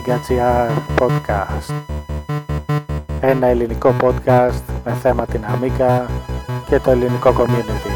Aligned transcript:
Amiga.gr 0.00 0.70
Podcast 0.98 1.72
Ένα 3.20 3.46
ελληνικό 3.46 3.94
podcast 4.00 4.62
με 4.84 4.92
θέμα 4.92 5.26
την 5.26 5.40
Amiga 5.44 6.06
και 6.68 6.78
το 6.78 6.90
ελληνικό 6.90 7.34
community. 7.38 7.89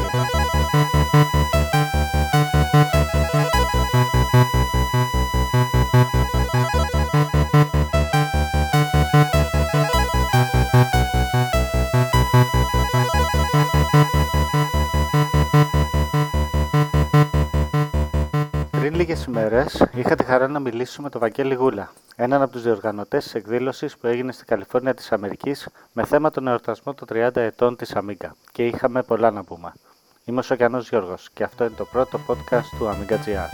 Λίγες 19.65 19.79
ημέρες 19.79 20.05
είχα 20.05 20.15
τη 20.15 20.23
χαρά 20.23 20.47
να 20.47 20.59
μιλήσω 20.59 21.01
με 21.01 21.09
τον 21.09 21.21
Βαγγέλη 21.21 21.53
Γούλα, 21.53 21.91
έναν 22.15 22.41
από 22.41 22.51
τους 22.51 22.61
διοργανωτές 22.61 23.23
της 23.23 23.35
εκδήλωσης 23.35 23.97
που 23.97 24.07
έγινε 24.07 24.31
στην 24.31 24.45
Καλιφόρνια 24.45 24.93
της 24.93 25.11
Αμερικής 25.11 25.67
με 25.93 26.05
θέμα 26.05 26.31
τον 26.31 26.47
εορτασμό 26.47 26.93
των 26.93 27.07
30 27.11 27.35
ετών 27.35 27.75
της 27.75 27.95
Amiga 27.95 28.29
και 28.51 28.65
είχαμε 28.65 29.03
πολλά 29.03 29.31
να 29.31 29.43
πούμε. 29.43 29.73
Είμαι 30.25 30.39
ο 30.39 30.41
Σοκιανός 30.41 30.89
Γιώργος 30.89 31.29
και 31.33 31.43
αυτό 31.43 31.65
είναι 31.65 31.75
το 31.77 31.85
πρώτο 31.85 32.19
podcast 32.27 32.65
του 32.77 32.85
Amiga.gr. 32.85 33.49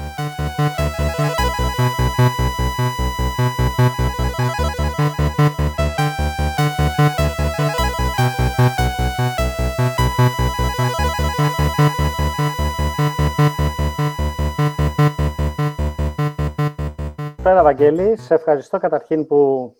Καλησπέρα 17.43 17.73
Βαγγέλη, 17.73 18.17
σε 18.17 18.33
ευχαριστώ 18.33 18.77
καταρχήν 18.77 19.27
που 19.27 19.71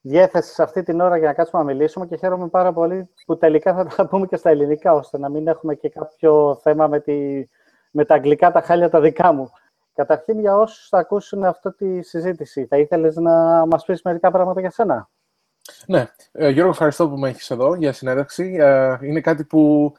διέθεσες 0.00 0.60
αυτή 0.60 0.82
την 0.82 1.00
ώρα 1.00 1.16
για 1.16 1.26
να 1.26 1.34
κάτσουμε 1.34 1.62
να 1.62 1.72
μιλήσουμε 1.72 2.06
και 2.06 2.16
χαίρομαι 2.16 2.48
πάρα 2.48 2.72
πολύ 2.72 3.08
που 3.26 3.38
τελικά 3.38 3.74
θα 3.74 3.86
τα 3.86 4.06
πούμε 4.06 4.26
και 4.26 4.36
στα 4.36 4.50
ελληνικά, 4.50 4.92
ώστε 4.92 5.18
να 5.18 5.28
μην 5.28 5.48
έχουμε 5.48 5.74
και 5.74 5.88
κάποιο 5.88 6.58
θέμα 6.62 6.86
με, 6.86 7.00
τη, 7.00 7.44
με 7.90 8.04
τα 8.04 8.14
αγγλικά 8.14 8.52
τα 8.52 8.60
χάλια 8.60 8.90
τα 8.90 9.00
δικά 9.00 9.32
μου. 9.32 9.50
Καταρχήν 9.94 10.40
για 10.40 10.56
όσους 10.56 10.88
θα 10.88 10.98
ακούσουν 10.98 11.44
αυτή 11.44 11.72
τη 11.72 12.02
συζήτηση, 12.02 12.66
θα 12.66 12.78
ήθελες 12.78 13.16
να 13.16 13.66
μας 13.66 13.84
πεις 13.84 14.02
μερικά 14.02 14.30
πράγματα 14.30 14.60
για 14.60 14.70
σένα; 14.70 15.10
Ναι, 15.86 16.06
ε, 16.32 16.48
Γιώργο, 16.48 16.70
ευχαριστώ 16.70 17.08
που 17.08 17.18
με 17.18 17.28
έχεις 17.28 17.50
εδώ 17.50 17.74
για 17.74 17.92
συνέντευξη. 17.92 18.56
Ε, 18.60 18.96
είναι 19.02 19.20
κάτι 19.20 19.44
που 19.44 19.92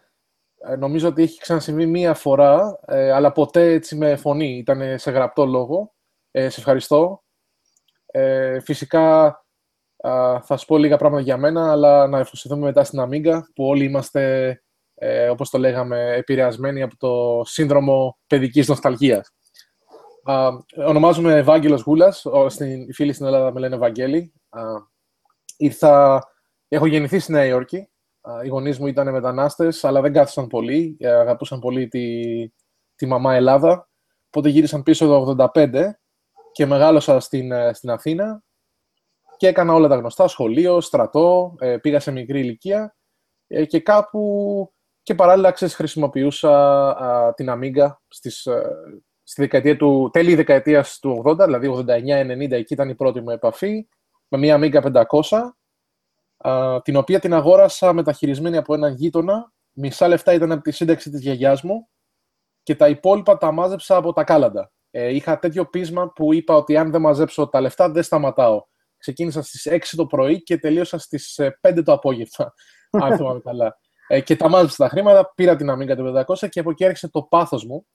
ε, 0.58 0.76
νομίζω 0.76 1.08
ότι 1.08 1.22
έχει 1.22 1.40
ξανασυμβεί 1.40 1.86
μία 1.86 2.14
φορά, 2.14 2.80
ε, 2.86 3.12
αλλά 3.12 3.32
ποτέ 3.32 3.72
έτσι 3.72 3.96
με 3.96 4.16
φωνή, 4.16 4.58
ήταν 4.58 5.00
σε 5.00 5.12
γραπτό 5.12 5.46
λόγο. 5.46 5.94
Ε, 6.32 6.50
σε 6.50 6.60
ευχαριστώ. 6.60 7.24
Ε, 8.06 8.60
φυσικά 8.60 9.36
θα 10.42 10.58
σου 10.58 10.66
πω 10.66 10.78
λίγα 10.78 10.98
πράγματα 10.98 11.24
για 11.24 11.38
μένα, 11.38 11.72
αλλά 11.72 12.08
να 12.08 12.20
ευχαριστούμε 12.20 12.66
μετά 12.66 12.84
στην 12.84 13.00
Amiga, 13.02 13.40
που 13.56 13.66
όλοι 13.66 13.84
είμαστε, 13.84 14.62
ε, 14.96 15.30
όπως 15.30 15.50
το 15.50 15.58
λέγαμε, 15.58 16.14
επηρεασμένοι 16.16 16.82
από 16.82 16.98
το 16.98 17.42
σύνδρομο 17.46 18.18
παιδικής 18.28 18.68
νοσταλγίας. 18.68 19.32
Α, 20.24 20.50
ονομάζομαι 20.86 21.38
Ευάγγελος 21.38 21.82
Γούλας, 21.82 22.26
στην, 22.48 22.82
οι 22.90 22.94
φίλοι 22.94 23.14
στην 23.14 23.26
Ελλάδα 23.26 23.52
με 23.54 23.60
λένε 23.60 23.76
Ευαγγέλη. 23.76 24.34
Α, 24.50 24.62
ήρθα, 25.58 26.24
έχω 26.68 26.86
γεννηθεί 26.86 27.20
στη 27.20 27.32
Νέα 27.32 27.46
Υόρκη. 27.46 27.90
οι 28.44 28.48
γονείς 28.48 28.80
μου 28.80 28.88
ήταν 28.88 29.12
μετανάστες, 29.12 29.84
αλλά 29.84 30.02
δεν 30.02 30.14
κάθισαν 30.14 30.48
πολύ. 30.48 30.98
Ε, 31.00 31.10
αγαπούσαν 31.12 31.60
πολύ 31.60 31.88
τη, 31.88 32.26
τη 32.96 33.06
μαμά 33.06 33.36
Ελλάδα. 33.36 33.90
Οπότε 34.28 34.50
γύρισαν 34.50 34.84
πίσω 34.84 35.08
το 35.08 35.50
1985 35.54 36.01
και 36.52 36.66
μεγάλωσα 36.66 37.20
στην, 37.20 37.52
ε, 37.52 37.74
στην 37.74 37.90
Αθήνα 37.90 38.44
και 39.38 39.48
έκανα 39.48 39.74
όλα 39.74 39.88
τα 39.88 39.96
γνωστά, 39.96 40.28
σχολείο, 40.28 40.82
στρατό, 40.82 41.56
ε, 41.60 41.78
πήγα 41.78 42.00
σε 42.00 42.12
μικρή 42.12 42.40
ηλικία 42.40 42.96
ε, 43.48 43.66
και 43.66 43.80
κάπου 43.80 44.74
και 45.04 45.16
παράλληλα 45.16 45.52
ξέρεις, 45.52 45.76
χρησιμοποιούσα 45.76 47.34
την 47.36 47.48
Amiga 47.50 47.96
στις, 48.08 48.48
στη 49.24 49.42
δεκαετία 49.42 49.78
του, 49.78 50.10
τέλη 50.14 50.36
δεκαετίας 50.36 51.00
του 51.00 51.24
80, 51.26 51.38
δηλαδή 51.46 51.84
89-90, 51.88 52.52
εκεί 52.52 52.74
ήταν 52.74 52.90
η 52.90 52.96
πρώτη 52.96 53.22
μου 53.22 53.30
επαφή, 53.30 53.88
με 54.28 54.38
μια 54.38 54.60
Amiga 54.60 55.04
500, 56.38 56.82
την 56.84 56.96
οποία 56.96 57.20
την 57.20 57.34
αγόρασα 57.34 57.94
μεταχειρισμένη 57.94 58.58
από 58.58 58.74
έναν 58.74 58.94
γείτονα. 58.94 59.54
Μισά 59.72 60.08
λεφτά 60.08 60.34
ήταν 60.34 60.52
από 60.52 60.62
τη 60.62 60.72
σύνταξη 60.72 61.10
της 61.10 61.22
γιαγιάς 61.22 61.62
μου 61.62 61.90
και 62.64 62.76
τα 62.76 62.88
υπόλοιπα 62.88 63.38
τα 63.38 63.52
μάζεψα 63.52 63.96
από 63.96 64.14
τα 64.14 64.24
κάλαντα 64.24 64.72
ε, 64.92 65.14
είχα 65.16 65.40
τέτοιο 65.40 65.66
πείσμα 65.66 66.12
που 66.12 66.34
είπα 66.34 66.56
ότι 66.56 66.78
αν 66.78 66.92
δεν 66.92 67.02
μαζέψω 67.02 67.48
τα 67.48 67.62
λεφτά 67.62 67.90
δεν 67.92 68.04
σταματάω. 68.04 68.64
Ξεκίνησα 68.98 69.42
στις 69.42 69.68
6 69.70 69.80
το 69.96 70.06
πρωί 70.06 70.44
και 70.44 70.58
τελείωσα 70.58 70.98
στις 70.98 71.40
5 71.42 71.52
ε, 71.62 71.82
το 71.82 71.92
απόγευμα, 71.92 72.54
αν 73.04 73.16
θυμάμαι 73.16 73.40
καλά. 73.40 73.80
Ε, 74.08 74.22
και 74.22 74.36
τα 74.36 74.50
μάζεψα 74.50 74.76
τα 74.84 74.90
χρήματα, 74.90 75.34
πήρα 75.36 75.56
την 75.56 75.72
Amiga 75.72 75.96
το 75.96 76.24
500 76.44 76.50
και 76.50 76.60
από 76.60 76.70
εκεί 76.70 76.84
έρχεται 76.84 77.08
το 77.08 77.22
πάθος 77.24 77.66
μου, 77.66 77.88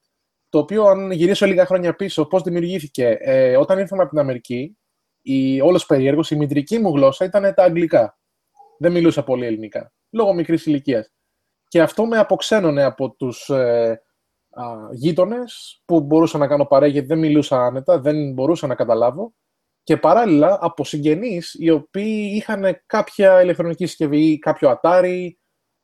το 0.48 0.58
οποίο 0.58 0.84
αν 0.84 1.10
γυρίσω 1.10 1.46
λίγα 1.46 1.66
χρόνια 1.66 1.94
πίσω, 1.94 2.26
πώς 2.26 2.42
δημιουργήθηκε. 2.42 3.16
Ε, 3.20 3.56
όταν 3.56 3.78
ήρθαμε 3.78 4.02
από 4.02 4.10
την 4.10 4.18
Αμερική, 4.18 4.78
η, 5.22 5.60
όλος 5.60 5.86
περίεργος, 5.86 6.30
η 6.30 6.36
μητρική 6.36 6.78
μου 6.78 6.90
γλώσσα 6.90 7.24
ήταν 7.24 7.54
τα 7.54 7.62
αγγλικά. 7.62 8.18
Δεν 8.78 8.92
μιλούσα 8.92 9.24
πολύ 9.24 9.46
ελληνικά, 9.46 9.92
λόγω 10.10 10.32
μικρής 10.32 10.66
ηλικίας. 10.66 11.12
Και 11.68 11.82
αυτό 11.82 12.06
με 12.06 12.18
αποξένωνε 12.18 12.82
από 12.82 13.10
τους 13.10 13.48
ε, 13.48 14.02
γείτονες 14.92 15.82
που 15.84 16.00
μπορούσα 16.00 16.38
να 16.38 16.46
κάνω 16.46 16.64
παρέα 16.64 16.88
γιατί 16.88 17.06
δεν 17.06 17.18
μιλούσα 17.18 17.64
άνετα, 17.64 18.00
δεν 18.00 18.32
μπορούσα 18.32 18.66
να 18.66 18.74
καταλάβω. 18.74 19.34
Και 19.82 19.96
παράλληλα 19.96 20.58
από 20.60 20.84
συγγενείς 20.84 21.54
οι 21.58 21.70
οποίοι 21.70 22.32
είχαν 22.34 22.82
κάποια 22.86 23.42
ηλεκτρονική 23.42 23.86
συσκευή 23.86 24.30
ή 24.30 24.38
κάποιο 24.38 24.80
Atari 24.82 25.30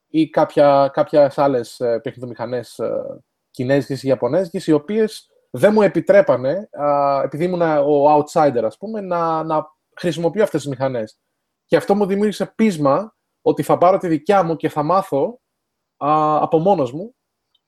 ή 0.09 0.28
κάποια, 0.28 0.91
κάποιες 0.93 1.38
άλλες 1.38 1.81
ε, 1.81 2.00
παιχνιδομηχανές 2.03 2.78
ε, 2.78 3.22
κινέζικες 3.50 4.03
ή 4.03 4.09
ιαπωνέζικες, 4.09 4.66
οι 4.66 4.72
οποίες 4.72 5.27
δεν 5.50 5.72
μου 5.72 5.83
επιτρέπανε, 5.83 6.69
επειδή 7.22 7.44
ήμουν 7.44 7.62
ο 7.62 8.16
outsider, 8.16 8.62
ας 8.65 8.77
πούμε, 8.77 9.00
να, 9.00 9.43
να 9.43 9.66
χρησιμοποιώ 9.97 10.43
αυτές 10.43 10.60
τις 10.60 10.71
μηχανές. 10.71 11.19
Και 11.65 11.77
αυτό 11.77 11.94
μου 11.94 12.06
δημιούργησε 12.06 12.53
πείσμα 12.56 13.16
ότι 13.43 13.62
θα 13.62 13.78
πάρω 13.78 13.99
τη 13.99 14.09
δικιά 14.09 14.43
μου 14.43 14.56
και 14.56 14.69
θα 14.69 14.83
μάθω 14.83 15.41
από 15.97 16.59
μόνος 16.59 16.93
μου, 16.93 17.15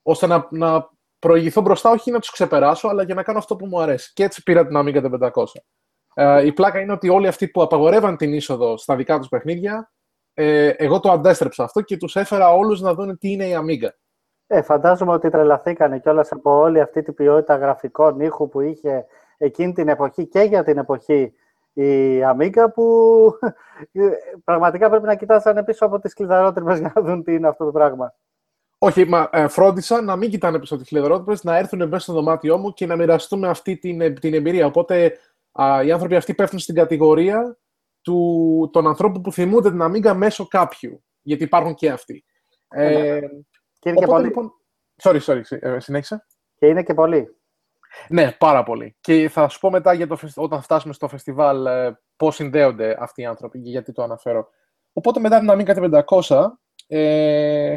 ώστε 0.03 0.27
να, 0.27 0.49
να 0.51 0.91
προηγηθώ 1.25 1.61
μπροστά, 1.61 1.91
όχι 1.91 2.11
να 2.11 2.19
τους 2.19 2.31
ξεπεράσω, 2.31 2.89
αλλά 2.89 3.03
για 3.03 3.15
να 3.15 3.23
κάνω 3.23 3.39
αυτό 3.39 3.57
που 3.57 3.67
μου 3.67 3.81
αρέσει. 3.81 4.13
Και 4.13 4.25
έτσι 4.25 4.43
πήρα 4.43 4.67
την 4.67 4.77
Amiga 4.79 5.31
500. 5.31 5.45
Ε, 6.15 6.47
η 6.47 6.53
πλάκα 6.53 6.81
είναι 6.81 6.93
ότι 6.93 7.09
όλοι 7.09 7.27
αυτοί 7.27 7.49
που 7.49 7.63
απαγορεύαν 7.63 8.17
την 8.17 8.33
είσοδο 8.33 8.77
στα 8.77 8.97
δικά 8.97 9.19
τους 9.19 9.29
παιχνίδια, 9.29 9.93
ε, 10.35 10.69
εγώ 10.69 11.01
το 11.01 11.11
αντέστρεψα 11.11 11.65
αυτό 11.65 11.81
και 11.81 11.97
τους 11.97 12.17
έφερα 12.17 12.53
όλους 12.53 12.81
να 12.81 12.95
δουν 12.95 13.19
τι 13.19 13.31
είναι 13.31 13.45
η 13.45 13.55
Amiga. 13.57 13.89
Ε, 14.47 14.63
φαντάζομαι 14.63 15.13
ότι 15.13 15.31
τρελαθήκανε 15.31 15.99
κιόλας 15.99 16.33
από 16.33 16.59
όλη 16.59 16.81
αυτή 16.81 17.03
την 17.03 17.15
ποιότητα 17.15 17.57
γραφικών 17.57 18.21
ήχου 18.21 18.49
που 18.49 18.61
είχε 18.61 19.07
εκείνη 19.37 19.73
την 19.73 19.89
εποχή 19.89 20.27
και 20.27 20.41
για 20.41 20.65
την 20.65 20.79
εποχή 20.79 21.33
η 21.73 22.21
Amiga 22.25 22.67
που 22.75 22.85
πραγματικά 24.45 24.91
πρέπει 24.91 25.07
να 25.07 25.15
κοιτάσανε 25.15 25.65
πίσω 25.65 25.87
από 25.87 25.99
τις 25.99 26.15
κλειδαρότρυπες 26.15 26.79
για 26.81 26.93
να 26.95 27.03
δουν 27.03 27.23
τι 27.23 27.35
είναι 27.35 27.49
αυτό 27.49 27.65
το 27.65 27.73
πράγμα. 27.73 28.15
Όχι, 28.85 29.05
μα 29.05 29.29
ε, 29.33 29.49
φρόντισα 29.49 30.03
να 30.03 30.17
μην 30.17 30.31
κοιτάνε 30.31 30.59
πίσω 30.59 30.75
από 30.75 30.83
τι 30.83 30.89
χιλιαδρότυπε, 30.89 31.37
να 31.43 31.57
έρθουν 31.57 31.89
μέσα 31.89 31.99
στο 31.99 32.13
δωμάτιό 32.13 32.59
μου 32.59 32.73
και 32.73 32.87
να 32.87 32.97
μοιραστούμε 32.97 33.49
αυτή 33.49 33.77
την, 33.77 34.01
ε, 34.01 34.11
την 34.11 34.35
εμπειρία. 34.35 34.67
Οπότε 34.67 35.19
α, 35.53 35.83
οι 35.85 35.93
άνθρωποι 35.93 36.17
αυτοί 36.17 36.35
πέφτουν 36.35 36.59
στην 36.59 36.75
κατηγορία 36.75 37.59
του, 38.03 38.71
των 38.73 38.87
ανθρώπων 38.87 39.23
που 39.23 39.33
θυμούνται 39.33 39.71
την 39.71 39.83
Αμίγκα 39.83 40.15
μέσω 40.15 40.47
κάποιου. 40.49 41.05
Γιατί 41.23 41.43
υπάρχουν 41.43 41.75
και 41.75 41.91
αυτοί. 41.91 42.25
Ε, 42.69 43.21
και 43.79 43.89
είναι 43.89 43.99
οπότε, 43.99 43.99
και 43.99 44.07
πολλοί. 44.07 44.25
Λοιπόν... 44.25 44.53
Sorry, 45.03 45.21
sorry, 45.21 45.59
ε, 45.61 45.81
συνέχισα. 45.81 46.27
Και 46.55 46.67
είναι 46.67 46.83
και 46.83 46.95
πολλοί. 46.95 47.37
Ναι, 48.09 48.33
πάρα 48.33 48.63
πολύ. 48.63 48.97
Και 49.01 49.29
θα 49.29 49.49
σου 49.49 49.61
πω 49.61 49.71
μετά 49.71 49.93
για 49.93 50.07
το, 50.07 50.19
όταν 50.35 50.63
φτάσουμε 50.63 50.93
στο 50.93 51.09
φεστιβάλ 51.09 51.67
ε, 51.67 52.01
πώς 52.17 52.35
συνδέονται 52.35 52.97
αυτοί 52.99 53.23
οι 53.23 53.27
άνθρωποι 53.27 53.61
και 53.61 53.71
γιατί 53.71 53.93
το 53.93 54.03
αναφέρω. 54.03 54.49
Οπότε 54.93 55.21
μετά 55.21 55.39
την 55.39 55.51
Αμίγκα 55.51 56.05
500, 56.29 56.47
ε, 56.87 57.77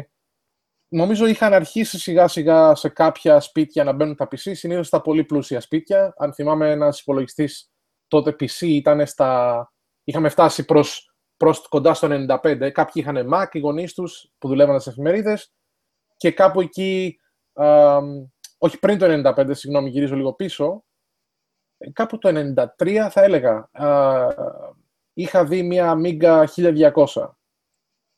νομίζω 0.88 1.26
είχαν 1.26 1.52
αρχίσει 1.52 1.98
σιγά 1.98 2.28
σιγά 2.28 2.74
σε 2.74 2.88
κάποια 2.88 3.40
σπίτια 3.40 3.84
να 3.84 3.92
μπαίνουν 3.92 4.16
τα 4.16 4.24
PC, 4.24 4.36
συνήθως 4.54 4.86
στα 4.86 5.00
πολύ 5.00 5.24
πλούσια 5.24 5.60
σπίτια. 5.60 6.14
Αν 6.16 6.32
θυμάμαι, 6.32 6.70
ένας 6.70 7.00
υπολογιστής 7.00 7.70
τότε 8.08 8.30
PC 8.30 8.60
ήταν 8.60 9.06
στα. 9.06 9.72
Είχαμε 10.04 10.28
φτάσει 10.28 10.64
προς, 10.64 11.14
προς 11.36 11.68
κοντά 11.68 11.94
στο 11.94 12.08
95. 12.10 12.70
Κάποιοι 12.70 12.92
είχαν 12.94 13.28
Mac, 13.32 13.46
οι 13.52 13.58
γονείς 13.58 13.94
τους 13.94 14.30
που 14.38 14.48
δουλεύαν 14.48 14.80
στις 14.80 14.92
εφημερίδες. 14.92 15.52
Και 16.16 16.30
κάπου 16.30 16.60
εκεί. 16.60 17.20
Α, 17.52 17.98
όχι 18.58 18.78
πριν 18.78 18.98
το 18.98 19.32
95, 19.36 19.50
συγγνώμη, 19.54 19.90
γυρίζω 19.90 20.16
λίγο 20.16 20.32
πίσω. 20.32 20.84
Κάπου 21.92 22.18
το 22.18 22.54
93 22.78 23.08
θα 23.10 23.22
έλεγα. 23.22 23.68
Α, 23.72 24.28
είχα 25.12 25.44
δει 25.44 25.62
μια 25.62 25.94
Amiga 25.96 26.44
1200 26.56 27.37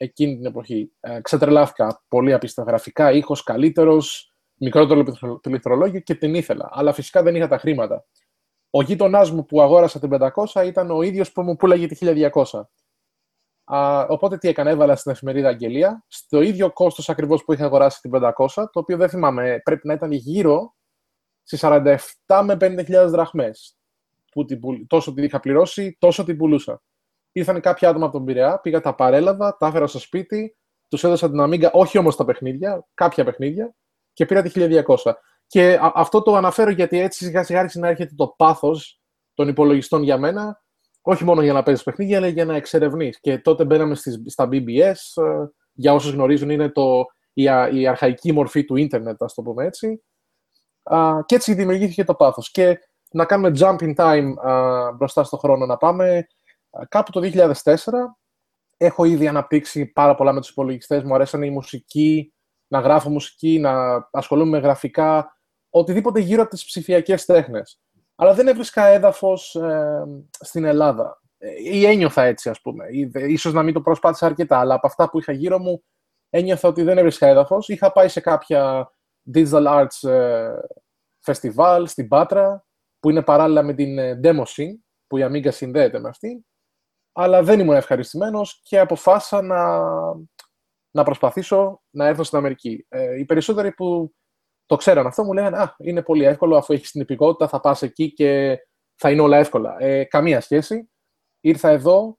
εκείνη 0.02 0.37
την 0.37 0.47
εποχή. 0.47 0.93
Ε, 1.00 1.20
ξετρελάθηκα 1.20 2.02
πολύ 2.08 2.32
απίστευτα 2.32 2.70
γραφικά, 2.70 3.12
ήχος 3.12 3.43
καλύτερος, 3.43 4.35
μικρότερο 4.55 5.05
πληκτρολόγιο 5.41 6.00
και 6.00 6.14
την 6.14 6.35
ήθελα. 6.35 6.69
Αλλά 6.73 6.93
φυσικά 6.93 7.23
δεν 7.23 7.35
είχα 7.35 7.49
τα 7.49 7.58
χρήματα. 7.58 8.06
Ο 8.70 8.82
γείτονάς 8.82 9.31
μου 9.31 9.47
που 9.47 9.62
αγόρασα 9.62 9.99
την 9.99 10.11
500 10.11 10.67
ήταν 10.67 10.91
ο 10.91 11.02
ίδιος 11.02 11.32
που 11.32 11.43
μου 11.43 11.56
πούλαγε 11.56 11.87
τη 11.87 11.97
1200. 12.00 12.62
Α, 13.64 14.06
οπότε 14.08 14.38
τι 14.38 14.49
έκανα, 14.49 14.70
έβαλα 14.70 14.97
στην 14.97 15.12
εφημερίδα 15.12 15.49
Αγγελία, 15.49 16.05
στο 16.08 16.41
ίδιο 16.41 16.73
κόστος 16.73 17.08
ακριβώς 17.08 17.44
που 17.44 17.53
είχα 17.53 17.64
αγοράσει 17.64 18.00
την 18.00 18.11
500, 18.14 18.32
το 18.55 18.69
οποίο 18.73 18.96
δεν 18.96 19.08
θυμάμαι, 19.08 19.61
πρέπει 19.64 19.87
να 19.87 19.93
ήταν 19.93 20.12
γύρω 20.12 20.75
στις 21.43 21.61
47 21.62 21.96
με 22.44 22.56
50.000 22.61 23.06
δραχμές. 23.08 23.75
Που 24.32 24.44
την, 24.44 24.87
τόσο 24.87 25.12
την 25.14 25.25
είχα 25.25 25.41
πληρώσει, 25.41 25.96
τόσο 26.00 26.25
την 26.25 26.37
πουλούσα. 26.37 26.82
Ήρθαν 27.32 27.61
κάποια 27.61 27.88
άτομα 27.88 28.05
από 28.05 28.17
τον 28.17 28.25
Πειραιά, 28.25 28.61
πήγα, 28.61 28.81
τα 28.81 28.94
παρέλαβα, 28.94 29.56
τα 29.56 29.67
έφερα 29.67 29.87
στο 29.87 29.99
σπίτι, 29.99 30.56
τους 30.88 31.05
έδωσα 31.05 31.31
την 31.31 31.41
Αμίγκα, 31.41 31.71
όχι 31.73 31.99
όμως 31.99 32.17
τα 32.17 32.25
παιχνίδια, 32.25 32.87
κάποια 32.94 33.25
παιχνίδια, 33.25 33.75
και 34.12 34.27
πήρα 34.27 34.43
τη 34.43 34.50
1200. 34.55 35.12
Και 35.47 35.79
αυτό 35.94 36.23
το 36.23 36.35
αναφέρω 36.35 36.71
γιατί 36.71 37.00
έτσι 37.00 37.25
σιγά 37.25 37.43
σιγά 37.43 37.59
άρχισε 37.59 37.79
να 37.79 37.88
έρχεται 37.88 38.15
το 38.17 38.35
πάθος 38.37 39.00
των 39.35 39.49
υπολογιστών 39.49 40.03
για 40.03 40.19
μένα, 40.19 40.62
όχι 41.00 41.25
μόνο 41.25 41.43
για 41.43 41.53
να 41.53 41.62
παίζεις 41.62 41.85
παιχνίδια, 41.85 42.17
αλλά 42.17 42.27
για 42.27 42.44
να 42.44 42.56
εξερευνείς. 42.56 43.21
Και 43.21 43.38
τότε 43.38 43.65
μπαίναμε 43.65 43.94
στις, 43.94 44.23
στα 44.27 44.49
BBS, 44.53 44.79
ες, 44.79 45.19
για 45.73 45.94
όσους 45.94 46.12
γνωρίζουν, 46.12 46.50
είναι 46.50 46.69
το, 46.69 47.05
η, 47.32 47.43
η 47.73 47.87
αρχαϊκή 47.87 48.32
μορφή 48.32 48.65
του 48.65 48.77
ίντερνετ, 48.77 49.23
ας 49.23 49.35
το 49.35 49.43
πούμε 49.43 49.65
έτσι. 49.65 50.03
και 51.27 51.35
έτσι 51.35 51.55
δημιουργήθηκε 51.55 52.05
το 52.05 52.15
πάθος. 52.15 52.50
Και 52.50 52.79
να 53.11 53.25
κάνουμε 53.25 53.53
jump 53.59 53.77
in 53.79 53.94
time 53.94 54.35
μπροστά 54.97 55.25
στο 55.25 55.37
χρόνο 55.37 55.67
να 55.67 55.77
πάμε. 55.77 56.27
Κάπου 56.88 57.11
το 57.11 57.20
2004 57.64 57.75
έχω 58.76 59.05
ήδη 59.05 59.28
αναπτύξει 59.28 59.87
πάρα 59.87 60.14
πολλά 60.14 60.32
με 60.32 60.40
τους 60.40 60.50
υπολογιστές. 60.50 61.02
Μου 61.02 61.14
αρέσανε 61.14 61.46
η 61.46 61.50
μουσική, 61.50 62.34
να 62.69 62.81
γράφω 62.81 63.11
μουσική, 63.11 63.58
να 63.58 63.72
ασχολούμαι 64.11 64.50
με 64.50 64.58
γραφικά, 64.58 65.37
οτιδήποτε 65.70 66.20
γύρω 66.20 66.43
από 66.43 66.50
τις 66.50 66.64
ψηφιακές 66.64 67.25
τέχνες. 67.25 67.81
Αλλά 68.14 68.34
δεν 68.34 68.49
έβρισκα 68.49 68.84
έδαφος 68.84 69.55
ε, 69.55 70.05
στην 70.40 70.64
Ελλάδα. 70.64 71.20
Ή 71.64 71.87
ένιωθα 71.87 72.22
έτσι, 72.22 72.50
ας 72.50 72.61
πούμε. 72.61 72.84
Ίσως 73.12 73.52
να 73.52 73.62
μην 73.62 73.75
το 73.75 73.81
προσπάθησα 73.81 74.26
αρκετά, 74.26 74.58
αλλά 74.58 74.75
από 74.75 74.87
αυτά 74.87 75.11
που 75.11 75.19
είχα 75.19 75.32
γύρω 75.32 75.58
μου 75.58 75.84
ένιωθα 76.31 76.69
ότι 76.69 76.82
δεν 76.82 76.99
έβρισκα 76.99 77.26
έδαφος. 77.26 77.69
Είχα 77.69 77.93
πάει 77.93 78.08
σε 78.08 78.20
κάποια 78.20 78.90
digital 79.34 79.67
arts 79.67 80.08
ε, 80.08 80.52
festival 81.25 81.82
στην 81.87 82.08
Πάτρα, 82.08 82.67
που 83.00 83.11
είναι 83.11 83.22
παράλληλα 83.22 83.62
με 83.62 83.75
την 83.75 83.99
ε, 83.99 84.20
Demo 84.22 84.43
Scene, 84.43 84.75
που 85.06 85.17
η 85.17 85.26
Amiga 85.31 85.52
συνδέεται 85.52 85.99
με 86.00 86.08
αυτή 86.08 86.44
αλλά 87.12 87.43
δεν 87.43 87.61
ήμουν 87.61 87.75
ευχαριστημένος 87.75 88.61
και 88.62 88.79
αποφάσισα 88.79 89.43
να, 89.43 89.81
να 90.91 91.03
προσπαθήσω 91.05 91.83
να 91.91 92.07
έρθω 92.07 92.23
στην 92.23 92.39
Αμερική. 92.39 92.87
Ε, 92.89 93.19
οι 93.19 93.25
περισσότεροι 93.25 93.73
που 93.73 94.15
το 94.67 94.77
ξέραν 94.77 95.07
αυτό 95.07 95.25
μου 95.25 95.33
λέγανε 95.33 95.57
«Α, 95.57 95.75
είναι 95.79 96.03
πολύ 96.03 96.25
εύκολο, 96.25 96.57
αφού 96.57 96.73
έχεις 96.73 96.91
την 96.91 97.01
υπηκότητα, 97.01 97.49
θα 97.49 97.61
πας 97.61 97.83
εκεί 97.83 98.12
και 98.12 98.59
θα 98.95 99.11
είναι 99.11 99.21
όλα 99.21 99.37
εύκολα». 99.37 99.77
Ε, 99.79 100.05
καμία 100.05 100.41
σχέση. 100.41 100.91
Ήρθα 101.41 101.69
εδώ 101.69 102.19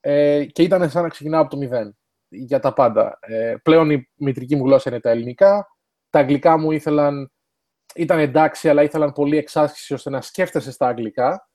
ε, 0.00 0.44
και 0.44 0.62
ήταν 0.62 0.90
σαν 0.90 1.02
να 1.02 1.08
ξεκινάω 1.08 1.40
από 1.40 1.50
το 1.50 1.56
μηδέν 1.56 1.98
για 2.28 2.60
τα 2.60 2.72
πάντα. 2.72 3.18
Ε, 3.20 3.56
πλέον 3.62 3.90
η 3.90 4.10
μητρική 4.14 4.56
μου 4.56 4.64
γλώσσα 4.64 4.90
είναι 4.90 5.00
τα 5.00 5.10
ελληνικά. 5.10 5.66
Τα 6.10 6.18
αγγλικά 6.18 6.58
μου 6.58 6.70
ήθελαν, 6.70 7.32
ήταν 7.94 8.18
εντάξει, 8.18 8.68
αλλά 8.68 8.82
ήθελαν 8.82 9.12
πολύ 9.12 9.36
εξάσκηση 9.36 9.94
ώστε 9.94 10.10
να 10.10 10.20
σκέφτεσαι 10.20 10.72
στα 10.72 10.86
αγγλικά 10.86 11.48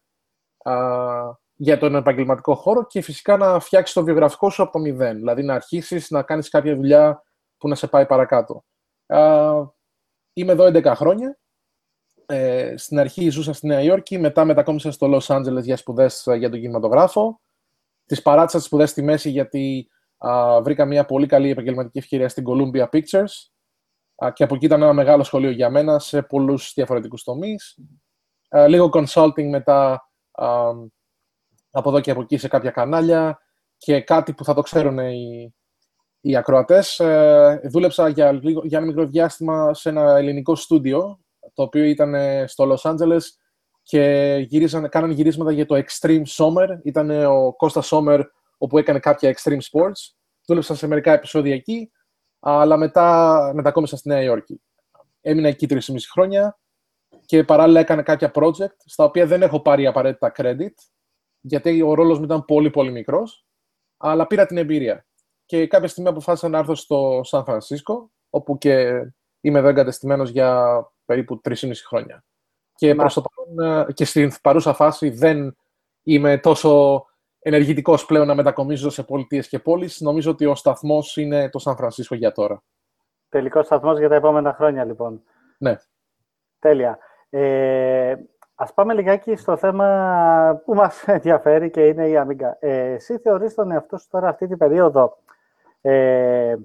για 1.56 1.78
τον 1.78 1.96
επαγγελματικό 1.96 2.56
χώρο 2.56 2.86
και 2.86 3.02
φυσικά 3.02 3.38
να 3.38 3.60
φτιάξεις 3.60 3.96
το 3.96 4.04
βιογραφικό 4.04 4.50
σου 4.50 4.64
από 4.64 4.72
το 4.72 4.80
μηδέν. 4.80 5.16
Δηλαδή 5.16 5.44
να 5.44 5.54
αρχίσεις 5.54 6.10
να 6.10 6.24
κάνεις 6.24 6.50
κάποια 6.50 6.76
δουλειά 6.76 7.24
που 7.58 7.68
να 7.68 7.76
σε 7.76 7.88
πάει 7.88 8.06
παρακάτω. 8.06 8.64
Είμαι 10.34 10.52
εδώ 10.52 10.66
11 10.66 10.84
χρόνια. 10.96 11.38
Ε, 12.26 12.74
στην 12.78 13.00
αρχή 13.00 13.30
ζούσα 13.30 13.54
στη 13.54 13.68
Νέα 13.68 13.82
Υόρκη, 13.82 14.20
μετά 14.20 14.46
μετακόμισα 14.46 14.92
στο 14.92 15.08
Λος 15.08 15.30
Άντζελες 15.30 15.66
για 15.66 15.78
σπουδές 15.78 16.28
ε, 16.28 16.36
για 16.36 16.50
τον 16.50 16.60
κινηματογράφο. 16.60 17.42
Τις 18.06 18.22
παράτησα 18.22 18.58
τις 18.58 18.66
σπουδές 18.66 18.90
στη 18.90 19.02
μέση 19.02 19.30
γιατί 19.30 19.90
α, 20.18 20.62
βρήκα 20.62 20.86
μια 20.86 21.06
πολύ 21.06 21.26
καλή 21.26 21.50
επαγγελματική 21.50 21.98
ευκαιρία 21.98 22.30
στην 22.30 22.44
Columbia 22.48 22.90
Pictures 22.90 23.32
α, 24.26 24.32
και 24.32 24.44
από 24.44 24.56
εκεί 24.56 24.66
ήταν 24.66 24.82
ένα 24.82 24.94
μεγάλο 24.94 25.24
σχολείο 25.24 25.50
για 25.50 25.70
μένα 25.70 26.00
σε 26.00 26.22
πολλούς 26.22 26.72
διαφορετικούς 26.76 27.24
τομείς. 27.24 27.80
Λίγο 28.68 28.90
consulting 28.94 29.50
μετά 29.50 30.10
από 31.76 31.90
εδώ 31.90 32.00
και 32.00 32.12
από 32.12 32.22
εκεί 32.22 32.38
σε 32.38 32.48
κάποια 32.48 32.72
κανάλια 32.72 33.40
και 33.78 34.02
κάτι 34.02 34.34
που 34.34 34.44
θα 34.44 34.54
το 34.54 34.62
ξέρουν 34.62 34.98
οι, 34.98 35.54
οι 36.22 36.36
ακροατές. 36.36 37.00
Ε, 37.00 37.62
δούλεψα 37.72 38.08
για, 38.08 38.40
για 38.64 38.78
ένα 38.78 38.86
μικρό 38.88 39.06
διάστημα 39.06 39.74
σε 39.74 39.90
ένα 39.90 40.18
ελληνικό 40.18 40.56
στούντιο, 40.56 41.20
το 41.54 41.64
οποίο 41.64 41.84
ήταν 41.84 42.16
στο 42.48 42.74
Los 42.74 42.92
Angeles 42.92 43.22
και 43.82 44.36
γυρίζαν, 44.48 44.90
κάνανε 44.90 45.14
γυρίσματα 45.14 45.52
για 45.52 45.66
το 45.66 45.76
Extreme 45.76 46.24
Summer. 46.28 46.68
Ήταν 46.84 47.10
ο 47.10 47.54
Κώστα 47.54 47.82
Summer, 47.84 48.22
όπου 48.58 48.78
έκανε 48.78 49.00
κάποια 49.00 49.36
Extreme 49.36 49.60
Sports. 49.72 50.14
Δούλεψα 50.48 50.76
σε 50.76 50.88
μερικά 50.88 51.14
επεισόδια 51.14 51.54
εκεί, 51.54 51.92
αλλά 52.40 52.78
μετά 52.78 53.52
μετακόμισα 53.54 53.98
στη 53.98 54.08
Νέα 54.08 54.22
Υόρκη. 54.22 54.62
Έμεινα 55.22 55.48
εκεί 55.48 55.68
τρεις 55.68 56.10
χρόνια 56.12 56.60
και 57.26 57.44
παράλληλα 57.44 57.80
έκανα 57.80 58.02
κάποια 58.02 58.32
project, 58.36 58.76
στα 58.86 59.04
οποία 59.04 59.26
δεν 59.26 59.42
έχω 59.42 59.62
πάρει 59.62 59.88
απαραίτητα 59.88 60.32
credit, 60.36 60.74
γιατί 61.46 61.82
ο 61.82 61.94
ρόλος 61.94 62.18
μου 62.18 62.24
ήταν 62.24 62.46
πολύ 62.46 62.70
πολύ 62.70 62.92
μικρός, 62.92 63.46
αλλά 63.98 64.28
πήρα 64.28 64.46
την 64.46 64.58
εμπειρία. 64.58 65.06
Και 65.46 65.68
κάποια 65.68 65.88
στιγμή 65.88 66.10
αποφάσισα 66.10 66.50
να 66.50 66.58
έρθω 66.58 66.76
στο 66.76 67.22
Σαν 67.24 67.44
Φρανσίσκο, 67.44 68.12
όπου 68.30 68.58
και 68.58 69.02
είμαι 69.42 69.60
εδώ 69.60 69.68
εγκατεστημένος 69.68 70.30
για 70.30 70.82
περίπου 71.06 71.42
3,5 71.44 71.72
χρόνια. 71.88 72.24
Και, 72.76 72.96
προς 72.96 73.14
το 73.14 73.22
παρόν, 73.22 73.88
ε, 73.88 73.94
και 73.94 74.06
στην 74.06 74.32
παρούσα 74.42 74.74
φάση 74.74 75.10
δεν 75.10 75.58
είμαι 76.04 76.38
τόσο 76.38 77.06
ενεργητικός 77.40 78.06
πλέον 78.06 78.28
να 78.28 78.36
μετακομίζω 78.36 78.90
σε 78.90 79.04
πολιτείες 79.04 79.48
και 79.48 79.60
πόλεις. 79.60 80.02
Νομίζω 80.02 80.32
ότι 80.32 80.46
ο 80.46 80.56
σταθμός 80.56 81.18
είναι 81.18 81.50
το 81.50 81.60
Σαν 81.60 81.76
Φρανσίσκο 81.76 82.16
για 82.16 82.32
τώρα. 82.32 82.64
Τελικός 83.30 83.66
σταθμός 83.66 84.00
για 84.00 84.10
τα 84.10 84.16
επόμενα 84.16 84.54
χρόνια, 84.54 84.86
λοιπόν. 84.86 85.24
Ναι. 85.58 85.78
Τέλεια. 86.60 86.98
Ε, 87.30 88.16
Ας 88.56 88.74
πάμε 88.74 88.94
λιγάκι 88.94 89.36
στο 89.36 89.58
θέμα 89.58 90.62
που 90.66 90.74
μας 90.76 91.04
ενδιαφέρει 91.08 91.70
και 91.70 91.86
είναι 91.86 92.08
η 92.08 92.14
Amiga. 92.18 92.52
Ε, 92.60 92.94
εσύ 92.94 93.18
θεωρείς 93.18 93.54
τον 93.54 93.72
εαυτό 93.72 93.98
σου 93.98 94.08
τώρα 94.10 94.28
αυτή 94.28 94.48
την 94.48 94.58
περίοδο 94.58 95.18
ε, 95.82 96.56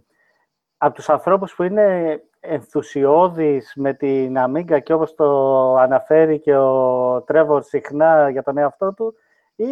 από 0.76 0.94
τους 0.94 1.08
ανθρώπους 1.08 1.54
που 1.54 1.62
είναι 1.62 2.20
ενθουσιώδεις 2.40 3.72
με 3.76 3.94
την 3.94 4.36
Amiga 4.38 4.82
και 4.82 4.92
όπως 4.92 5.14
το 5.14 5.74
αναφέρει 5.76 6.38
και 6.38 6.56
ο 6.56 7.22
Τρέβορ 7.22 7.62
συχνά 7.62 8.30
για 8.30 8.42
τον 8.42 8.58
εαυτό 8.58 8.94
του 8.94 9.14
ή 9.56 9.66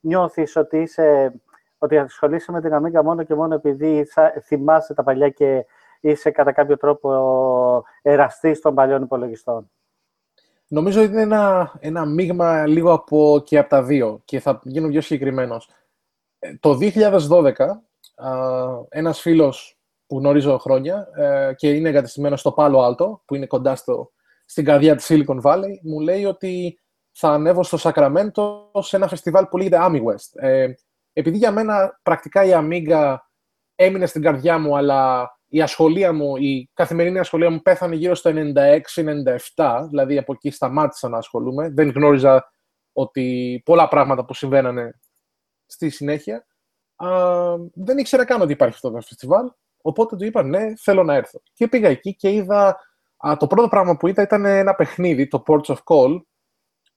νιώθεις 0.00 0.56
ότι, 0.56 0.78
είσαι, 0.78 1.34
ότι 1.78 1.98
ασχολείσαι 1.98 2.52
με 2.52 2.60
την 2.60 2.70
Amiga 2.74 3.02
μόνο 3.02 3.22
και 3.22 3.34
μόνο 3.34 3.54
επειδή 3.54 4.06
θυμάσαι 4.42 4.94
τα 4.94 5.02
παλιά 5.02 5.28
και 5.28 5.66
είσαι 6.00 6.30
κατά 6.30 6.52
κάποιο 6.52 6.76
τρόπο 6.76 7.84
εραστής 8.02 8.60
των 8.60 8.74
παλιών 8.74 9.02
υπολογιστών; 9.02 9.70
Νομίζω 10.72 11.02
ότι 11.02 11.10
είναι 11.10 11.20
ένα, 11.20 11.72
ένα 11.80 12.06
μείγμα 12.06 12.66
λίγο 12.66 12.92
από 12.92 13.42
και 13.44 13.58
από 13.58 13.68
τα 13.68 13.82
δύο 13.82 14.20
και 14.24 14.40
θα 14.40 14.60
γίνω 14.64 14.88
πιο 14.88 15.00
συγκεκριμένος. 15.00 15.70
Ε, 16.38 16.56
το 16.60 16.78
2012, 16.80 17.52
ένας 18.88 19.20
φίλος 19.20 19.78
που 20.06 20.18
γνωρίζω 20.18 20.58
χρόνια 20.58 21.08
ε, 21.14 21.52
και 21.56 21.70
είναι 21.70 21.88
εγκατεστημένο 21.88 22.36
στο 22.36 22.52
Πάλο 22.52 22.80
Άλτο, 22.80 23.22
που 23.24 23.34
είναι 23.34 23.46
κοντά 23.46 23.76
στο, 23.76 24.12
στην 24.44 24.64
καρδιά 24.64 24.96
της 24.96 25.06
Silicon 25.10 25.40
Valley, 25.42 25.78
μου 25.82 26.00
λέει 26.00 26.24
ότι 26.24 26.80
θα 27.10 27.28
ανέβω 27.28 27.62
στο 27.62 27.76
Σακραμέντο 27.76 28.70
σε 28.78 28.96
ένα 28.96 29.08
φεστιβάλ 29.08 29.46
που 29.46 29.56
λέγεται 29.56 29.78
Ami 29.80 30.02
West. 30.02 30.42
Ε, 30.42 30.72
επειδή 31.12 31.36
για 31.36 31.52
μένα 31.52 32.00
πρακτικά 32.02 32.44
η 32.44 32.50
Amiga 32.54 33.16
έμεινε 33.74 34.06
στην 34.06 34.22
καρδιά 34.22 34.58
μου, 34.58 34.76
αλλά 34.76 35.30
η 35.52 35.62
ασχολία 35.62 36.12
μου, 36.12 36.36
η 36.36 36.70
καθημερινή 36.74 37.18
ασχολία 37.18 37.50
μου 37.50 37.62
πέθανε 37.62 37.94
γύρω 37.94 38.14
στο 38.14 38.30
96-97, 39.54 39.86
δηλαδή 39.88 40.18
από 40.18 40.32
εκεί 40.32 40.50
σταμάτησα 40.50 41.08
να 41.08 41.18
ασχολούμαι. 41.18 41.70
Δεν 41.70 41.90
γνώριζα 41.90 42.52
ότι 42.92 43.60
πολλά 43.64 43.88
πράγματα 43.88 44.24
που 44.24 44.34
συμβαίνανε 44.34 45.00
στη 45.66 45.90
συνέχεια. 45.90 46.46
Α, 46.96 47.08
δεν 47.74 47.98
ήξερα 47.98 48.24
καν 48.24 48.40
ότι 48.40 48.52
υπάρχει 48.52 48.74
αυτό 48.74 48.90
το 48.90 49.00
φεστιβάλ, 49.00 49.50
οπότε 49.82 50.16
του 50.16 50.24
είπα 50.24 50.42
ναι, 50.42 50.76
θέλω 50.76 51.02
να 51.02 51.14
έρθω. 51.14 51.40
Και 51.52 51.68
πήγα 51.68 51.88
εκεί 51.88 52.14
και 52.14 52.30
είδα, 52.30 52.78
α, 53.16 53.36
το 53.36 53.46
πρώτο 53.46 53.68
πράγμα 53.68 53.96
που 53.96 54.06
είδα 54.06 54.22
ήταν 54.22 54.44
ένα 54.44 54.74
παιχνίδι, 54.74 55.28
το 55.28 55.42
Ports 55.46 55.74
of 55.74 55.78
Call, 55.84 56.20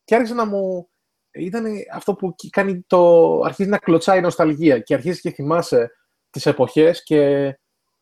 και 0.03 0.15
άρχισε 0.15 0.33
να 0.33 0.45
μου... 0.45 0.87
Ήταν 1.31 1.65
αυτό 1.93 2.13
που 2.15 2.35
κάνει 2.49 2.81
το... 2.81 3.39
αρχίζει 3.39 3.69
να 3.69 3.77
κλωτσάει 3.77 4.17
η 4.17 4.21
νοσταλγία 4.21 4.79
και 4.79 4.93
αρχίζει 4.93 5.21
και 5.21 5.31
θυμάσαι 5.31 5.91
τις 6.29 6.45
εποχές 6.45 7.03
και 7.03 7.53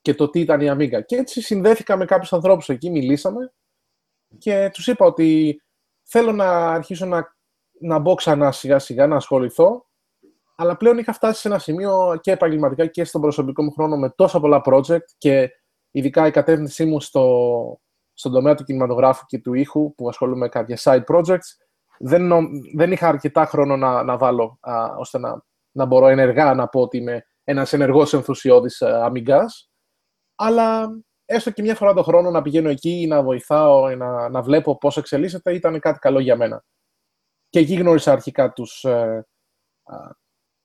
και 0.02 0.14
το 0.14 0.30
τι 0.30 0.40
ήταν 0.40 0.62
η 0.62 0.72
Amiga. 0.72 1.06
Και 1.06 1.16
έτσι 1.16 1.42
συνδέθηκα 1.42 1.98
με 1.98 2.06
κάποιους 2.06 2.34
ανθρώπους 2.34 2.70
εκεί, 2.70 2.90
μιλήσαμε 2.90 3.54
και 4.38 4.70
τους 4.74 4.88
είπα 4.88 5.06
ότι 5.06 5.62
θέλω 6.04 6.32
να 6.32 6.72
αρχίσω 6.72 7.06
να, 7.06 7.36
να 7.80 8.00
μπω 8.00 8.14
ξανά 8.14 8.52
σιγά 8.52 8.80
σιγά, 8.80 9.08
να 9.08 9.16
ασχοληθώ, 9.16 9.86
αλλά 10.56 10.78
πλέον 10.78 10.98
είχα 10.98 11.14
φτάσει 11.14 11.42
σε 11.42 11.48
ένα 11.48 11.60
σημείο 11.60 12.20
και 12.22 12.32
επαγγελματικά 12.32 12.86
και 12.86 13.04
στον 13.04 13.22
προσωπικό 13.22 13.64
μου 13.64 13.72
χρόνο 13.72 13.98
με 13.98 14.10
τόσα 14.10 14.40
πολλά 14.40 14.62
project 14.66 15.06
και 15.18 15.50
ειδικά 15.92 16.28
η 16.28 16.32
κατεύθυνσή 16.32 16.86
μου 16.86 17.02
στο, 17.02 17.82
στον 18.14 18.32
τομέα 18.32 18.56
του 18.56 18.64
κινηματογράφου 18.64 19.26
και 19.26 19.40
του 19.40 19.54
ήχου 19.54 19.96
που 19.96 20.10
ασχολούμαι 20.10 20.40
με 20.40 20.50
κάποια 20.50 20.78
side 20.84 21.16
projects 21.16 21.50
δεν, 22.00 22.32
δεν 22.76 22.92
είχα 22.92 23.08
αρκετά 23.08 23.46
χρόνο 23.46 23.78
να, 23.78 24.04
να 24.04 24.18
βάλω 24.18 24.58
α, 24.62 24.96
ώστε 24.98 25.20
να, 25.20 25.44
να 25.72 25.86
μπορώ 25.86 26.08
ενεργά 26.08 26.54
να 26.54 26.68
πω 26.68 26.82
ότι 26.82 26.98
είμαι 26.98 27.26
ένας 27.44 27.74
ενεργός 27.74 28.14
ενθουσιώδης 28.14 28.82
αμυγκάς. 28.82 29.71
Αλλά 30.44 30.90
έστω 31.26 31.52
και 31.52 31.62
μια 31.62 31.76
φορά 31.76 31.94
το 31.94 32.04
χρόνο 32.04 32.30
να 32.30 32.42
πηγαίνω 32.42 32.70
εκεί, 32.70 33.06
να 33.08 33.24
βοηθάω, 33.24 33.96
να, 33.96 34.30
να 34.30 34.42
βλέπω 34.42 34.78
πώς 34.78 34.98
εξελίσσεται, 34.98 35.54
ήταν 35.54 35.80
κάτι 35.80 36.00
καλό 36.00 36.20
για 36.20 36.36
μένα. 36.36 36.64
Και 37.50 37.60
εκεί 37.60 37.74
γνώρισα 37.74 38.12
αρχικά 38.12 38.52
τους, 38.52 38.84
ε, 38.84 39.28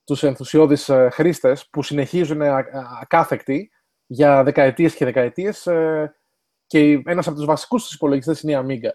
τους 0.04 0.22
ενθουσιώδεις 0.22 0.88
ε, 0.88 1.08
χρήστες 1.12 1.68
που 1.68 1.82
συνεχίζουν 1.82 2.42
ακάθεκτοι 3.00 3.70
για 4.06 4.42
δεκαετίες 4.42 4.94
και 4.94 5.04
δεκαετίες 5.04 5.66
ε, 5.66 6.16
και 6.66 7.02
ένας 7.04 7.26
από 7.26 7.36
τους 7.36 7.46
βασικούς 7.46 7.82
τους 7.84 7.94
υπολογιστές 7.94 8.40
είναι 8.40 8.52
η 8.52 8.64
Amiga. 8.64 8.90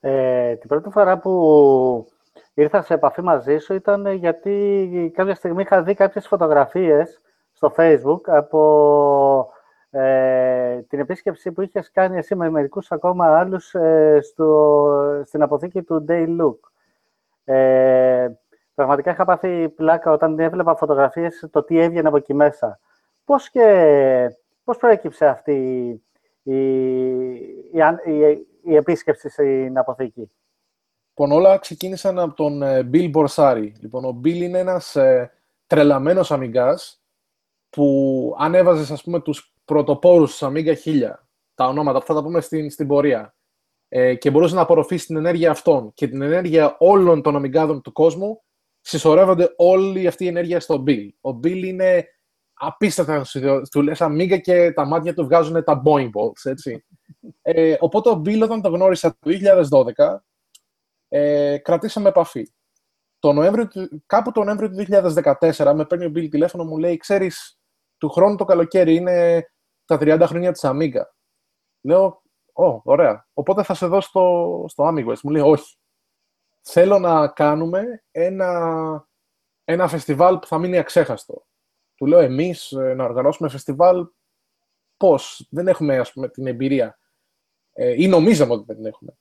Ε, 0.00 0.56
την 0.56 0.68
πρώτη 0.68 0.90
φορά 0.90 1.18
που 1.18 2.12
ήρθα 2.54 2.82
σε 2.82 2.94
επαφή 2.94 3.22
μαζί 3.22 3.58
σου 3.58 3.74
ήταν 3.74 4.06
γιατί 4.06 5.10
κάποια 5.14 5.34
στιγμή 5.34 5.62
είχα 5.62 5.82
δει 5.82 5.94
κάποιες 5.94 6.26
φωτογραφίες 6.26 7.20
στο 7.60 7.74
Facebook 7.76 8.20
από 8.24 9.52
ε, 9.90 10.80
την 10.88 10.98
επίσκεψη 10.98 11.52
που 11.52 11.62
είχες 11.62 11.90
κάνει 11.90 12.16
εσύ 12.16 12.34
με 12.34 12.50
μερικούς 12.50 12.92
ακόμα 12.92 13.38
άλλους 13.38 13.74
ε, 13.74 14.18
στο, 14.22 15.22
στην 15.26 15.42
αποθήκη 15.42 15.82
του 15.82 16.04
Day 16.08 16.26
Look. 16.40 16.58
Ε, 17.44 18.28
πραγματικά 18.74 19.10
είχα 19.10 19.24
πάθει 19.24 19.68
πλάκα 19.68 20.10
όταν 20.10 20.38
έβλεπα 20.38 20.76
φωτογραφίες 20.76 21.48
το 21.50 21.62
τι 21.62 21.78
έβγαινε 21.78 22.08
από 22.08 22.16
εκεί 22.16 22.34
μέσα. 22.34 22.78
Πώς, 23.24 23.50
και, 23.50 24.36
πώς 24.64 24.76
προέκυψε 24.76 25.26
αυτή 25.26 25.52
η, 26.42 26.52
η, 26.52 27.78
η, 28.04 28.46
η 28.62 28.76
επίσκεψη 28.76 29.28
στην 29.28 29.78
αποθήκη; 29.78 30.30
Λοιπόν, 31.08 31.38
όλα 31.38 31.58
ξεκίνησαν 31.58 32.18
από 32.18 32.34
τον 32.34 32.62
ε, 32.62 32.88
Bill 32.92 33.10
Borsari. 33.12 33.72
Λοιπόν, 33.80 34.04
ο 34.04 34.20
Bill 34.24 34.40
είναι 34.40 34.58
ένας 34.58 34.96
ε, 34.96 35.30
τρελαμένος 35.66 36.32
αμυγκάς 36.32 36.99
που 37.70 38.34
αν 38.38 38.54
έβαζες, 38.54 38.90
ας 38.90 39.02
πούμε, 39.02 39.20
τους 39.20 39.54
πρωτοπόρους 39.64 40.30
της 40.30 40.48
Amiga 40.48 40.74
1000, 40.74 41.28
τα 41.54 41.66
ονόματα, 41.66 41.98
αυτά 41.98 42.14
θα 42.14 42.20
τα 42.20 42.26
πούμε 42.26 42.40
στην, 42.40 42.70
στην 42.70 42.86
πορεία, 42.86 43.34
ε, 43.88 44.14
και 44.14 44.30
μπορούσες 44.30 44.54
να 44.54 44.60
απορροφήσεις 44.60 45.06
την 45.06 45.16
ενέργεια 45.16 45.50
αυτών 45.50 45.92
και 45.94 46.08
την 46.08 46.22
ενέργεια 46.22 46.76
όλων 46.78 47.22
των 47.22 47.36
αμυγκάδων 47.36 47.82
του 47.82 47.92
κόσμου, 47.92 48.42
συσσωρεύονται 48.80 49.54
όλη 49.56 50.06
αυτή 50.06 50.24
η 50.24 50.28
ενέργεια 50.28 50.60
στο 50.60 50.84
Bill. 50.86 51.08
Ο 51.20 51.30
Bill 51.30 51.62
είναι 51.64 52.06
απίστευτα 52.52 53.24
του 53.70 53.82
λες 53.82 53.98
Amiga 54.00 54.40
και 54.40 54.72
τα 54.72 54.86
μάτια 54.86 55.14
του 55.14 55.24
βγάζουν 55.24 55.64
τα 55.64 55.82
boing 55.84 56.10
balls, 56.10 56.50
έτσι. 56.50 56.84
Ε, 57.42 57.76
οπότε 57.78 58.10
ο 58.10 58.22
Bill 58.24 58.40
όταν 58.42 58.62
το 58.62 58.68
γνώρισα 58.68 59.16
το 59.18 59.30
2012, 59.96 60.24
ε, 61.08 61.58
κρατήσαμε 61.58 62.08
επαφή. 62.08 62.52
Το 63.18 63.32
Νοέμβριο, 63.32 63.68
κάπου 64.06 64.32
το 64.32 64.44
Νοέμβριο 64.44 64.70
του 64.70 64.76
2014 64.76 65.72
με 65.74 65.84
παίρνει 65.84 66.04
ο 66.04 66.12
Bill 66.14 66.28
τηλέφωνο, 66.30 66.64
μου 66.64 66.78
λέει, 66.78 66.96
ξέρεις, 66.96 67.59
του 68.00 68.08
χρόνου 68.08 68.36
το 68.36 68.44
καλοκαίρι 68.44 68.94
είναι 68.94 69.46
τα 69.84 69.98
30 70.00 70.22
χρόνια 70.26 70.52
της 70.52 70.62
Amiga. 70.64 71.02
Λέω, 71.80 72.22
Ω, 72.52 72.80
ωραία. 72.84 73.26
Οπότε 73.32 73.62
θα 73.62 73.74
σε 73.74 73.86
δω 73.86 74.00
στο, 74.00 74.64
στο 74.68 74.88
Amigos. 74.88 75.20
Μου 75.22 75.30
λέει, 75.30 75.42
όχι. 75.42 75.76
Θέλω 76.60 76.98
να 76.98 77.28
κάνουμε 77.28 78.04
ένα, 78.10 79.08
ένα 79.64 79.88
φεστιβάλ 79.88 80.38
που 80.38 80.46
θα 80.46 80.58
μείνει 80.58 80.78
αξέχαστο. 80.78 81.46
Του 81.94 82.06
λέω, 82.06 82.18
εμείς 82.18 82.72
ε, 82.72 82.94
να 82.94 83.04
οργανώσουμε 83.04 83.48
φεστιβάλ, 83.48 84.06
πώς; 84.96 85.46
Δεν 85.50 85.68
έχουμε, 85.68 85.98
ας 85.98 86.12
πούμε, 86.12 86.28
την 86.28 86.46
εμπειρία. 86.46 86.98
Ε, 87.72 88.02
ή 88.02 88.08
νομίζαμε 88.08 88.52
ότι 88.52 88.64
δεν 88.66 88.76
την 88.76 88.86
έχουμε. 88.86 89.16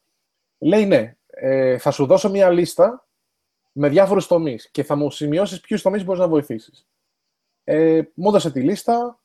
Λέει, 0.57 0.85
ναι. 0.85 1.17
Ε, 1.27 1.77
θα 1.77 1.91
σου 1.91 2.05
δώσω 2.05 2.29
μια 2.29 2.49
λίστα 2.49 3.07
με 3.71 3.89
διάφορους 3.89 4.27
τομείς 4.27 4.71
και 4.71 4.83
θα 4.83 4.95
μου 4.95 5.11
σημειώσεις 5.11 5.59
ποιους 5.59 5.81
τομείς 5.81 6.03
μπορείς 6.03 6.21
να 6.21 6.27
βοηθήσεις. 6.27 6.87
Ε, 7.71 8.01
μου 8.13 8.27
έδωσε 8.29 8.51
τη 8.51 8.61
λίστα 8.61 9.19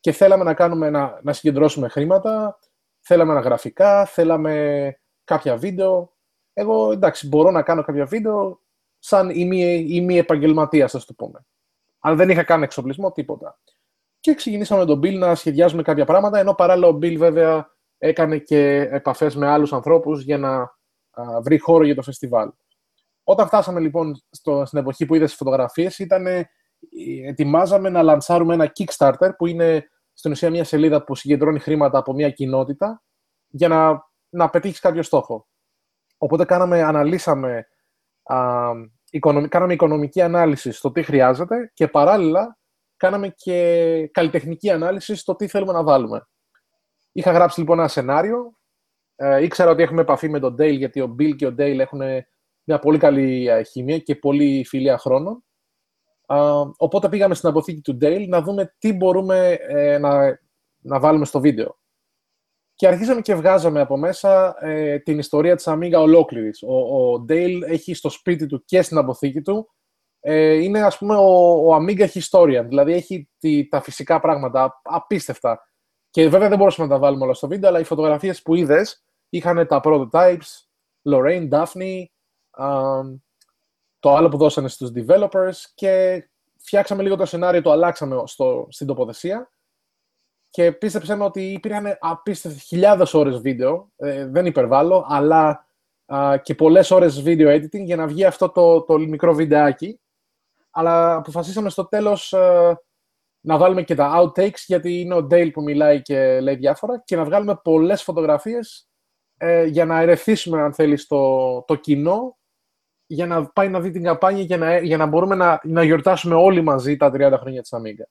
και 0.00 0.12
θέλαμε 0.12 0.44
να, 0.44 0.54
κάνουμε, 0.54 0.90
να, 0.90 1.20
να 1.22 1.32
συγκεντρώσουμε 1.32 1.88
χρήματα, 1.88 2.58
θέλαμε 3.00 3.32
ένα 3.32 3.40
γραφικά, 3.40 4.04
θέλαμε 4.04 4.94
κάποια 5.24 5.56
βίντεο. 5.56 6.16
Εγώ, 6.52 6.92
εντάξει, 6.92 7.28
μπορώ 7.28 7.50
να 7.50 7.62
κάνω 7.62 7.82
κάποια 7.82 8.04
βίντεο 8.04 8.60
σαν 8.98 9.30
η 9.30 9.44
μη, 9.44 10.00
μη 10.00 10.18
επαγγελματία, 10.18 10.88
το 10.88 11.14
πούμε. 11.16 11.46
Αν 11.98 12.16
δεν 12.16 12.28
είχα 12.28 12.42
κάνει 12.42 12.62
εξοπλισμό, 12.62 13.12
τίποτα. 13.12 13.58
Και 14.20 14.34
ξεκινήσαμε 14.34 14.80
με 14.80 14.86
τον 14.86 14.98
Bill 14.98 15.18
να 15.18 15.34
σχεδιάζουμε 15.34 15.82
κάποια 15.82 16.04
πράγματα, 16.04 16.38
ενώ 16.38 16.54
παράλληλα 16.54 16.88
ο 16.88 16.96
Bill 16.96 17.16
βέβαια 17.16 17.70
έκανε 17.98 18.38
και 18.38 18.88
επαφές 18.90 19.36
με 19.36 19.46
άλλους 19.46 19.72
ανθρώπους 19.72 20.22
για 20.22 20.38
να 20.38 20.76
βρει 21.42 21.58
χώρο 21.58 21.84
για 21.84 21.94
το 21.94 22.02
φεστιβάλ. 22.02 22.50
Όταν 23.24 23.46
φτάσαμε 23.46 23.80
λοιπόν 23.80 24.22
στο, 24.30 24.64
στην 24.66 24.78
εποχή 24.78 25.06
που 25.06 25.14
είδες 25.14 25.34
φωτογραφίες, 25.34 25.98
ήταν 25.98 26.26
ετοιμάζαμε 27.26 27.88
να 27.88 28.02
λανσάρουμε 28.02 28.54
ένα 28.54 28.72
Kickstarter, 28.78 29.30
που 29.36 29.46
είναι 29.46 29.88
στην 30.12 30.30
ουσία 30.30 30.50
μια 30.50 30.64
σελίδα 30.64 31.04
που 31.04 31.14
συγκεντρώνει 31.14 31.58
χρήματα 31.58 31.98
από 31.98 32.12
μια 32.12 32.30
κοινότητα 32.30 33.02
για 33.48 33.68
να, 33.68 34.06
να 34.28 34.50
πετύχεις 34.50 34.80
κάποιο 34.80 35.02
στόχο. 35.02 35.48
Οπότε 36.18 36.44
κάναμε, 36.44 36.82
αναλύσαμε, 36.82 37.66
α, 38.22 38.70
κάναμε 39.48 39.72
οικονομική 39.72 40.20
ανάλυση 40.20 40.72
στο 40.72 40.92
τι 40.92 41.02
χρειάζεται 41.02 41.70
και 41.74 41.88
παράλληλα 41.88 42.58
κάναμε 42.96 43.28
και 43.28 44.10
καλλιτεχνική 44.12 44.70
ανάλυση 44.70 45.14
στο 45.14 45.34
τι 45.36 45.48
θέλουμε 45.48 45.72
να 45.72 45.82
βάλουμε. 45.82 46.28
Είχα 47.12 47.32
γράψει 47.32 47.60
λοιπόν 47.60 47.78
ένα 47.78 47.88
σενάριο. 47.88 48.58
Ε, 49.16 49.42
ήξερα 49.42 49.70
ότι 49.70 49.82
έχουμε 49.82 50.00
επαφή 50.00 50.28
με 50.28 50.40
τον 50.40 50.54
Dale, 50.54 50.76
γιατί 50.76 51.00
ο 51.00 51.16
Bill 51.18 51.36
και 51.36 51.46
ο 51.46 51.54
Dale 51.58 51.78
έχουν 51.78 52.00
μια 52.64 52.78
πολύ 52.78 52.98
καλή 52.98 53.48
ε, 53.48 53.62
χημία 53.62 53.98
και 53.98 54.16
πολύ 54.16 54.64
φιλία 54.64 54.98
χρόνων 54.98 55.44
οπότε 56.76 57.08
πήγαμε 57.08 57.34
στην 57.34 57.48
αποθήκη 57.48 57.80
του 57.80 57.98
Dale 58.00 58.26
να 58.28 58.42
δούμε 58.42 58.74
τι 58.78 58.92
μπορούμε 58.92 59.58
ε, 59.68 59.98
να, 59.98 60.40
να 60.78 61.00
βάλουμε 61.00 61.24
στο 61.24 61.40
βίντεο. 61.40 61.78
Και 62.74 62.88
αρχίσαμε 62.88 63.20
και 63.20 63.34
βγάζαμε 63.34 63.80
από 63.80 63.96
μέσα 63.96 64.54
ε, 64.60 64.98
την 64.98 65.18
ιστορία 65.18 65.56
της 65.56 65.64
Amiga 65.68 65.98
ολόκληρης. 65.98 66.62
Ο, 66.62 66.74
ο 66.74 67.24
Dale 67.28 67.60
έχει 67.66 67.94
στο 67.94 68.08
σπίτι 68.08 68.46
του 68.46 68.64
και 68.64 68.82
στην 68.82 68.98
αποθήκη 68.98 69.42
του 69.42 69.68
ε, 70.20 70.54
είναι 70.54 70.80
ας 70.80 70.98
πούμε 70.98 71.16
ο, 71.16 71.52
ο 71.66 71.76
Amiga 71.76 72.06
historian, 72.08 72.64
δηλαδή 72.64 72.92
έχει 72.92 73.28
τη, 73.38 73.68
τα 73.68 73.80
φυσικά 73.80 74.20
πράγματα 74.20 74.80
απίστευτα. 74.82 75.62
Και 76.10 76.28
βέβαια 76.28 76.48
δεν 76.48 76.58
μπορούσαμε 76.58 76.88
να 76.88 76.94
τα 76.94 77.00
βάλουμε 77.00 77.24
όλα 77.24 77.34
στο 77.34 77.48
βίντεο, 77.48 77.68
αλλά 77.68 77.78
οι 77.78 77.84
φωτογραφίες 77.84 78.42
που 78.42 78.54
είδες 78.54 79.04
είχαν 79.28 79.66
τα 79.66 79.80
prototypes, 79.84 80.66
Lorraine, 81.10 81.48
Daphne, 81.48 82.04
το 83.98 84.14
άλλο 84.14 84.28
που 84.28 84.36
δώσανε 84.36 84.68
στους 84.68 84.90
developers 84.94 85.54
και 85.74 86.22
φτιάξαμε 86.56 87.02
λίγο 87.02 87.16
το 87.16 87.26
σενάριο, 87.26 87.62
το 87.62 87.70
αλλάξαμε 87.70 88.22
στο, 88.24 88.66
στην 88.70 88.86
τοποθεσία. 88.86 89.50
Και 90.50 90.72
πίστεψε 90.72 91.14
με 91.14 91.24
ότι 91.24 91.52
υπήρχαν 91.52 91.96
απίστευτες 92.00 92.62
χιλιάδες 92.62 93.14
ώρες 93.14 93.38
βίντεο, 93.38 93.92
ε, 93.96 94.26
δεν 94.26 94.46
υπερβάλλω, 94.46 95.06
αλλά 95.08 95.68
και 96.42 96.54
πολλές 96.54 96.90
ώρες 96.90 97.22
βίντεο 97.22 97.56
editing 97.56 97.84
για 97.84 97.96
να 97.96 98.06
βγει 98.06 98.24
αυτό 98.24 98.48
το, 98.48 98.82
το 98.82 98.98
μικρό 98.98 99.34
βιντεάκι. 99.34 100.00
Αλλά 100.70 101.14
αποφασίσαμε 101.14 101.70
στο 101.70 101.86
τέλος 101.86 102.32
ε, 102.32 102.80
να 103.40 103.56
βάλουμε 103.58 103.82
και 103.82 103.94
τα 103.94 104.12
outtakes, 104.20 104.58
γιατί 104.66 105.00
είναι 105.00 105.14
ο 105.14 105.26
Dale 105.30 105.50
που 105.52 105.62
μιλάει 105.62 106.02
και 106.02 106.40
λέει 106.40 106.54
διάφορα, 106.54 107.02
και 107.04 107.16
να 107.16 107.24
βγάλουμε 107.24 107.60
πολλές 107.62 108.02
φωτογραφίες 108.02 108.88
ε, 109.36 109.64
για 109.64 109.84
να 109.84 110.00
ερεθίσουμε, 110.00 110.60
αν 110.60 110.74
θέλεις, 110.74 111.06
το, 111.06 111.62
το 111.62 111.74
κοινό 111.74 112.37
για 113.10 113.26
να 113.26 113.46
πάει 113.46 113.68
να 113.68 113.80
δει 113.80 113.90
την 113.90 114.02
καμπάνια 114.02 114.42
για 114.42 114.56
να, 114.56 114.78
για 114.78 114.96
να 114.96 115.06
μπορούμε 115.06 115.34
να, 115.34 115.60
να 115.62 115.82
γιορτάσουμε 115.82 116.34
όλοι 116.34 116.62
μαζί 116.62 116.96
τα 116.96 117.10
30 117.14 117.32
χρόνια 117.40 117.60
της 117.60 117.74
Amiga. 117.76 118.04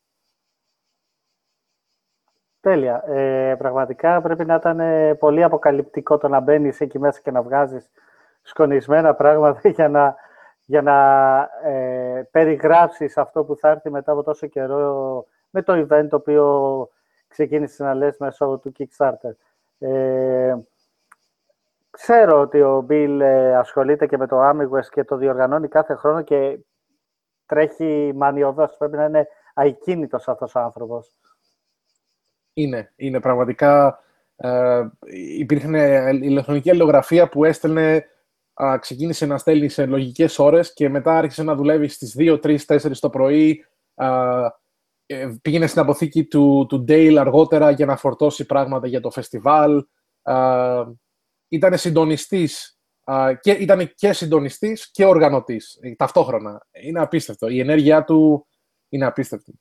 Τέλεια. 2.59 3.03
Ε, 3.07 3.55
πραγματικά 3.57 4.21
πρέπει 4.21 4.45
να 4.45 4.55
ήταν 4.55 4.79
ε, 4.79 5.15
πολύ 5.15 5.43
αποκαλυπτικό 5.43 6.17
το 6.17 6.27
να 6.27 6.39
μπαίνεις 6.39 6.81
εκεί 6.81 6.99
μέσα 6.99 7.21
και 7.23 7.31
να 7.31 7.41
βγάζεις 7.41 7.89
σκονισμένα 8.41 9.15
πράγματα 9.15 9.69
για 9.75 9.89
να, 9.89 10.15
για 10.65 10.81
να 10.81 11.39
ε, 11.63 12.27
περιγράψεις 12.31 13.17
αυτό 13.17 13.43
που 13.43 13.55
θα 13.55 13.69
έρθει 13.69 13.89
μετά 13.89 14.11
από 14.11 14.23
τόσο 14.23 14.47
καιρό 14.47 15.25
με 15.49 15.61
το 15.61 15.73
event 15.73 16.07
το 16.09 16.15
οποίο 16.15 16.89
ξεκίνησες 17.27 17.79
να 17.79 17.93
λες 17.93 18.17
μέσω 18.17 18.57
του 18.57 18.71
Kickstarter. 18.79 19.35
Ε, 19.79 20.55
Ξέρω 22.01 22.41
ότι 22.41 22.61
ο 22.61 22.81
Μπιλ 22.81 23.19
ε, 23.19 23.55
ασχολείται 23.55 24.05
και 24.05 24.17
με 24.17 24.27
το 24.27 24.49
Amigos 24.49 24.85
και 24.91 25.03
το 25.03 25.17
διοργανώνει 25.17 25.67
κάθε 25.67 25.95
χρόνο 25.95 26.21
και 26.21 26.59
τρέχει 27.45 28.11
μανιωδώς. 28.15 28.75
Πρέπει 28.77 28.95
να 28.95 29.05
είναι 29.05 29.27
αϊκίνητος 29.53 30.27
αυτός 30.27 30.55
ο 30.55 30.59
άνθρωπος. 30.59 31.11
Είναι, 32.53 32.93
είναι 32.95 33.19
πραγματικά. 33.19 33.99
Ε, 34.35 34.87
υπήρχε 35.37 35.67
ηλεκτρονική 36.21 36.69
αλληλογραφία 36.69 37.29
που 37.29 37.45
έστελνε, 37.45 38.05
ξεκίνησε 38.79 39.25
να 39.25 39.37
στέλνει 39.37 39.69
σε 39.69 39.85
λογικές 39.85 40.39
ώρες 40.39 40.73
και 40.73 40.89
μετά 40.89 41.17
άρχισε 41.17 41.43
να 41.43 41.55
δουλεύει 41.55 41.87
στις 41.87 42.15
2, 42.19 42.39
3, 42.43 42.57
4 42.65 42.91
το 42.99 43.09
πρωί. 43.09 43.65
Ε, 45.05 45.35
πήγαινε 45.41 45.67
στην 45.67 45.81
αποθήκη 45.81 46.25
του, 46.25 46.65
του 46.69 46.85
Dale 46.87 47.15
αργότερα 47.19 47.71
για 47.71 47.85
να 47.85 47.95
φορτώσει 47.95 48.45
πράγματα 48.45 48.87
για 48.87 49.01
το 49.01 49.09
φεστιβάλ 49.09 49.85
ήταν 51.47 51.77
συντονιστής 51.77 52.77
και 53.39 53.51
ήταν 53.51 53.93
και 53.95 54.13
συντονιστής 54.13 54.91
και 54.91 55.05
οργανωτής 55.05 55.79
ε, 55.81 55.95
ταυτόχρονα. 55.95 56.67
Είναι 56.71 56.99
απίστευτο. 56.99 57.47
Η 57.47 57.59
ενέργειά 57.59 58.03
του 58.03 58.47
είναι 58.89 59.05
απίστευτη. 59.05 59.59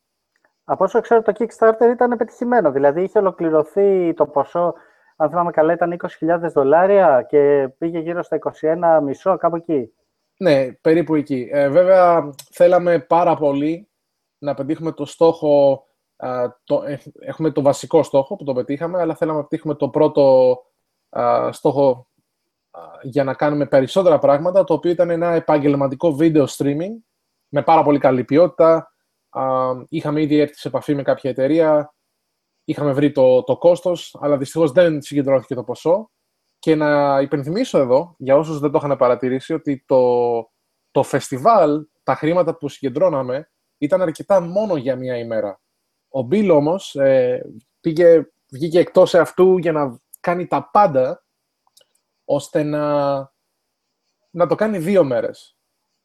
Από 0.64 0.84
όσο 0.84 1.00
ξέρω, 1.00 1.22
το 1.22 1.32
Kickstarter 1.38 1.92
ήταν 1.92 2.16
πετυχημένο. 2.16 2.72
Δηλαδή, 2.72 3.02
είχε 3.02 3.18
ολοκληρωθεί 3.18 4.14
το 4.14 4.26
ποσό, 4.26 4.74
αν 5.16 5.28
θυμάμαι 5.28 5.50
καλά, 5.50 5.72
ήταν 5.72 5.96
20.000 6.20 6.50
δολάρια 6.52 7.26
και 7.28 7.68
πήγε 7.78 7.98
γύρω 7.98 8.22
στα 8.22 8.38
21 8.60 9.02
μισό, 9.02 9.36
κάπου 9.36 9.56
εκεί. 9.56 9.92
Ναι, 10.38 10.72
περίπου 10.72 11.14
εκεί. 11.14 11.48
Ε, 11.52 11.68
βέβαια, 11.68 12.30
θέλαμε 12.50 12.98
πάρα 12.98 13.36
πολύ 13.36 13.88
να 14.38 14.54
πετύχουμε 14.54 14.92
το 14.92 15.04
στόχο, 15.04 15.84
το, 16.64 16.82
ε, 16.86 16.98
έχουμε 17.20 17.50
το 17.50 17.62
βασικό 17.62 18.02
στόχο 18.02 18.36
που 18.36 18.44
το 18.44 18.52
πετύχαμε, 18.52 19.00
αλλά 19.00 19.14
θέλαμε 19.14 19.38
να 19.38 19.44
πετύχουμε 19.44 19.74
το 19.74 19.88
πρώτο 19.88 20.56
στόχο 21.50 22.08
για 23.02 23.24
να 23.24 23.34
κάνουμε 23.34 23.66
περισσότερα 23.66 24.18
πράγματα, 24.18 24.64
το 24.64 24.74
οποίο 24.74 24.90
ήταν 24.90 25.10
ένα 25.10 25.32
επαγγελματικό 25.32 26.16
video 26.20 26.46
streaming 26.46 26.92
με 27.48 27.62
πάρα 27.62 27.82
πολύ 27.82 27.98
καλή 27.98 28.24
ποιότητα. 28.24 28.94
Είχαμε 29.88 30.22
ήδη 30.22 30.38
έρθει 30.38 30.54
σε 30.54 30.68
επαφή 30.68 30.94
με 30.94 31.02
κάποια 31.02 31.30
εταιρεία, 31.30 31.94
είχαμε 32.64 32.92
βρει 32.92 33.12
το, 33.12 33.42
το 33.42 33.56
κόστος, 33.56 34.16
αλλά 34.20 34.36
δυστυχώς 34.36 34.72
δεν 34.72 35.02
συγκεντρώθηκε 35.02 35.54
το 35.54 35.64
ποσό. 35.64 36.10
Και 36.58 36.74
να 36.74 37.20
υπενθυμίσω 37.20 37.78
εδώ, 37.78 38.14
για 38.18 38.36
όσους 38.36 38.58
δεν 38.58 38.70
το 38.70 38.80
είχαν 38.82 38.96
παρατηρήσει, 38.96 39.52
ότι 39.52 39.84
το, 39.86 40.00
το 40.90 41.02
φεστιβάλ, 41.02 41.86
τα 42.02 42.14
χρήματα 42.14 42.56
που 42.56 42.68
συγκεντρώναμε, 42.68 43.50
ήταν 43.78 44.02
αρκετά 44.02 44.40
μόνο 44.40 44.76
για 44.76 44.96
μία 44.96 45.18
ημέρα. 45.18 45.60
Ο 46.08 46.22
Μπίλ 46.22 46.50
όμως 46.50 46.94
ε, 46.94 47.40
πήγε, 47.80 48.30
βγήκε 48.50 48.78
εκτός 48.78 49.14
αυτού 49.14 49.58
για 49.58 49.72
να 49.72 50.00
κάνει 50.26 50.46
τα 50.46 50.70
πάντα 50.70 51.24
ώστε 52.24 52.62
να, 52.62 53.16
να 54.30 54.46
το 54.46 54.54
κάνει 54.54 54.78
δύο 54.78 55.04
μέρες. 55.04 55.56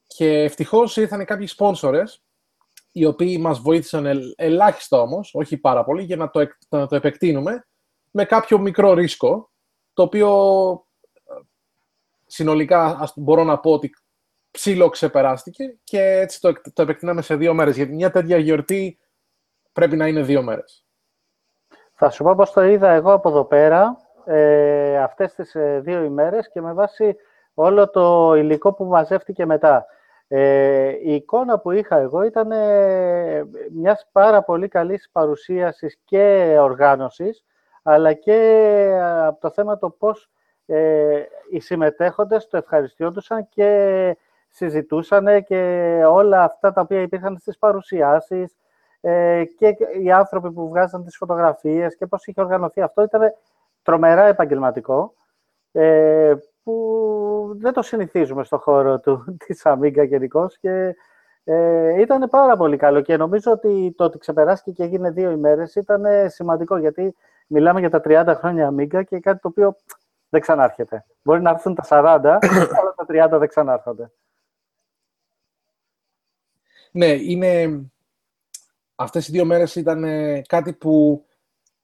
Και 0.08 0.44
ευτυχώς 0.44 0.98
ήρθαν 0.98 1.26
κάποιοι 1.26 1.48
σπόνσορες, 1.48 2.24
οι 2.92 3.06
οποίοι 3.06 3.38
μας 3.42 3.60
βοήθησαν 3.60 4.34
ελάχιστα 4.36 5.02
όμως, 5.02 5.34
όχι 5.34 5.58
πάρα 5.58 5.84
πολύ, 5.84 6.04
για 6.04 6.16
να 6.16 6.30
το, 6.30 6.48
να 6.70 6.88
το 6.88 6.96
επεκτείνουμε 6.96 7.68
με 8.12 8.26
κάποιο 8.26 8.60
μικρό 8.60 8.94
ρίσκο, 8.94 9.52
το 9.94 10.04
οποίο 10.04 10.30
συνολικά 12.26 13.12
μπορώ 13.16 13.44
να 13.44 13.60
πω 13.60 13.72
ότι 13.72 13.90
ψήλο 14.52 14.90
ξεπεράστηκε 14.90 15.80
και 15.84 16.02
έτσι 16.02 16.40
το, 16.42 16.54
το 16.74 16.82
επεκτείναμε 16.82 17.22
σε 17.22 17.36
δύο 17.36 17.54
μέρες. 17.54 17.76
Γιατί 17.76 17.94
μια 17.94 18.12
τέτοια 18.12 18.38
γιορτή 18.38 19.00
πρέπει 19.72 19.96
να 19.96 20.08
είναι 20.08 20.22
δύο 20.22 20.42
μέρες. 20.42 20.86
Θα 21.94 22.10
σου 22.10 22.24
πω 22.24 22.36
πώς 22.36 22.52
το 22.52 22.62
είδα 22.62 22.90
εγώ 22.90 23.14
από 23.14 23.30
εδώ 23.30 23.46
πέρα 23.46 24.01
ε, 24.26 24.98
αυτές 24.98 25.34
τις 25.34 25.56
ε, 25.56 25.80
δύο 25.84 26.04
ημέρες 26.04 26.50
και 26.50 26.62
με 26.62 26.74
βάση 26.74 27.16
όλο 27.54 27.90
το 27.90 28.36
υλικό 28.36 28.74
που 28.74 28.86
μαζεύτηκε 28.86 29.46
μετά. 29.46 29.86
Ε, 30.28 30.88
η 30.88 31.14
εικόνα 31.14 31.60
που 31.60 31.72
είχα 31.72 31.98
εγώ 31.98 32.24
ήταν 32.24 32.52
ε, 32.52 33.44
μιας 33.72 34.08
πάρα 34.12 34.44
πολύ 34.44 34.68
καλής 34.68 35.10
παρουσίασης 35.12 35.98
και 36.06 36.56
οργάνωσης, 36.60 37.44
αλλά 37.84 38.14
και 38.14 38.34
ε, 38.34 39.26
από 39.26 39.40
το 39.40 39.50
θέμα 39.50 39.78
το 39.78 39.90
πώς 39.90 40.30
ε, 40.66 41.24
οι 41.50 41.60
συμμετέχοντες 41.60 42.48
το 42.48 42.58
ευχαριστιόντουσαν 42.58 43.48
και 43.50 44.18
συζητούσαν 44.50 45.44
και 45.44 45.58
όλα 46.08 46.44
αυτά 46.44 46.74
τα 46.74 46.82
οποία 46.82 47.02
υπήρχαν 47.02 47.38
στις 47.38 47.58
παρουσιάσεις 47.58 48.56
ε, 49.02 49.44
και 49.58 49.76
οι 50.04 50.12
άνθρωποι 50.12 50.52
που 50.52 50.70
βγάζαν 50.70 51.04
τις 51.04 51.18
φωτογραφίες 51.18 51.96
και 51.96 52.08
πώς 52.08 52.28
είχε 52.28 52.42
οργανωθεί 52.42 52.82
αυτό 52.82 53.02
ήταν 53.02 53.22
τρομερά 53.84 54.26
επαγγελματικό, 54.26 55.14
ε, 55.72 56.34
που 56.64 57.56
δεν 57.58 57.74
το 57.74 57.82
συνηθίζουμε 57.82 58.44
στο 58.44 58.58
χώρο 58.58 59.00
του, 59.00 59.26
της 59.46 59.62
Amiga 59.66 60.08
γενικώ 60.08 60.48
και 60.60 60.96
ε, 61.44 62.02
ήταν 62.02 62.30
πάρα 62.30 62.58
πολύ 62.58 62.78
καλό 62.78 63.02
και 63.02 63.18
νομίζω 63.18 63.52
ότι 63.52 63.94
το 63.98 64.04
ότι 64.04 64.18
ξεπεράστηκε 64.18 64.72
και 64.72 64.84
έγινε 64.84 65.12
δύο 65.12 65.32
ημέρες 65.32 65.76
ήταν 65.76 66.06
σημαντικό 66.30 66.78
γιατί 66.78 67.16
μιλάμε 67.48 67.80
για 67.80 67.90
τα 67.90 68.02
30 68.04 68.34
χρόνια 68.38 68.74
Amiga 68.74 69.04
και 69.06 69.20
κάτι 69.20 69.40
το 69.40 69.48
οποίο 69.48 69.76
δεν 70.30 70.42
ξανάρχεται. 70.42 71.06
Μπορεί 71.22 71.42
να 71.42 71.50
έρθουν 71.50 71.76
τα 71.76 71.84
40, 71.90 72.38
αλλά 72.78 72.94
τα 72.96 73.36
30 73.36 73.40
δεν 73.40 73.48
ξανάρχονται. 73.48 74.12
Ναι, 76.92 77.08
είναι... 77.08 77.82
Αυτές 78.96 79.28
οι 79.28 79.32
δύο 79.32 79.46
μέρες 79.46 79.76
ήταν 79.76 80.06
κάτι 80.48 80.74
που 80.74 81.26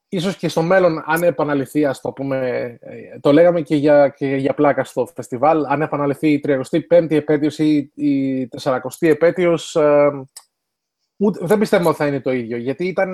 ίσως 0.10 0.38
και 0.38 0.48
στο 0.48 0.62
μέλλον, 0.62 1.04
αν 1.06 1.24
επαναληφθεί, 1.24 1.86
ας 1.86 2.02
το 2.02 2.12
πούμε, 2.12 2.48
ε, 2.82 3.20
το 3.20 3.32
λέγαμε 3.32 3.62
και 3.62 3.76
για, 3.76 4.10
και 4.10 4.36
για 4.36 4.54
πλάκα 4.54 4.84
στο 4.84 5.06
φεστιβάλ, 5.06 5.66
αν 5.66 5.82
επαναληφθεί 5.82 6.32
η 6.32 6.44
35η 6.48 7.12
επέτειος 7.12 7.58
ή 7.60 7.92
η 7.96 8.50
40η 8.62 8.80
επέτειος, 9.00 9.76
ε, 9.76 10.10
ούτε, 11.18 11.46
δεν 11.46 11.60
πιστεύω 11.60 11.90
ότι 11.90 11.98
θα 11.98 12.08
είναι 12.08 12.22
το 12.22 12.32
ίδιο, 12.32 12.58
γιατί 12.58 12.88
ήταν, 12.88 13.14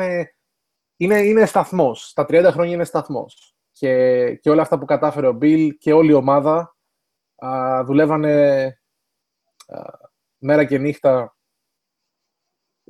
είναι, 0.98 1.20
είναι 1.22 1.46
σταθμός. 1.46 2.14
Τα 2.14 2.26
30 2.30 2.50
χρόνια 2.52 2.74
είναι 2.74 2.84
σταθμός. 2.84 3.56
Και, 3.72 4.34
και 4.36 4.50
όλα 4.50 4.62
αυτά 4.62 4.80
που 4.80 4.86
κατάφερε 4.86 5.28
ο 5.28 5.34
Μπιλ 5.34 5.78
και 5.78 5.94
όλη 5.94 6.12
η 6.12 6.14
ομάδα 6.14 6.76
α, 7.36 7.84
δουλεύανε 7.84 8.64
α, 9.68 9.82
μέρα 10.38 10.66
και 10.66 10.78
νύχτα 10.78 11.33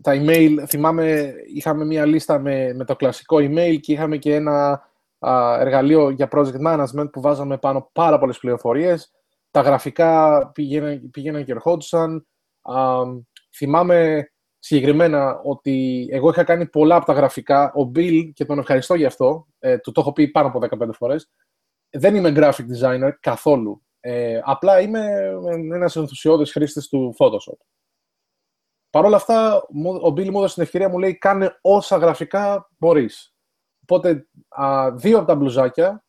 τα 0.02 0.12
email, 0.16 0.64
θυμάμαι, 0.68 1.34
είχαμε 1.54 1.86
μία 1.86 2.06
λίστα 2.06 2.40
με, 2.40 2.74
με 2.74 2.86
το 2.86 2.96
κλασικό 2.96 3.38
email 3.40 3.80
και 3.80 3.92
είχαμε 3.92 4.18
και 4.18 4.36
ένα 4.36 4.88
εργαλείο 5.60 6.10
για 6.10 6.30
project 6.32 6.68
management 6.68 7.12
που 7.12 7.22
βάζαμε 7.22 7.58
πάνω 7.58 7.90
πάρα 7.92 8.20
πολλές 8.20 8.40
πληροφορίες. 8.40 9.12
Τα 9.52 9.62
γραφικά 9.62 10.48
πήγαιναν, 10.54 11.10
πήγαιναν 11.10 11.46
και 11.46 11.52
ερχόντουσαν. 11.52 12.28
θυμάμαι 13.56 14.28
συγκεκριμένα 14.60 15.42
ότι 15.44 16.08
εγώ 16.12 16.30
είχα 16.30 16.44
κάνει 16.44 16.66
πολλά 16.66 16.96
από 16.96 17.06
τα 17.06 17.14
γραφικά. 17.14 17.74
Ο 17.76 17.92
Bill, 17.96 18.32
και 18.34 18.46
τον 18.46 18.60
ευχαριστώ 18.60 18.96
γι' 18.96 19.06
αυτό, 19.06 19.48
ε, 19.60 19.78
του 19.78 19.92
το 19.92 20.02
έχω 20.02 20.12
πει 20.12 20.28
πάνω 20.28 20.48
από 20.48 20.60
15 20.60 20.90
φορές, 20.94 21.30
δεν 21.90 22.16
είμαι 22.16 22.34
graphic 22.36 22.66
designer 22.82 23.12
καθόλου. 23.20 23.84
Ε, 24.00 24.40
απλά 24.44 24.82
είμαι 24.82 25.02
ένας 25.74 25.96
ενθουσιώδης 25.96 26.52
χρήστης 26.52 26.88
του 26.88 27.16
Photoshop. 27.20 27.58
Παρ' 28.94 29.06
όλα 29.06 29.16
αυτά, 29.16 29.68
ο 30.02 30.10
Μπίλι 30.10 30.32
μου 30.32 30.38
έδωσε 30.38 30.54
την 30.54 30.64
ευκαιρία, 30.64 30.90
μου 30.90 31.00
λέει, 31.00 31.18
κάνε 31.18 31.58
όσα 31.62 31.98
γραφικά 31.98 32.70
μπορείς. 32.78 33.36
Οπότε, 33.82 34.28
α, 34.50 34.92
δύο 34.92 35.18
από 35.18 35.28
τα 35.28 35.36
μπλουζάκια, 35.36 36.06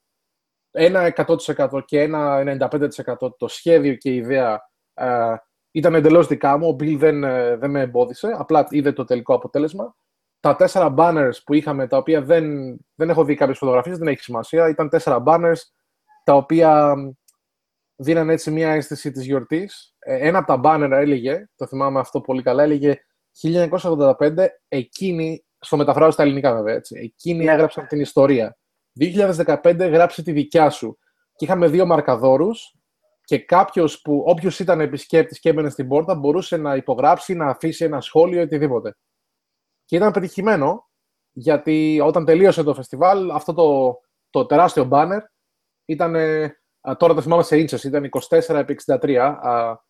ένα 0.70 1.12
100% 1.16 1.84
και 1.84 2.00
ένα 2.00 2.38
95% 2.38 3.36
το 3.38 3.48
σχέδιο 3.48 3.94
και 3.94 4.10
η 4.10 4.16
ιδέα 4.16 4.60
α, 4.94 5.34
ήταν 5.70 5.94
εντελώς 5.94 6.26
δικά 6.26 6.58
μου. 6.58 6.68
Ο 6.68 6.72
Μπίλ 6.72 6.98
δεν, 6.98 7.24
ε, 7.24 7.56
δεν 7.56 7.70
με 7.70 7.80
εμπόδισε, 7.80 8.34
απλά 8.38 8.66
είδε 8.70 8.92
το 8.92 9.04
τελικό 9.04 9.34
αποτέλεσμα. 9.34 9.96
Τα 10.40 10.56
τέσσερα 10.56 10.94
banners 10.96 11.42
που 11.44 11.54
είχαμε, 11.54 11.86
τα 11.86 11.96
οποία 11.96 12.22
δεν, 12.22 12.76
δεν 12.94 13.10
έχω 13.10 13.24
δει 13.24 13.34
κάποιες 13.34 13.58
φωτογραφίες, 13.58 13.98
δεν 13.98 14.08
έχει 14.08 14.22
σημασία. 14.22 14.68
Ήταν 14.68 14.88
τέσσερα 14.88 15.22
banners, 15.26 15.60
τα 16.24 16.34
οποία 16.34 16.94
δίνανε 17.96 18.32
έτσι 18.32 18.50
μια 18.50 18.70
αίσθηση 18.70 19.10
της 19.10 19.24
γιορτής. 19.24 19.94
Ε, 19.98 20.28
ένα 20.28 20.38
από 20.38 20.46
τα 20.46 20.56
μπάνερ 20.56 20.92
έλεγε, 20.92 21.48
το 21.56 21.66
θυμάμαι 21.66 22.00
αυτό 22.00 22.20
πολύ 22.20 22.42
καλά, 22.42 22.62
έλεγε 22.62 22.98
1985, 23.42 24.46
εκείνη, 24.68 25.44
στο 25.58 25.76
μεταφράζω 25.76 26.10
στα 26.10 26.22
ελληνικά 26.22 26.54
βέβαια, 26.54 26.74
έτσι, 26.74 26.98
εκείνοι 26.98 27.44
ναι. 27.44 27.52
έγραψαν 27.52 27.86
την 27.86 28.00
ιστορία. 28.00 28.58
2015 29.00 29.76
γράψε 29.78 30.22
τη 30.22 30.32
δικιά 30.32 30.70
σου. 30.70 30.98
Και 31.36 31.44
είχαμε 31.44 31.68
δύο 31.68 31.86
μαρκαδόρους 31.86 32.74
και 33.24 33.38
κάποιος 33.38 34.00
που, 34.00 34.22
όποιος 34.26 34.58
ήταν 34.58 34.80
επισκέπτης 34.80 35.40
και 35.40 35.48
έμπαινε 35.48 35.70
στην 35.70 35.88
πόρτα, 35.88 36.14
μπορούσε 36.14 36.56
να 36.56 36.76
υπογράψει, 36.76 37.34
να 37.34 37.46
αφήσει 37.46 37.84
ένα 37.84 38.00
σχόλιο 38.00 38.40
ή 38.40 38.42
οτιδήποτε. 38.42 38.96
Και 39.84 39.96
ήταν 39.96 40.12
πετυχημένο, 40.12 40.88
γιατί 41.32 42.00
όταν 42.02 42.24
τελείωσε 42.24 42.62
το 42.62 42.74
φεστιβάλ, 42.74 43.30
αυτό 43.30 43.52
το, 43.52 43.98
το 44.30 44.46
τεράστιο 44.46 44.84
μπάνερ 44.84 45.22
ήταν 45.84 46.14
τώρα 46.96 47.14
το 47.14 47.20
θυμάμαι 47.20 47.42
σε 47.42 47.58
ίντσες, 47.58 47.84
ήταν 47.84 48.10
24 48.28 48.54
επί 48.54 48.78
63. 48.86 49.34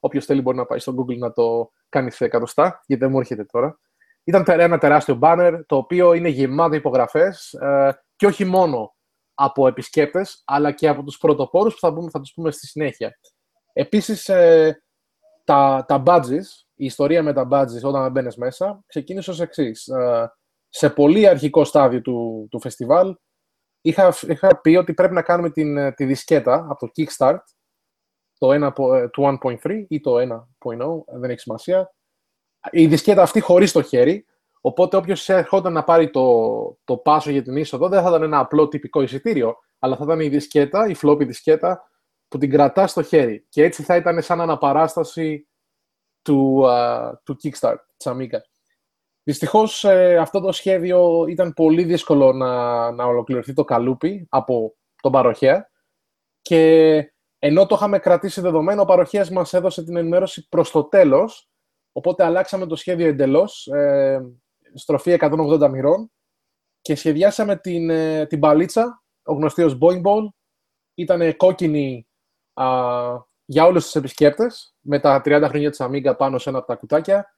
Όποιος 0.00 0.24
θέλει 0.24 0.40
μπορεί 0.40 0.56
να 0.56 0.66
πάει 0.66 0.78
στο 0.78 0.94
Google 0.98 1.18
να 1.18 1.32
το 1.32 1.70
κάνει 1.88 2.10
σε 2.10 2.24
εκατοστά, 2.24 2.82
γιατί 2.86 3.02
δεν 3.02 3.12
μου 3.12 3.18
έρχεται 3.18 3.44
τώρα. 3.44 3.78
Ήταν 4.24 4.44
ένα 4.46 4.78
τεράστιο 4.78 5.18
banner, 5.22 5.60
το 5.66 5.76
οποίο 5.76 6.12
είναι 6.12 6.28
γεμάτο 6.28 6.74
υπογραφές 6.74 7.52
ε, 7.52 8.02
και 8.16 8.26
όχι 8.26 8.44
μόνο 8.44 8.94
από 9.34 9.66
επισκέπτες, 9.66 10.42
αλλά 10.44 10.72
και 10.72 10.88
από 10.88 11.02
τους 11.02 11.18
πρωτοπόρους 11.18 11.72
που 11.72 11.80
θα, 11.80 11.94
πούμε, 11.94 12.10
θα 12.10 12.20
τους 12.20 12.32
πούμε 12.32 12.50
στη 12.50 12.66
συνέχεια. 12.66 13.18
Επίσης, 13.72 14.28
ε, 14.28 14.82
τα, 15.44 15.84
τα 15.88 16.02
badges, 16.06 16.44
η 16.74 16.84
ιστορία 16.84 17.22
με 17.22 17.32
τα 17.32 17.48
badges 17.50 17.82
όταν 17.82 18.10
μπαίνεις 18.10 18.36
μέσα, 18.36 18.82
ξεκίνησε 18.86 19.30
ως 19.30 19.40
εξής. 19.40 19.86
Ε, 19.88 20.32
σε 20.68 20.90
πολύ 20.90 21.28
αρχικό 21.28 21.64
στάδιο 21.64 22.00
του, 22.00 22.48
του 22.50 22.60
φεστιβάλ, 22.60 23.16
είχα, 23.84 24.14
είχα 24.28 24.60
πει 24.60 24.76
ότι 24.76 24.94
πρέπει 24.94 25.14
να 25.14 25.22
κάνουμε 25.22 25.50
την, 25.50 25.76
ε, 25.76 25.92
τη 25.92 26.04
δισκέτα 26.04 26.66
από 26.68 26.86
το 26.86 26.92
Kickstart, 26.96 27.38
το 28.38 28.52
1, 28.52 28.72
ε, 28.94 29.08
του 29.08 29.22
1.3 29.22 29.86
ή 29.88 30.00
το 30.00 30.18
1.0, 30.18 31.04
δεν 31.18 31.30
έχει 31.30 31.40
σημασία. 31.40 31.94
Η 32.70 32.86
δισκέτα 32.86 33.22
αυτή 33.22 33.40
χωρίς 33.40 33.72
το 33.72 33.82
χέρι, 33.82 34.26
οπότε 34.60 34.96
όποιος 34.96 35.28
έρχονταν 35.28 35.72
να 35.72 35.84
πάρει 35.84 36.10
το, 36.10 36.78
το 36.84 36.96
πάσο 36.96 37.30
για 37.30 37.42
την 37.42 37.56
είσοδο 37.56 37.88
δεν 37.88 38.02
θα 38.02 38.08
ήταν 38.08 38.22
ένα 38.22 38.38
απλό 38.38 38.68
τυπικό 38.68 39.02
εισιτήριο, 39.02 39.56
αλλά 39.78 39.96
θα 39.96 40.04
ήταν 40.04 40.20
η 40.20 40.28
δισκέτα, 40.28 40.88
η 40.88 40.94
floppy 41.02 41.26
δισκέτα, 41.26 41.88
που 42.28 42.38
την 42.38 42.50
κρατάς 42.50 42.90
στο 42.90 43.02
χέρι. 43.02 43.46
Και 43.48 43.64
έτσι 43.64 43.82
θα 43.82 43.96
ήταν 43.96 44.22
σαν 44.22 44.40
αναπαράσταση 44.40 45.48
του, 46.22 46.62
uh, 46.64 47.12
του 47.24 47.36
Kickstart 47.42 47.76
της 47.96 48.06
Amiga. 48.12 48.38
Δυστυχώς 49.26 49.84
ε, 49.84 50.16
αυτό 50.16 50.40
το 50.40 50.52
σχέδιο 50.52 51.26
ήταν 51.28 51.52
πολύ 51.52 51.84
δύσκολο 51.84 52.32
να, 52.32 52.90
να 52.90 53.04
ολοκληρωθεί 53.04 53.52
το 53.52 53.64
καλούπι 53.64 54.26
από 54.28 54.76
τον 55.02 55.12
παροχέα 55.12 55.70
και 56.40 56.98
ενώ 57.38 57.66
το 57.66 57.74
είχαμε 57.74 57.98
κρατήσει 57.98 58.40
δεδομένο, 58.40 58.82
ο 58.82 58.84
παροχέας 58.84 59.30
μας 59.30 59.52
έδωσε 59.52 59.84
την 59.84 59.96
ενημέρωση 59.96 60.48
προς 60.48 60.70
το 60.70 60.84
τέλος, 60.84 61.48
οπότε 61.92 62.24
αλλάξαμε 62.24 62.66
το 62.66 62.76
σχέδιο 62.76 63.06
εντελώς, 63.06 63.66
ε, 63.66 64.20
στροφή 64.74 65.10
180 65.10 65.68
μοιρών 65.68 66.12
και 66.80 66.94
σχεδιάσαμε 66.94 67.56
την, 67.56 67.90
ε, 67.90 68.26
την 68.26 68.38
μπαλίτσα, 68.38 69.02
ο 69.22 69.34
γνωστός 69.34 69.78
Boing 69.80 70.02
Ball, 70.02 70.28
ήταν 70.94 71.36
κόκκινη 71.36 72.08
α, 72.52 72.66
για 73.44 73.64
όλους 73.64 73.84
τους 73.84 73.94
επισκέπτες, 73.94 74.76
με 74.80 74.98
τα 74.98 75.20
30 75.24 75.46
χρόνια 75.48 75.70
της 75.70 75.80
Amiga 75.82 76.14
πάνω 76.18 76.38
σε 76.38 76.48
ένα 76.48 76.58
από 76.58 76.66
τα 76.66 76.74
κουτάκια 76.74 77.33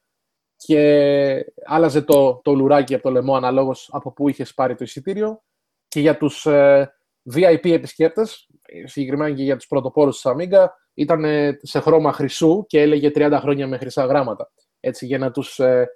και 0.57 1.53
άλλαζε 1.65 2.03
το, 2.03 2.41
το 2.45 2.55
λουράκι 2.55 2.95
από 2.95 3.03
το 3.03 3.11
λαιμό 3.11 3.37
αναλόγως 3.37 3.89
από 3.93 4.13
πού 4.13 4.29
είχες 4.29 4.55
πάρει 4.55 4.75
το 4.75 4.85
εισιτήριο 4.85 5.43
και 5.89 6.01
για 6.01 6.17
τους 6.17 6.47
ε, 6.47 6.93
VIP 7.35 7.71
επισκέπτες, 7.71 8.49
συγκεκριμένα 8.85 9.35
και 9.35 9.43
για 9.43 9.57
τους 9.57 9.67
πρωτοπόρους 9.67 10.21
της 10.21 10.33
Amiga, 10.35 10.67
ήταν 10.95 11.25
σε 11.63 11.81
χρώμα 11.81 12.13
χρυσού 12.13 12.65
και 12.67 12.81
έλεγε 12.81 13.11
30 13.15 13.39
χρόνια 13.41 13.67
με 13.67 13.79
χρυσά 13.79 14.05
γράμματα. 14.05 14.53
Έτσι, 14.81 15.07
για 15.07 15.19
να 15.19 15.31
τους 15.31 15.59
ε, 15.59 15.89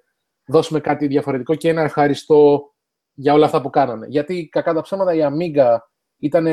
δώσουμε 0.45 0.79
κάτι 0.79 1.07
διαφορετικό 1.07 1.55
και 1.55 1.69
ένα 1.69 1.81
ευχαριστώ 1.81 2.73
για 3.13 3.33
όλα 3.33 3.45
αυτά 3.45 3.61
που 3.61 3.69
κάνανε. 3.69 4.07
Γιατί, 4.09 4.49
κακά 4.51 4.73
τα 4.73 4.81
ψέματα, 4.81 5.13
η 5.13 5.19
Amiga 5.23 5.77
ήταν 6.17 6.47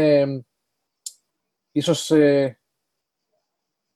ίσως 1.73 2.11
ε, 2.11 2.61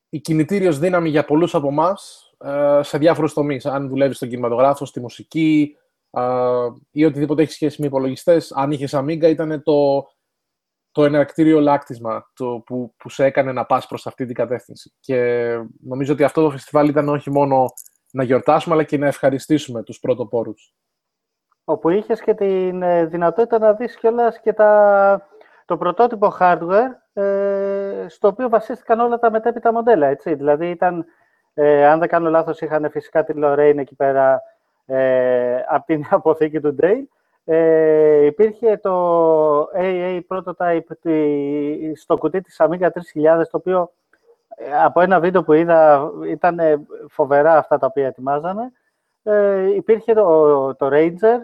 η 0.08 0.20
κινητήριος 0.20 0.78
δύναμη 0.78 1.08
για 1.08 1.24
πολλούς 1.24 1.54
από 1.54 1.68
εμάς 1.68 2.31
ε, 2.31 2.31
σε 2.80 2.98
διάφορους 2.98 3.32
τομείς. 3.32 3.66
Αν 3.66 3.88
δουλεύεις 3.88 4.16
στον 4.16 4.28
κινηματογράφο, 4.28 4.84
στη 4.84 5.00
μουσική 5.00 5.76
ε, 6.10 6.22
ή 6.90 7.04
οτιδήποτε 7.04 7.42
έχει 7.42 7.52
σχέση 7.52 7.80
με 7.80 7.86
υπολογιστές, 7.86 8.52
αν 8.52 8.70
είχες 8.70 8.94
Amiga, 8.94 9.22
ήταν 9.22 9.62
το, 9.62 10.08
το 10.90 11.04
εναρκτήριο 11.04 11.60
λάκτισμα 11.60 12.30
το, 12.34 12.62
που, 12.66 12.94
που 12.96 13.08
σε 13.08 13.24
έκανε 13.24 13.52
να 13.52 13.64
πας 13.66 13.86
προς 13.86 14.06
αυτή 14.06 14.26
την 14.26 14.34
κατεύθυνση. 14.34 14.92
Και 15.00 15.48
νομίζω 15.80 16.12
ότι 16.12 16.24
αυτό 16.24 16.42
το 16.42 16.50
φεστιβάλ 16.50 16.88
ήταν 16.88 17.08
όχι 17.08 17.30
μόνο 17.30 17.72
να 18.12 18.22
γιορτάσουμε, 18.22 18.74
αλλά 18.74 18.84
και 18.84 18.98
να 18.98 19.06
ευχαριστήσουμε 19.06 19.82
τους 19.82 20.00
πρωτοπόρους. 20.00 20.74
Όπου 21.64 21.88
είχες 21.88 22.20
και 22.20 22.34
την 22.34 22.82
ε, 22.82 23.06
δυνατότητα 23.06 23.58
να 23.58 23.72
δεις 23.72 23.96
κιόλας 23.96 24.40
και 24.40 24.52
τα, 24.52 25.28
το 25.64 25.76
πρωτότυπο 25.76 26.36
hardware, 26.40 27.22
ε, 27.22 28.06
στο 28.08 28.28
οποίο 28.28 28.48
βασίστηκαν 28.48 29.00
όλα 29.00 29.18
τα 29.18 29.30
μετέπειτα 29.30 29.72
μοντέλα, 29.72 30.06
έτσι. 30.06 30.34
Δηλαδή 30.34 30.70
ήταν, 30.70 31.04
ε, 31.54 31.86
αν 31.86 31.98
δεν 31.98 32.08
κάνω 32.08 32.30
λάθος, 32.30 32.60
είχαν 32.60 32.90
φυσικά 32.90 33.24
τη 33.24 33.32
Lorraine 33.36 33.78
εκεί 33.78 33.94
πέρα 33.94 34.42
ε, 34.86 35.56
από 35.68 35.86
την 35.86 36.04
αποθήκη 36.10 36.60
του 36.60 36.76
Dale, 36.80 37.04
ε, 37.44 38.24
υπήρχε 38.24 38.76
το 38.76 39.68
AA 39.76 40.20
prototype 40.28 40.80
στο 41.94 42.16
κουτί 42.16 42.40
της 42.40 42.56
Amiga 42.58 42.88
3000, 43.14 43.42
το 43.50 43.56
οποίο 43.56 43.92
ε, 44.56 44.82
από 44.82 45.00
ένα 45.00 45.20
βίντεο 45.20 45.42
που 45.42 45.52
είδα 45.52 46.10
ήταν 46.26 46.86
φοβερά 47.08 47.56
αυτά 47.56 47.78
τα 47.78 47.86
οποία 47.86 48.06
ετοιμάζανε. 48.06 48.72
Ε, 49.22 49.74
υπήρχε 49.74 50.14
το, 50.14 50.74
το 50.74 50.88
Ranger 50.92 51.38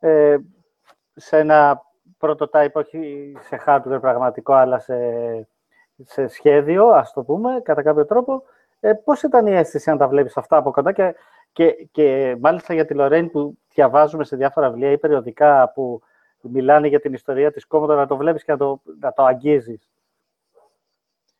ε, 0.00 0.36
σε 1.14 1.38
ένα 1.38 1.82
prototype, 2.20 2.72
όχι 2.72 3.32
σε 3.40 3.62
hardware 3.66 4.00
πραγματικό, 4.00 4.52
αλλά 4.52 4.78
σε, 4.78 4.96
σε 6.02 6.26
σχέδιο, 6.26 6.86
ας 6.86 7.12
το 7.12 7.22
πούμε, 7.22 7.60
κατά 7.62 7.82
κάποιο 7.82 8.06
τρόπο. 8.06 8.42
Ε, 8.84 8.92
πώς 8.92 9.22
ήταν 9.22 9.46
η 9.46 9.52
αίσθηση 9.52 9.90
αν 9.90 9.98
τα 9.98 10.08
βλέπεις 10.08 10.36
αυτά 10.36 10.56
από 10.56 10.70
κοντά 10.70 10.92
και 10.92 11.14
και, 11.54 11.88
και 11.90 12.36
μάλιστα 12.40 12.74
για 12.74 12.84
τη 12.84 12.94
Λορέν 12.94 13.30
που 13.30 13.58
διαβάζουμε 13.74 14.24
σε 14.24 14.36
διάφορα 14.36 14.70
βιβλία 14.70 14.90
ή 14.90 14.98
περιοδικά 14.98 15.72
που 15.74 16.00
μιλάνε 16.40 16.88
για 16.88 17.00
την 17.00 17.12
ιστορία 17.12 17.52
της 17.52 17.66
κόμματα, 17.66 17.94
να 17.94 18.06
το 18.06 18.16
βλέπεις 18.16 18.44
και 18.44 18.52
να 18.52 18.58
το, 18.58 18.82
να 19.00 19.12
το 19.12 19.24
αγγίζεις. 19.24 19.88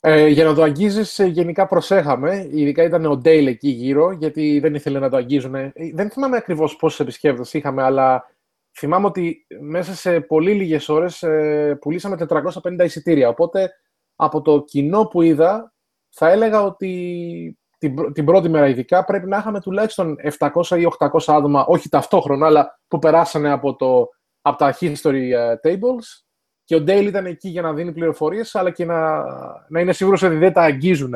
Ε, 0.00 0.26
για 0.26 0.44
να 0.44 0.54
το 0.54 0.62
αγγίζεις, 0.62 1.18
ε, 1.18 1.24
γενικά 1.24 1.66
προσέχαμε. 1.66 2.48
Ειδικά 2.50 2.83
ήταν 2.83 3.04
ο 3.04 3.16
Ντέιλ 3.16 3.46
εκεί 3.46 3.68
γύρω, 3.68 4.11
γιατί 4.11 4.59
δεν 4.59 4.74
ήθελε 4.74 4.98
να 4.98 5.11
το 5.11 5.16
αγγίζουν. 5.16 5.54
Ε, 5.54 5.72
δεν 5.94 6.11
θυμάμαι 6.11 6.37
ακριβώς 6.37 6.76
πόσους 6.76 7.00
επισκέπτες 7.00 7.54
είχαμε, 7.54 7.83
αλλά 7.83 8.30
θυμάμαι 8.72 9.07
ότι 9.07 9.46
μέσα 9.61 9.94
σε 9.94 10.20
πολύ 10.20 10.52
λίγες 10.52 10.88
ώρες 10.88 11.22
ε, 11.22 11.78
πουλήσαμε 11.80 12.16
450 12.28 12.85
εισιτήρια. 12.85 13.28
Οπότε, 13.28 13.70
από 14.16 14.42
το 14.42 14.62
κοινό 14.62 15.04
που 15.07 15.22
είδα, 15.22 15.73
θα 16.14 16.31
έλεγα 16.31 16.62
ότι 16.62 17.59
την, 17.79 18.12
την 18.12 18.24
πρώτη 18.24 18.48
μέρα 18.48 18.68
ειδικά 18.68 19.05
πρέπει 19.05 19.29
να 19.29 19.37
είχαμε 19.37 19.61
τουλάχιστον 19.61 20.16
700 20.38 20.79
ή 20.79 20.87
800 20.98 21.09
άτομα, 21.27 21.64
όχι 21.64 21.88
ταυτόχρονα, 21.88 22.46
αλλά 22.46 22.81
που 22.88 22.98
περάσανε 22.98 23.50
από, 23.50 23.77
το, 23.77 24.09
από 24.42 24.59
τα 24.59 24.77
history 24.81 25.31
ε, 25.33 25.55
tables 25.62 26.24
και 26.64 26.74
ο 26.74 26.81
Ντέιλ 26.81 27.07
ήταν 27.07 27.27
εκεί 27.27 27.48
για 27.48 27.62
να 27.62 27.74
δίνει 27.74 27.92
πληροφορίες, 27.92 28.55
αλλά 28.55 28.70
και 28.70 28.85
να, 28.85 29.22
να 29.68 29.81
είναι 29.81 29.92
σίγουρος 29.92 30.22
ότι 30.22 30.37
δεν 30.37 30.53
τα 30.53 30.62
αγγίζουν. 30.62 31.14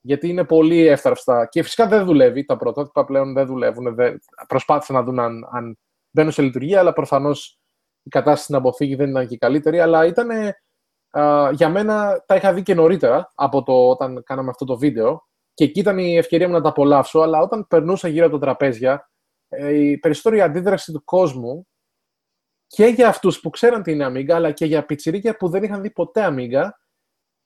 Γιατί 0.00 0.28
είναι 0.28 0.44
πολύ 0.44 0.86
εύθραυστα. 0.86 1.46
Και 1.46 1.62
φυσικά 1.62 1.86
δεν 1.86 2.04
δουλεύει. 2.04 2.44
Τα 2.44 2.56
πρωτότυπα 2.56 3.04
πλέον 3.04 3.32
δεν 3.32 3.46
δουλεύουν. 3.46 3.94
Δεν... 3.94 4.20
Προσπάθησαν 4.48 4.96
να 4.96 5.02
δουν 5.02 5.18
αν, 5.18 5.48
αν 5.52 5.78
μπαίνουν 6.10 6.32
σε 6.32 6.42
λειτουργία, 6.42 6.78
αλλά 6.78 6.92
προφανώς 6.92 7.58
η 8.02 8.08
κατάσταση 8.08 8.42
στην 8.42 8.54
αποθήκη 8.54 8.94
δεν 8.94 9.10
ήταν 9.10 9.26
και 9.26 9.36
καλύτερη. 9.36 9.80
Αλλά 9.80 10.06
ήταν. 10.06 10.28
Για 11.52 11.68
μένα 11.68 12.24
τα 12.26 12.34
είχα 12.36 12.52
δει 12.52 12.62
και 12.62 12.74
νωρίτερα 12.74 13.32
από 13.34 13.62
το 13.62 13.88
όταν 13.88 14.22
κάναμε 14.22 14.50
αυτό 14.50 14.64
το 14.64 14.78
βίντεο 14.78 15.28
και 15.54 15.64
εκεί 15.64 15.80
ήταν 15.80 15.98
η 15.98 16.16
ευκαιρία 16.16 16.46
μου 16.46 16.52
να 16.52 16.60
τα 16.60 16.68
απολαύσω, 16.68 17.20
αλλά 17.20 17.40
όταν 17.40 17.66
περνούσα 17.66 18.08
γύρω 18.08 18.26
από 18.26 18.38
τα 18.38 18.40
τραπέζια, 18.40 19.10
ε, 19.48 19.74
η 19.74 19.98
περισσότερη 19.98 20.40
αντίδραση 20.40 20.92
του 20.92 21.04
κόσμου 21.04 21.68
και 22.66 22.86
για 22.86 23.08
αυτούς 23.08 23.40
που 23.40 23.50
ξέραν 23.50 23.82
τι 23.82 23.92
είναι 23.92 24.06
Amiga, 24.06 24.30
αλλά 24.30 24.52
και 24.52 24.64
για 24.64 24.86
πιτσιρίκια 24.86 25.36
που 25.36 25.48
δεν 25.48 25.62
είχαν 25.62 25.82
δει 25.82 25.90
ποτέ 25.90 26.28
Amiga, 26.30 26.68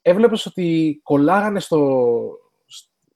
έβλεπες 0.02 0.46
ότι 0.46 1.00
κολλάγανε 1.02 1.60
στο, 1.60 2.20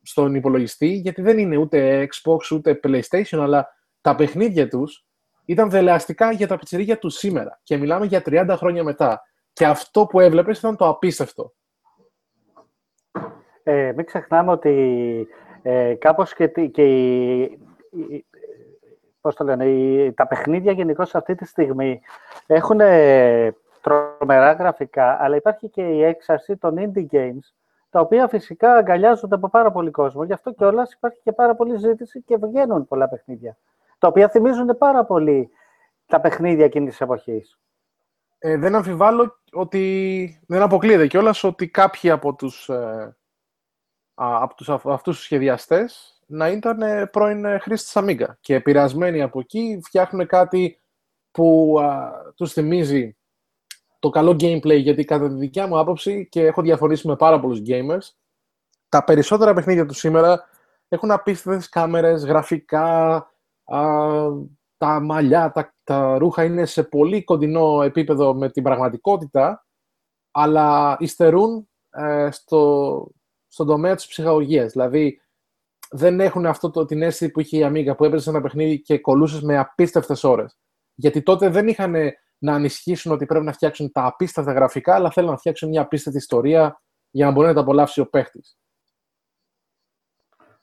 στον 0.02 0.34
υπολογιστή, 0.34 0.88
γιατί 0.88 1.22
δεν 1.22 1.38
είναι 1.38 1.56
ούτε 1.56 2.08
Xbox 2.12 2.56
ούτε 2.56 2.80
PlayStation, 2.82 3.38
αλλά 3.38 3.68
τα 4.00 4.14
παιχνίδια 4.14 4.68
τους 4.68 5.06
ήταν 5.44 5.70
δελεαστικά 5.70 6.32
για 6.32 6.46
τα 6.46 6.58
πιτσιρίκια 6.58 6.98
τους 6.98 7.14
σήμερα. 7.14 7.60
Και 7.62 7.76
μιλάμε 7.76 8.06
για 8.06 8.22
30 8.26 8.54
χρόνια 8.56 8.84
μετά. 8.84 9.22
Και 9.56 9.66
αυτό 9.66 10.06
που 10.06 10.20
έβλεπες 10.20 10.58
ήταν 10.58 10.76
το 10.76 10.88
απίστευτο. 10.88 11.52
Ε, 13.62 13.92
μην 13.96 14.04
ξεχνάμε 14.04 14.50
ότι 14.50 15.28
ε, 15.62 15.94
κάπως 15.94 16.34
και, 16.34 16.48
και 16.48 16.84
η, 16.84 17.58
πώς 19.20 19.34
το 19.34 19.44
λένε, 19.44 19.64
η, 19.64 20.12
τα 20.12 20.26
παιχνίδια 20.26 20.72
γενικώ 20.72 21.02
αυτή 21.12 21.34
τη 21.34 21.46
στιγμή 21.46 22.00
έχουν 22.46 22.80
ε, 22.80 23.54
τρομερά 23.80 24.52
γραφικά, 24.52 25.16
αλλά 25.20 25.36
υπάρχει 25.36 25.68
και 25.68 25.82
η 25.82 26.02
έξαρση 26.02 26.56
των 26.56 26.74
indie 26.78 27.06
games, 27.10 27.52
τα 27.90 28.00
οποία 28.00 28.28
φυσικά 28.28 28.74
αγκαλιάζονται 28.74 29.34
από 29.34 29.48
πάρα 29.48 29.70
πολύ 29.70 29.90
κόσμο. 29.90 30.24
Γι' 30.24 30.32
αυτό 30.32 30.52
κιόλας 30.52 30.92
υπάρχει 30.92 31.20
και 31.22 31.32
πάρα 31.32 31.54
πολύ 31.54 31.76
ζήτηση 31.76 32.22
και 32.22 32.36
βγαίνουν 32.36 32.86
πολλά 32.86 33.08
παιχνίδια, 33.08 33.56
τα 33.98 34.08
οποία 34.08 34.28
θυμίζουν 34.28 34.78
πάρα 34.78 35.04
πολύ 35.04 35.50
τα 36.06 36.20
παιχνίδια 36.20 36.64
εκείνης 36.64 36.90
της 36.90 37.00
εποχής. 37.00 37.58
Ε, 38.38 38.56
δεν 38.56 38.74
αμφιβάλλω 38.74 39.42
ότι 39.52 40.40
δεν 40.46 40.62
αποκλείεται 40.62 41.06
κιόλας 41.06 41.44
ότι 41.44 41.68
κάποιοι 41.68 42.10
από 42.10 42.34
τους 42.34 42.68
ε, 42.68 43.16
από 44.14 44.54
τους, 44.54 44.68
αυτούς 44.68 45.16
τους 45.16 45.24
σχεδιαστές 45.24 46.20
να 46.26 46.48
ήταν 46.48 46.82
ε, 46.82 47.06
πρώην 47.06 47.44
ε, 47.44 47.58
χρήστες 47.58 48.04
Amiga 48.04 48.26
και 48.40 48.54
επηρεασμένοι 48.54 49.22
από 49.22 49.40
εκεί 49.40 49.80
φτιάχνουν 49.84 50.26
κάτι 50.26 50.80
που 51.30 51.76
α, 51.80 52.10
τους 52.34 52.52
θυμίζει 52.52 53.16
το 53.98 54.10
καλό 54.10 54.30
gameplay. 54.30 54.80
Γιατί 54.80 55.04
κατά 55.04 55.28
τη 55.28 55.34
δικιά 55.34 55.66
μου 55.66 55.78
άποψη 55.78 56.28
και 56.30 56.46
έχω 56.46 56.62
διαφωνήσει 56.62 57.06
με 57.06 57.16
πάρα 57.16 57.40
πολλούς 57.40 57.62
gamers 57.66 58.14
τα 58.88 59.04
περισσότερα 59.04 59.54
παιχνίδια 59.54 59.86
του 59.86 59.94
σήμερα 59.94 60.48
έχουν 60.88 61.10
απίστευτες 61.10 61.68
κάμερες, 61.68 62.24
γραφικά, 62.24 63.14
α, 63.64 63.80
τα 64.76 65.00
μαλλιά, 65.00 65.50
τα, 65.50 65.74
τα 65.84 66.18
ρούχα 66.18 66.44
είναι 66.44 66.64
σε 66.64 66.82
πολύ 66.82 67.24
κοντινό 67.24 67.82
επίπεδο 67.82 68.34
με 68.34 68.50
την 68.50 68.62
πραγματικότητα 68.62 69.66
αλλά 70.30 70.96
υστερούν 71.00 71.68
ε, 71.90 72.28
στο, 72.30 73.06
στον 73.48 73.66
τομέα 73.66 73.94
της 73.94 74.06
ψυχαγωγίας. 74.06 74.72
Δηλαδή, 74.72 75.20
δεν 75.90 76.20
έχουν 76.20 76.46
αυτό 76.46 76.70
το, 76.70 76.84
την 76.84 77.02
αίσθηση 77.02 77.30
που 77.30 77.40
είχε 77.40 77.58
η 77.58 77.70
Amiga 77.70 77.96
που 77.96 78.04
έπαιζε 78.04 78.30
ένα 78.30 78.40
παιχνίδι 78.40 78.80
και 78.80 78.98
κολούσες 78.98 79.42
με 79.42 79.58
απίστευτες 79.58 80.24
ώρες. 80.24 80.58
Γιατί 80.94 81.22
τότε 81.22 81.48
δεν 81.48 81.68
είχαν 81.68 81.94
να 82.38 82.54
ανισχύσουν 82.54 83.12
ότι 83.12 83.26
πρέπει 83.26 83.44
να 83.44 83.52
φτιάξουν 83.52 83.92
τα 83.92 84.04
απίστευτα 84.04 84.52
γραφικά, 84.52 84.94
αλλά 84.94 85.10
θέλουν 85.10 85.30
να 85.30 85.36
φτιάξουν 85.36 85.68
μια 85.68 85.80
απίστευτη 85.80 86.18
ιστορία 86.18 86.82
για 87.10 87.26
να 87.26 87.32
μπορεί 87.32 87.46
να 87.46 87.54
τα 87.54 87.60
απολαύσει 87.60 88.00
ο 88.00 88.08
παίχτης. 88.08 88.58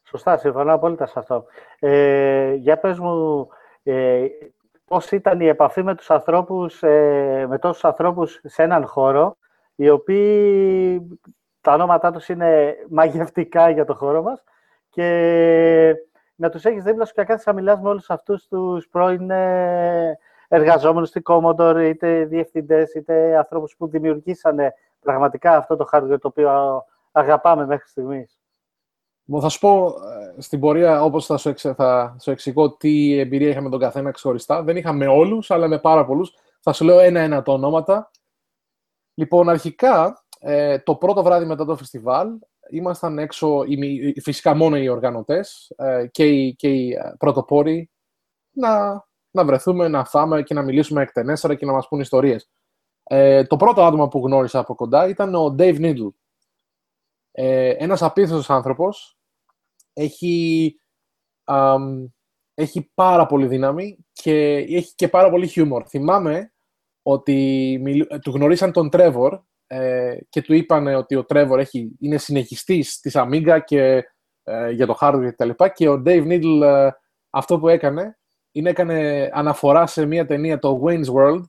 Σωστά, 0.04 0.38
συμφωνώ 0.38 0.74
απόλυτα 0.74 1.06
σε 1.06 1.20
αυτό. 1.20 1.46
Ε, 1.80 2.54
για 2.54 2.80
πες 2.80 3.00
μου, 3.00 3.48
ε, 3.84 4.26
πώς 4.86 5.12
ήταν 5.12 5.40
η 5.40 5.48
επαφή 5.48 5.84
με 5.84 5.96
τους 5.96 6.12
ανθρώπους, 6.12 6.84
ε, 6.84 7.46
με 7.50 7.60
τόσους 7.60 7.84
ανθρώπους 7.84 8.40
σε 8.44 8.64
έναν 8.64 8.86
χώρο, 8.86 9.38
οι 9.76 9.90
οποίοι 9.90 11.20
τα 11.62 11.74
ονόματά 11.74 12.12
τους 12.12 12.30
είναι 12.30 12.76
μαγευτικά 12.90 13.70
για 13.70 13.86
το 13.86 13.94
χώρο 13.94 14.22
μας 14.22 14.44
και 14.90 15.96
να 16.36 16.50
τους 16.50 16.66
έχεις 16.66 16.84
δίπλα 16.84 17.06
σου 17.06 17.14
και 17.14 17.26
να 17.28 17.42
να 17.46 17.54
μιλάς 17.54 17.80
με 17.80 17.90
όλους 17.90 18.10
αυτούς 18.10 18.48
τους 18.48 18.88
πρώην 18.88 19.30
ε, 19.30 20.18
εργαζόμενους 20.48 21.10
στην 21.10 21.22
Commodore, 21.26 21.86
είτε 21.88 22.26
διευθυντές, 22.26 22.94
είτε 22.94 23.38
ανθρώπους 23.38 23.76
που 23.78 23.88
δημιουργήσανε 23.88 24.74
πραγματικά 25.00 25.58
αυτό 25.58 25.76
το 25.76 25.88
hardware 25.92 26.20
το 26.22 26.28
οποίο 26.28 26.84
αγαπάμε 27.12 27.66
μέχρι 27.66 27.88
στιγμής. 27.88 28.43
Θα 29.42 29.50
σου 29.50 29.60
πω 29.60 29.86
ε, 30.38 30.42
στην 30.42 30.60
πορεία, 30.60 31.04
όπως 31.04 31.26
θα 31.26 31.38
σου, 31.38 31.50
εξε, 31.50 31.74
θα 31.74 32.16
σου 32.22 32.32
εξηγώ 32.32 32.78
τι 32.78 33.20
εμπειρία 33.20 33.50
είχαμε 33.50 33.70
τον 33.70 33.80
καθένα 33.80 34.12
ξεχωριστά. 34.12 34.64
Δεν 34.64 34.78
είχαμε 34.78 35.08
όλους, 35.08 35.52
αλλά 35.52 35.68
με 35.68 35.80
πάρα 35.80 36.06
πολλούς. 36.06 36.34
Θα 36.60 36.74
σου 36.74 36.86
λέω 36.86 37.00
ένα-ένα 37.00 37.42
το 37.42 37.52
ονόματα. 37.52 38.12
Λοιπόν, 39.14 39.50
αρχικά, 39.50 40.26
ε, 40.40 40.80
το 40.80 40.96
πρώτο 40.96 41.24
βράδυ 41.24 41.46
μετά 41.46 41.66
το 41.66 41.76
φεστιβάλ, 41.76 42.28
ήμασταν 42.70 43.20
έξω, 43.20 43.64
φυσικά 44.22 44.56
μόνο 44.56 44.78
οι 44.78 44.90
οργανωτές 44.90 45.74
ε, 45.76 46.08
και, 46.12 46.26
οι, 46.26 46.56
και 46.56 46.68
οι 46.68 46.98
πρωτοπόροι, 47.18 47.92
να, 48.52 49.04
να 49.32 49.46
βρεθούμε, 49.46 49.88
να 49.88 50.06
φάμε 50.06 50.44
και 50.44 50.54
να 50.54 50.62
μιλήσουμε 50.62 51.02
εκτενέστερα 51.02 51.56
και 51.56 51.66
να 51.66 51.72
μας 51.72 51.88
πούν 51.88 52.00
ιστορίες. 52.00 52.50
Ε, 53.04 53.44
το 53.44 53.56
πρώτο 53.56 53.84
άτομο 53.84 54.08
που 54.08 54.26
γνώρισα 54.26 54.60
από 54.60 54.76
κοντά 54.76 55.08
ήταν 55.08 55.36
ο 55.36 55.56
Dave 55.58 55.80
Needle. 55.80 56.12
Ε, 57.36 57.70
ένας 57.70 58.02
απίθετος 58.02 58.50
άνθρωπος, 58.50 59.18
έχει, 59.94 60.76
έχει 62.54 62.92
πάρα 62.94 63.26
πολύ 63.26 63.48
δύναμη 63.48 64.06
και 64.12 64.56
έχει 64.56 64.96
και 64.96 65.08
πάρα 65.08 65.30
πολύ 65.30 65.48
χιούμορ. 65.48 65.84
Θυμάμαι 65.88 66.54
ότι 67.02 67.82
του 68.22 68.32
γνωρίσαν 68.32 68.72
τον 68.72 68.90
Τρέβορ 68.90 69.42
ε, 69.68 70.18
και 70.30 70.42
του 70.42 70.54
είπαν 70.54 70.88
ότι 70.88 71.16
ο 71.16 71.26
Τρέβορ 71.26 71.60
έχει, 71.60 71.92
είναι 72.00 72.18
συνεχιστής 72.18 73.00
της 73.00 73.14
Amiga 73.18 73.60
και 73.66 74.04
ε, 74.44 74.70
για 74.70 74.86
το 74.86 74.98
hardware 75.02 75.24
και 75.24 75.32
τα 75.32 75.46
λοιπά 75.46 75.70
και 75.70 75.90
ο 75.90 76.02
Dave 76.06 76.28
Needle 76.28 76.62
ε, 76.62 76.90
αυτό 77.30 77.60
που 77.60 77.68
έκανε 77.68 78.18
είναι 78.52 78.70
έκανε 78.70 79.30
αναφορά 79.34 79.88
σε 79.88 80.06
μια 80.06 80.26
ταινία 80.26 80.60
το 80.60 80.82
Wayne's 80.86 81.14
World 81.16 81.42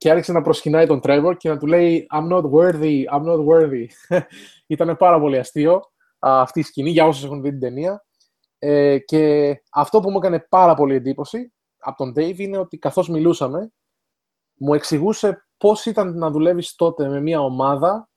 και 0.00 0.10
άρχισε 0.10 0.32
να 0.32 0.42
προσκυνάει 0.42 0.86
τον 0.86 1.00
Τρέβορ 1.00 1.36
και 1.36 1.48
να 1.48 1.58
του 1.58 1.66
λέει 1.66 2.06
I'm 2.14 2.28
not 2.28 2.42
worthy, 2.50 3.04
I'm 3.12 3.24
not 3.24 3.44
worthy. 3.46 3.86
Ήταν 4.66 4.96
πάρα 4.96 5.20
πολύ 5.20 5.38
αστείο 5.38 5.80
αυτή 6.18 6.60
η 6.60 6.62
σκηνή 6.62 6.90
για 6.90 7.06
όσους 7.06 7.24
έχουν 7.24 7.42
δει 7.42 7.50
την 7.50 7.60
ταινία. 7.60 8.04
Ε, 8.58 8.98
και 8.98 9.54
αυτό 9.72 10.00
που 10.00 10.10
μου 10.10 10.16
έκανε 10.16 10.46
πάρα 10.48 10.74
πολύ 10.74 10.94
εντύπωση 10.94 11.52
από 11.78 11.96
τον 11.96 12.12
Dave 12.16 12.38
είναι 12.38 12.58
ότι 12.58 12.78
καθώς 12.78 13.08
μιλούσαμε, 13.08 13.72
μου 14.54 14.74
εξηγούσε 14.74 15.46
πώς 15.56 15.86
ήταν 15.86 16.18
να 16.18 16.30
δουλεύεις 16.30 16.74
τότε 16.74 17.08
με 17.08 17.20
μια 17.20 17.40
ομάδα 17.40 18.10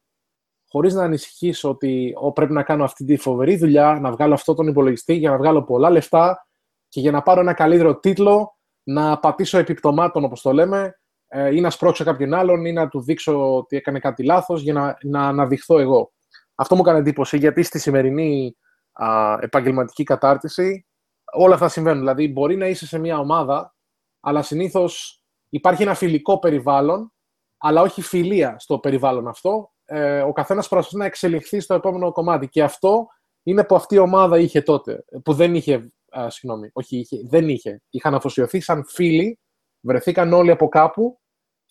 χωρίς 0.70 0.94
να 0.94 1.04
ανησυχήσω 1.04 1.70
ότι 1.70 2.14
πρέπει 2.34 2.54
να 2.54 2.64
κάνω 2.64 2.84
αυτή 2.84 3.06
τη 3.06 3.18
φοβερή 3.18 3.58
δουλειά, 3.58 4.00
να 4.02 4.12
βγάλω 4.12 4.34
αυτό 4.34 4.54
τον 4.54 4.68
υπολογιστή 4.68 5.14
για 5.14 5.30
να 5.30 5.38
βγάλω 5.38 5.64
πολλά 5.64 5.90
λεφτά 5.90 6.48
και 6.88 7.00
για 7.00 7.12
να 7.12 7.22
πάρω 7.22 7.40
ένα 7.40 7.54
καλύτερο 7.54 8.00
τίτλο, 8.00 8.58
να 8.84 9.20
πατήσω 9.20 9.58
επιπτωμάτων 9.58 10.24
όπως 10.24 10.42
το 10.42 10.54
λέμε, 10.54 10.80
ε, 10.80 11.03
ή 11.52 11.62
να 11.62 11.70
σπρώξω 11.70 12.04
κάποιον 12.04 12.34
άλλον 12.34 12.66
ή 12.66 12.72
να 12.72 12.88
του 12.88 13.02
δείξω 13.02 13.56
ότι 13.56 13.76
έκανε 13.76 14.00
κάτι 14.00 14.24
λάθος 14.24 14.62
για 14.62 14.74
να, 14.74 14.98
να 15.02 15.28
αναδειχθώ 15.28 15.80
εγώ. 15.80 16.12
Αυτό 16.56 16.76
μου 16.76 16.82
έκανε 16.82 17.00
εντύπωση 17.00 17.38
γιατί 17.38 17.64
στη 17.64 17.80
σημερινή 17.80 18.58
α, 18.92 19.38
επαγγελματική 19.42 20.04
κατάρτιση 20.04 20.86
όλα 21.34 21.54
αυτά 21.54 21.68
συμβαίνουν. 21.68 22.00
Δηλαδή 22.00 22.28
μπορεί 22.28 22.56
να 22.56 22.68
είσαι 22.68 22.88
σε 22.88 23.00
μια 23.00 23.20
ομάδα, 23.20 23.76
αλλά 24.20 24.42
συνήθως 24.42 25.22
υπάρχει 25.50 25.82
ένα 25.82 25.94
φιλικό 25.94 26.40
περιβάλλον, 26.40 27.14
αλλά 27.58 27.82
όχι 27.82 28.02
φιλία 28.02 28.56
στο 28.60 28.80
περιβάλλον 28.80 29.28
αυτό. 29.28 29.72
Ε, 29.86 30.22
ο 30.22 30.32
καθένας 30.32 30.68
προσπαθεί 30.68 30.98
να 30.98 31.06
εξελιχθεί 31.06 31.60
στο 31.60 31.74
επόμενο 31.74 32.12
κομμάτι 32.12 32.48
και 32.48 32.64
αυτό 32.64 33.08
είναι 33.44 33.64
που 33.64 33.76
αυτή 33.76 33.96
η 33.96 33.98
ομάδα 33.98 34.40
είχε 34.40 34.62
τότε, 34.62 35.06
που 35.24 35.34
δεν 35.34 35.56
είχε, 35.56 35.92
α, 36.10 36.30
συγγνώμη, 36.30 36.70
όχι 36.74 36.98
είχε, 36.98 37.18
δεν 37.26 37.50
είχε. 37.50 37.82
Είχαν 37.90 38.16
αφοσιωθεί 38.16 38.60
σαν 38.60 38.86
φίλοι, 38.88 39.40
βρεθήκαν 39.80 40.34
όλοι 40.34 40.52
από 40.52 40.68
κάπου 40.68 41.22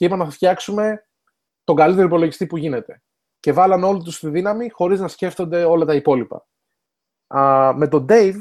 και 0.02 0.08
είπαν 0.08 0.18
να 0.18 0.30
φτιάξουμε 0.30 1.06
τον 1.64 1.76
καλύτερο 1.76 2.06
υπολογιστή 2.06 2.46
που 2.46 2.56
γίνεται. 2.56 3.02
Και 3.40 3.52
βάλαν 3.52 3.84
όλη 3.84 4.02
τους 4.02 4.18
τη 4.18 4.28
δύναμη 4.28 4.68
χωρίς 4.68 5.00
να 5.00 5.08
σκέφτονται 5.08 5.64
όλα 5.64 5.84
τα 5.84 5.94
υπόλοιπα. 5.94 6.46
Α, 7.26 7.72
με 7.76 7.88
τον 7.88 8.06
Dave, 8.08 8.40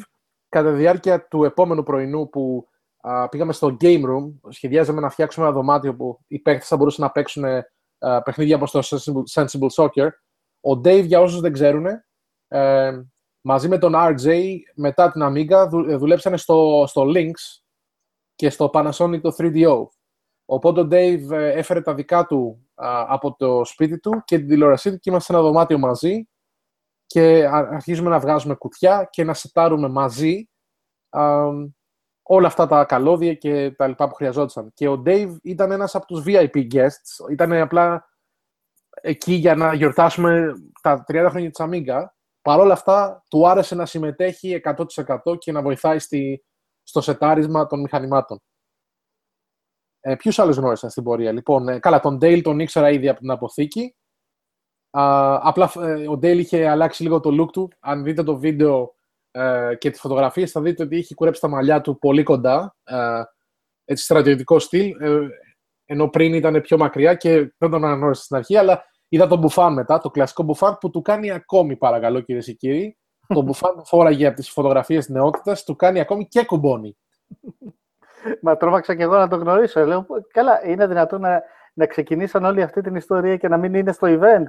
κατά 0.49 0.71
τη 0.71 0.75
διάρκεια 0.75 1.27
του 1.27 1.43
επόμενου 1.43 1.83
πρωινού 1.83 2.29
που 2.29 2.67
α, 3.01 3.29
πήγαμε 3.29 3.53
στο 3.53 3.77
Game 3.81 4.03
Room, 4.03 4.31
σχεδιάζαμε 4.49 5.01
να 5.01 5.09
φτιάξουμε 5.09 5.45
ένα 5.45 5.55
δωμάτιο 5.55 5.95
που 5.95 6.19
οι 6.27 6.39
παίκτες 6.39 6.67
θα 6.67 6.77
μπορούσαν 6.77 7.05
να 7.05 7.11
παίξουν 7.11 7.43
α, 7.45 8.21
παιχνίδια 8.21 8.55
όπως 8.55 8.71
το 8.71 8.79
Sensible, 9.33 9.69
Soccer. 9.75 10.09
Ο 10.61 10.71
Dave, 10.71 11.05
για 11.05 11.21
όσους 11.21 11.39
δεν 11.39 11.53
ξέρουν, 11.53 11.85
ε, 12.47 13.01
μαζί 13.41 13.67
με 13.67 13.77
τον 13.77 13.93
RJ, 13.95 14.55
μετά 14.75 15.11
την 15.11 15.21
Amiga, 15.23 15.67
δου, 15.69 15.97
δουλέψανε 15.97 16.37
στο, 16.37 16.83
στο 16.87 17.05
Lynx 17.15 17.61
και 18.35 18.49
στο 18.49 18.69
Panasonic 18.73 19.21
το 19.21 19.35
3DO. 19.37 20.00
Οπότε 20.45 20.81
ο 20.81 20.87
Dave 20.91 21.31
ε, 21.31 21.51
έφερε 21.51 21.81
τα 21.81 21.93
δικά 21.93 22.25
του 22.25 22.69
από 23.07 23.35
το 23.35 23.65
σπίτι 23.65 23.99
του 23.99 24.21
και 24.25 24.37
την 24.37 24.47
τηλεόρασή 24.47 24.91
του 24.91 24.97
και 24.99 25.09
είμαστε 25.09 25.33
σε 25.33 25.39
ένα 25.39 25.47
δωμάτιο 25.47 25.77
μαζί 25.77 26.27
και 27.05 27.47
αρχίζουμε 27.51 28.09
να 28.09 28.19
βγάζουμε 28.19 28.55
κουτιά 28.55 29.07
και 29.11 29.23
να 29.23 29.33
σετάρουμε 29.33 29.89
μαζί 29.89 30.49
όλα 32.23 32.47
αυτά 32.47 32.67
τα 32.67 32.85
καλώδια 32.85 33.33
και 33.33 33.71
τα 33.71 33.87
λοιπά 33.87 34.07
που 34.07 34.15
χρειαζόταν. 34.15 34.71
Και 34.73 34.87
ο 34.87 35.03
Dave 35.05 35.35
ήταν 35.43 35.71
ένας 35.71 35.95
από 35.95 36.05
τους 36.05 36.23
VIP 36.27 36.73
guests, 36.73 37.29
ήταν 37.31 37.53
απλά 37.53 38.09
εκεί 39.01 39.33
για 39.33 39.55
να 39.55 39.73
γιορτάσουμε 39.73 40.53
τα 40.81 41.03
30 41.07 41.27
χρόνια 41.29 41.49
της 41.51 41.65
Amiga. 41.65 42.05
Παρ' 42.41 42.59
όλα 42.59 42.73
αυτά, 42.73 43.23
του 43.27 43.47
άρεσε 43.47 43.75
να 43.75 43.85
συμμετέχει 43.85 44.61
100% 45.25 45.37
και 45.37 45.51
να 45.51 45.61
βοηθάει 45.61 45.99
στη, 45.99 46.43
στο 46.83 47.01
σετάρισμα 47.01 47.67
των 47.67 47.79
μηχανημάτων. 47.79 48.41
Ε, 50.01 50.15
Ποιους 50.15 50.39
άλλους 50.39 50.57
γνώρισα 50.57 50.89
στην 50.89 51.03
πορεία, 51.03 51.31
λοιπόν. 51.31 51.67
Ε, 51.67 51.79
καλά, 51.79 51.99
τον 51.99 52.17
Dale 52.21 52.41
τον 52.41 52.59
ήξερα 52.59 52.91
ήδη 52.91 53.09
από 53.09 53.19
την 53.19 53.31
αποθήκη. 53.31 53.95
Α, 54.89 55.39
απλά 55.41 55.71
ε, 55.75 56.07
ο 56.07 56.13
Dale 56.13 56.37
είχε 56.37 56.67
αλλάξει 56.67 57.03
λίγο 57.03 57.19
το 57.19 57.41
look 57.41 57.51
του. 57.51 57.71
Αν 57.79 58.03
δείτε 58.03 58.23
το 58.23 58.37
βίντεο 58.37 58.93
ε, 59.31 59.75
και 59.77 59.89
τις 59.89 59.99
φωτογραφίες, 59.99 60.51
θα 60.51 60.61
δείτε 60.61 60.83
ότι 60.83 60.97
είχε 60.97 61.13
κουρέψει 61.13 61.41
τα 61.41 61.47
μαλλιά 61.47 61.81
του 61.81 61.97
πολύ 61.97 62.23
κοντά. 62.23 62.75
Ε, 62.83 63.21
έτσι, 63.85 64.03
στρατιωτικό 64.03 64.59
στυλ. 64.59 65.01
Ε, 65.01 65.27
ενώ 65.85 66.09
πριν 66.09 66.33
ήταν 66.33 66.61
πιο 66.61 66.77
μακριά 66.77 67.15
και 67.15 67.53
δεν 67.57 67.69
τον 67.69 67.85
αναγνώρισα 67.85 68.23
στην 68.23 68.35
αρχή, 68.35 68.55
αλλά 68.55 68.83
είδα 69.07 69.27
τον 69.27 69.39
μπουφάν 69.39 69.73
μετά, 69.73 69.97
το 69.99 70.09
κλασικό 70.09 70.43
μπουφάν 70.43 70.77
που 70.77 70.89
του 70.89 71.01
κάνει 71.01 71.31
ακόμη, 71.31 71.75
παρακαλώ 71.75 72.19
κυρίες 72.19 72.45
και 72.45 72.53
κύριοι. 72.53 72.97
το 73.35 73.41
μπουφάν 73.41 73.75
που 73.75 73.85
φόραγε 73.85 74.27
από 74.27 74.35
τις 74.35 74.49
φωτογραφίες 74.49 75.09
νεότητας 75.09 75.63
του 75.63 75.75
κάνει 75.75 75.99
ακόμη 75.99 76.27
και 76.27 76.43
κουμπώνει. 76.43 76.97
Μα 78.41 78.57
τρόμαξα 78.57 78.95
και 78.95 79.03
εγώ 79.03 79.17
να 79.17 79.27
το 79.27 79.35
γνωρίσω. 79.35 79.85
Λέω, 79.85 80.05
καλά, 80.31 80.65
είναι 80.65 80.87
δυνατόν 80.87 81.21
να, 81.21 81.43
να 81.73 81.85
ξεκινήσαν 81.85 82.45
όλη 82.45 82.61
αυτή 82.61 82.81
την 82.81 82.95
ιστορία 82.95 83.37
και 83.37 83.47
να 83.47 83.57
μην 83.57 83.73
είναι 83.73 83.91
στο 83.91 84.07
event. 84.19 84.45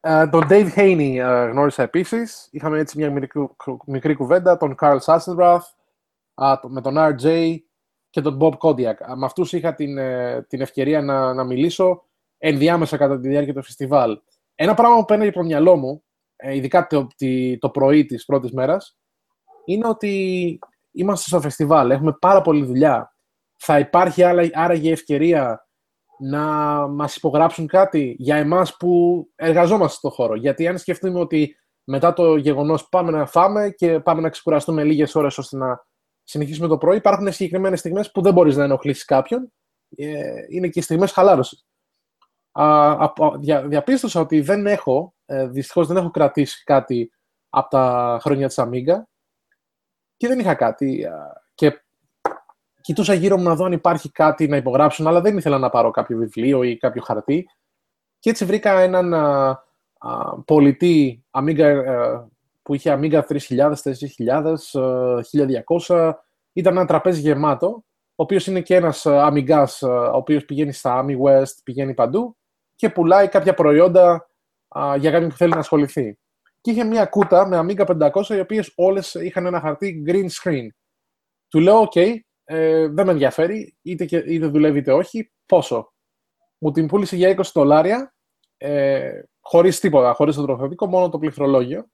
Uh, 0.00 0.28
τον 0.30 0.46
Dave 0.48 0.74
Haney 0.76 1.16
uh, 1.16 1.48
γνώρισα 1.50 1.82
επίσης. 1.82 2.48
Είχαμε 2.50 2.78
έτσι 2.78 2.98
μια 2.98 3.10
μικρή, 3.10 3.48
μικρή 3.86 4.14
κουβέντα. 4.14 4.56
Τον 4.56 4.74
Carl 4.80 4.98
Sassenrath, 4.98 5.58
uh, 6.34 6.56
με 6.68 6.80
τον 6.80 6.94
RJ 6.96 7.56
και 8.10 8.20
τον 8.20 8.38
Bob 8.40 8.52
Kodiak. 8.58 8.96
με 9.16 9.24
αυτούς 9.24 9.52
είχα 9.52 9.74
την, 9.74 9.98
ε, 9.98 10.42
την 10.48 10.60
ευκαιρία 10.60 11.02
να, 11.02 11.34
να 11.34 11.44
μιλήσω 11.44 12.04
ενδιάμεσα 12.38 12.96
κατά 12.96 13.20
τη 13.20 13.28
διάρκεια 13.28 13.54
του 13.54 13.62
φεστιβάλ. 13.62 14.20
Ένα 14.54 14.74
πράγμα 14.74 14.96
που 14.96 15.04
παίρνει 15.04 15.26
από 15.26 15.38
το 15.38 15.44
μυαλό 15.44 15.76
μου, 15.76 16.02
ε, 16.36 16.54
ειδικά 16.54 16.86
το, 16.86 17.06
το 17.58 17.70
πρωί 17.70 18.04
της 18.04 18.24
πρώτης 18.24 18.52
μέρας, 18.52 18.98
είναι 19.64 19.88
ότι 19.88 20.58
είμαστε 20.98 21.28
στο 21.28 21.40
φεστιβάλ, 21.40 21.90
έχουμε 21.90 22.12
πάρα 22.20 22.40
πολλή 22.40 22.64
δουλειά. 22.64 23.14
Θα 23.56 23.78
υπάρχει 23.78 24.22
άραγε 24.54 24.92
ευκαιρία 24.92 25.68
να 26.18 26.42
μας 26.88 27.16
υπογράψουν 27.16 27.66
κάτι 27.66 28.16
για 28.18 28.36
εμάς 28.36 28.76
που 28.76 29.24
εργαζόμαστε 29.34 29.96
στο 29.96 30.10
χώρο. 30.10 30.34
Γιατί 30.34 30.68
αν 30.68 30.78
σκεφτούμε 30.78 31.20
ότι 31.20 31.56
μετά 31.84 32.12
το 32.12 32.36
γεγονός 32.36 32.88
πάμε 32.88 33.10
να 33.10 33.26
φάμε 33.26 33.70
και 33.70 34.00
πάμε 34.00 34.20
να 34.20 34.28
ξεκουραστούμε 34.28 34.84
λίγες 34.84 35.14
ώρες 35.14 35.38
ώστε 35.38 35.56
να 35.56 35.86
συνεχίσουμε 36.22 36.68
το 36.68 36.78
πρωί, 36.78 36.96
υπάρχουν 36.96 37.32
συγκεκριμένες 37.32 37.78
στιγμές 37.78 38.10
που 38.10 38.22
δεν 38.22 38.32
μπορείς 38.32 38.56
να 38.56 38.64
ενοχλήσεις 38.64 39.04
κάποιον. 39.04 39.52
Ε, 39.96 40.30
είναι 40.48 40.68
και 40.68 40.80
στιγμές 40.80 41.12
χαλάρωσης. 41.12 41.66
διαπίστωσα 43.66 44.20
ότι 44.20 44.40
δεν 44.40 44.66
έχω, 44.66 45.14
ε, 45.26 45.46
δυστυχώς 45.46 45.86
δεν 45.86 45.96
έχω 45.96 46.10
κρατήσει 46.10 46.64
κάτι 46.64 47.10
από 47.48 47.70
τα 47.70 48.18
χρόνια 48.22 48.46
της 48.46 48.56
Amiga 48.60 49.02
και 50.18 50.28
δεν 50.28 50.38
είχα 50.38 50.54
κάτι. 50.54 51.06
Και 51.54 51.82
κοιτούσα 52.80 53.14
γύρω 53.14 53.36
μου 53.36 53.42
να 53.42 53.54
δω 53.54 53.64
αν 53.64 53.72
υπάρχει 53.72 54.10
κάτι 54.10 54.48
να 54.48 54.56
υπογράψουν, 54.56 55.06
αλλά 55.06 55.20
δεν 55.20 55.36
ήθελα 55.36 55.58
να 55.58 55.70
πάρω 55.70 55.90
κάποιο 55.90 56.16
βιβλίο 56.16 56.62
ή 56.62 56.76
κάποιο 56.76 57.02
χαρτί. 57.02 57.48
Και 58.18 58.30
έτσι 58.30 58.44
βρήκα 58.44 58.80
έναν 58.80 59.14
α, 59.14 59.48
α, 59.98 60.42
πολιτή 60.44 61.24
Amiga, 61.30 61.58
ε, 61.58 62.20
που 62.62 62.74
είχε 62.74 62.98
Amiga 63.00 63.22
3000, 63.48 63.72
4000, 64.26 65.22
1200. 65.86 66.12
Ήταν 66.52 66.76
ένα 66.76 66.86
τραπέζι 66.86 67.20
γεμάτο, 67.20 67.68
ο 67.68 68.22
οποίος 68.22 68.46
είναι 68.46 68.60
και 68.60 68.74
ένας 68.74 69.02
Amigάς, 69.06 69.82
ο 69.82 70.16
οποίος 70.16 70.44
πηγαίνει 70.44 70.72
στα 70.72 71.04
Ami 71.04 71.16
West, 71.20 71.54
πηγαίνει 71.64 71.94
παντού 71.94 72.36
και 72.74 72.90
πουλάει 72.90 73.28
κάποια 73.28 73.54
προϊόντα 73.54 74.30
α, 74.68 74.96
για 74.96 75.10
κάποιον 75.10 75.30
που 75.30 75.36
θέλει 75.36 75.52
να 75.52 75.58
ασχοληθεί. 75.58 76.18
Και 76.68 76.74
είχε 76.74 76.84
μια 76.84 77.06
κούτα 77.06 77.46
με 77.46 77.58
Amiga 77.62 78.10
500, 78.10 78.28
οι 78.28 78.40
οποίες 78.40 78.72
όλες 78.76 79.14
είχαν 79.14 79.46
ένα 79.46 79.60
χαρτί 79.60 80.04
green 80.06 80.26
screen. 80.28 80.66
Του 81.48 81.60
λέω, 81.60 81.88
OK, 81.92 82.14
ε, 82.44 82.88
δεν 82.88 83.06
με 83.06 83.12
ενδιαφέρει, 83.12 83.76
είτε, 83.82 84.04
και, 84.04 84.16
είτε 84.16 84.46
δουλεύει 84.46 84.78
είτε 84.78 84.92
όχι, 84.92 85.32
πόσο. 85.46 85.92
Μου 86.58 86.70
την 86.70 86.86
πούλησε 86.86 87.16
για 87.16 87.36
20 87.36 87.40
δολάρια, 87.54 88.14
ε, 88.56 89.22
χωρίς 89.40 89.80
τίποτα, 89.80 90.12
χωρίς 90.12 90.34
το 90.34 90.42
τροφοδοτικό, 90.42 90.86
μόνο 90.86 91.08
το 91.08 91.18
πληκτρολόγιο. 91.18 91.86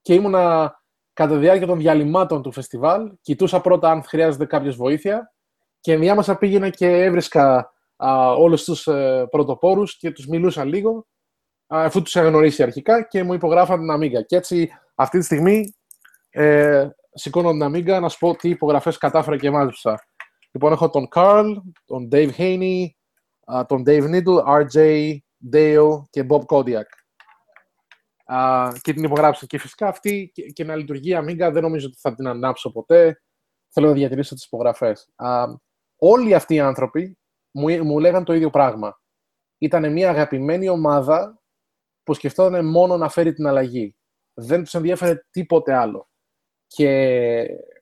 Και 0.00 0.14
ήμουνα 0.14 0.76
κατά 1.12 1.34
τη 1.34 1.38
διάρκεια 1.38 1.66
των 1.66 1.78
διαλυμάτων 1.78 2.42
του 2.42 2.52
φεστιβάλ, 2.52 3.12
κοιτούσα 3.20 3.60
πρώτα 3.60 3.90
αν 3.90 4.02
χρειάζεται 4.02 4.46
κάποιος 4.46 4.76
βοήθεια 4.76 5.34
και 5.80 5.92
ενδιάμεσα 5.92 6.36
πήγαινα 6.36 6.70
και 6.70 6.86
έβρισκα 6.86 7.72
α, 7.96 8.32
όλους 8.32 8.64
τους 8.64 8.86
ε, 8.86 9.26
πρωτοπόρους 9.30 9.96
και 9.96 10.10
τους 10.10 10.26
μιλούσα 10.26 10.64
λίγο, 10.64 10.90
α, 10.90 11.04
αφού 11.66 12.02
τους 12.02 12.14
είχα 12.14 12.24
γνωρίσει 12.24 12.62
αρχικά 12.62 13.02
και 13.02 13.22
μου 13.22 13.34
υπογράφαν 13.34 13.80
την 13.80 13.90
Amiga. 13.92 14.26
Και 14.26 14.36
έτσι 14.36 14.68
αυτή 14.94 15.18
τη 15.18 15.24
στιγμή 15.24 15.74
ε, 16.30 16.88
σηκώνω 17.12 17.50
την 17.50 17.64
Amiga 17.64 18.00
να 18.00 18.08
σου 18.08 18.18
πω 18.18 18.36
τι 18.36 18.48
υπογραφές 18.48 18.98
κατάφερα 18.98 19.36
και 19.36 19.50
μάζεψα. 19.50 20.06
Λοιπόν, 20.52 20.72
έχω 20.72 20.90
τον 20.90 21.08
Carl, 21.14 21.54
τον 21.84 22.08
Dave 22.12 22.30
Haney, 22.36 22.84
τον 23.66 23.82
Dave 23.86 24.04
Needle, 24.10 24.44
RJ, 24.44 25.10
Dale 25.52 26.02
και 26.10 26.26
Bob 26.28 26.40
Kodiak. 26.46 26.88
Uh, 28.28 28.72
και 28.80 28.92
την 28.92 29.04
υπογράψα. 29.04 29.46
Και 29.46 29.58
φυσικά 29.58 29.88
αυτή 29.88 30.30
και, 30.34 30.42
και 30.42 30.64
να 30.64 30.76
λειτουργεί 30.76 31.10
η 31.10 31.18
Amiga 31.20 31.50
δεν 31.52 31.62
νομίζω 31.62 31.86
ότι 31.86 31.96
θα 32.00 32.14
την 32.14 32.26
ανάψω 32.26 32.72
ποτέ. 32.72 33.22
Θέλω 33.68 33.86
να 33.86 33.92
διατηρήσω 33.92 34.34
τις 34.34 34.44
υπογραφές. 34.44 35.08
Uh, 35.22 35.54
όλοι 35.96 36.34
αυτοί 36.34 36.54
οι 36.54 36.60
άνθρωποι 36.60 37.18
μου, 37.50 37.84
μου 37.84 37.98
λέγαν 37.98 38.24
το 38.24 38.34
ίδιο 38.34 38.50
πράγμα. 38.50 39.00
Ήταν 39.58 39.92
μια 39.92 40.10
αγαπημένη 40.10 40.68
ομάδα 40.68 41.40
που 42.06 42.14
σκεφτόταν 42.14 42.66
μόνο 42.66 42.96
να 42.96 43.08
φέρει 43.08 43.32
την 43.32 43.46
αλλαγή. 43.46 43.96
Δεν 44.34 44.62
τους 44.62 44.74
ενδιαφέρε 44.74 45.26
τίποτε 45.30 45.74
άλλο. 45.74 46.08
Και 46.66 46.88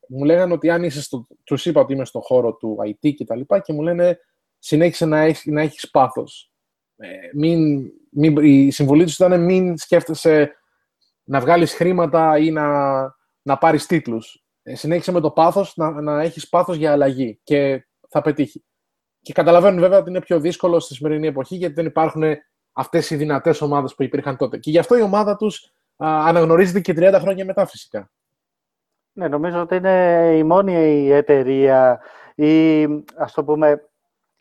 μου 0.09 0.25
λέγανε 0.25 0.53
ότι 0.53 0.71
αν 0.71 0.83
είσαι 0.83 1.03
στο... 1.03 1.27
Τους 1.45 1.67
είπα 1.67 1.81
ότι 1.81 1.93
είμαι 1.93 2.05
στον 2.05 2.23
χώρο 2.23 2.55
του 2.55 2.77
IT 2.87 3.15
και 3.15 3.25
τα 3.25 3.37
λοιπά 3.37 3.61
και 3.61 3.73
μου 3.73 3.83
λένε 3.83 4.19
συνέχισε 4.59 5.07
να 5.07 5.21
έχεις, 5.21 5.45
να 5.45 5.61
έχεις 5.63 5.91
πάθος. 5.91 6.53
Ε, 6.97 7.09
μην, 7.35 7.91
μην, 8.11 8.37
η 8.37 8.71
συμβουλή 8.71 9.05
τους 9.05 9.15
ήταν 9.15 9.45
μην 9.45 9.77
σκέφτεσαι 9.77 10.53
να 11.25 11.41
βγάλεις 11.41 11.75
χρήματα 11.75 12.39
ή 12.39 12.51
να, 12.51 13.01
να 13.43 13.59
πάρεις 13.59 13.87
τίτλους. 13.87 14.45
Ε, 14.63 14.75
συνέχισε 14.75 15.13
με 15.13 15.21
το 15.21 15.31
πάθος 15.31 15.77
να, 15.77 16.01
να 16.01 16.23
έχεις 16.23 16.49
πάθος 16.49 16.77
για 16.77 16.93
αλλαγή 16.93 17.41
και 17.43 17.87
θα 18.09 18.21
πετύχει. 18.21 18.65
Και 19.21 19.33
καταλαβαίνουν 19.33 19.81
βέβαια 19.81 19.99
ότι 19.99 20.11
είναι 20.11 20.21
πιο 20.21 20.41
δύσκολο 20.41 20.81
στη 20.81 20.95
σημερινή 20.95 21.27
εποχή 21.27 21.57
γιατί 21.57 21.75
δεν 21.75 21.87
υπάρχουν 21.87 22.23
αυτές 22.75 23.11
οι 23.11 23.17
δυνατές 23.17 23.61
ομάδες 23.61 23.95
που 23.95 24.03
υπήρχαν 24.03 24.37
τότε. 24.37 24.59
Και 24.59 24.71
γι' 24.71 24.79
αυτό 24.79 24.97
η 24.97 25.03
ομάδα 25.03 25.37
τους 25.37 25.73
αναγνωρίζεται 25.97 26.81
και 26.81 26.93
30 26.97 27.19
χρόνια 27.21 27.45
μετά 27.45 27.67
φυσικά. 27.67 28.11
Ναι, 29.13 29.29
νομίζω 29.29 29.61
ότι 29.61 29.77
είναι 29.77 30.33
η 30.37 30.43
μόνη 30.43 30.73
η 31.03 31.13
εταιρεία 31.13 32.01
ή 32.35 32.85
ας 33.17 33.33
το 33.33 33.45
πούμε 33.45 33.89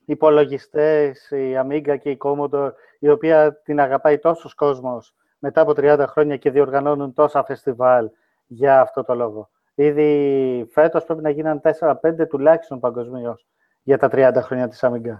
υπολογιστές, 0.05 1.29
η 1.31 1.53
Amiga 1.63 1.97
και 2.01 2.09
η 2.09 2.17
Commodore, 2.23 2.71
η 2.99 3.09
οποία 3.09 3.61
την 3.61 3.79
αγαπάει 3.79 4.19
τόσο 4.19 4.49
κόσμος 4.55 5.15
μετά 5.39 5.61
από 5.61 5.73
30 5.75 6.05
χρόνια 6.07 6.37
και 6.37 6.51
διοργανώνουν 6.51 7.13
τόσα 7.13 7.43
φεστιβάλ 7.43 8.09
για 8.47 8.81
αυτό 8.81 9.03
το 9.03 9.15
λόγο. 9.15 9.49
Ήδη 9.75 10.67
φέτος 10.71 11.05
πρέπει 11.05 11.21
να 11.21 11.29
γίνουν 11.29 11.61
4-5 11.61 12.27
τουλάχιστον 12.29 12.79
παγκοσμίως 12.79 13.47
για 13.83 13.97
τα 13.97 14.09
30 14.11 14.31
χρόνια 14.41 14.67
της 14.67 14.79
Amiga. 14.83 15.19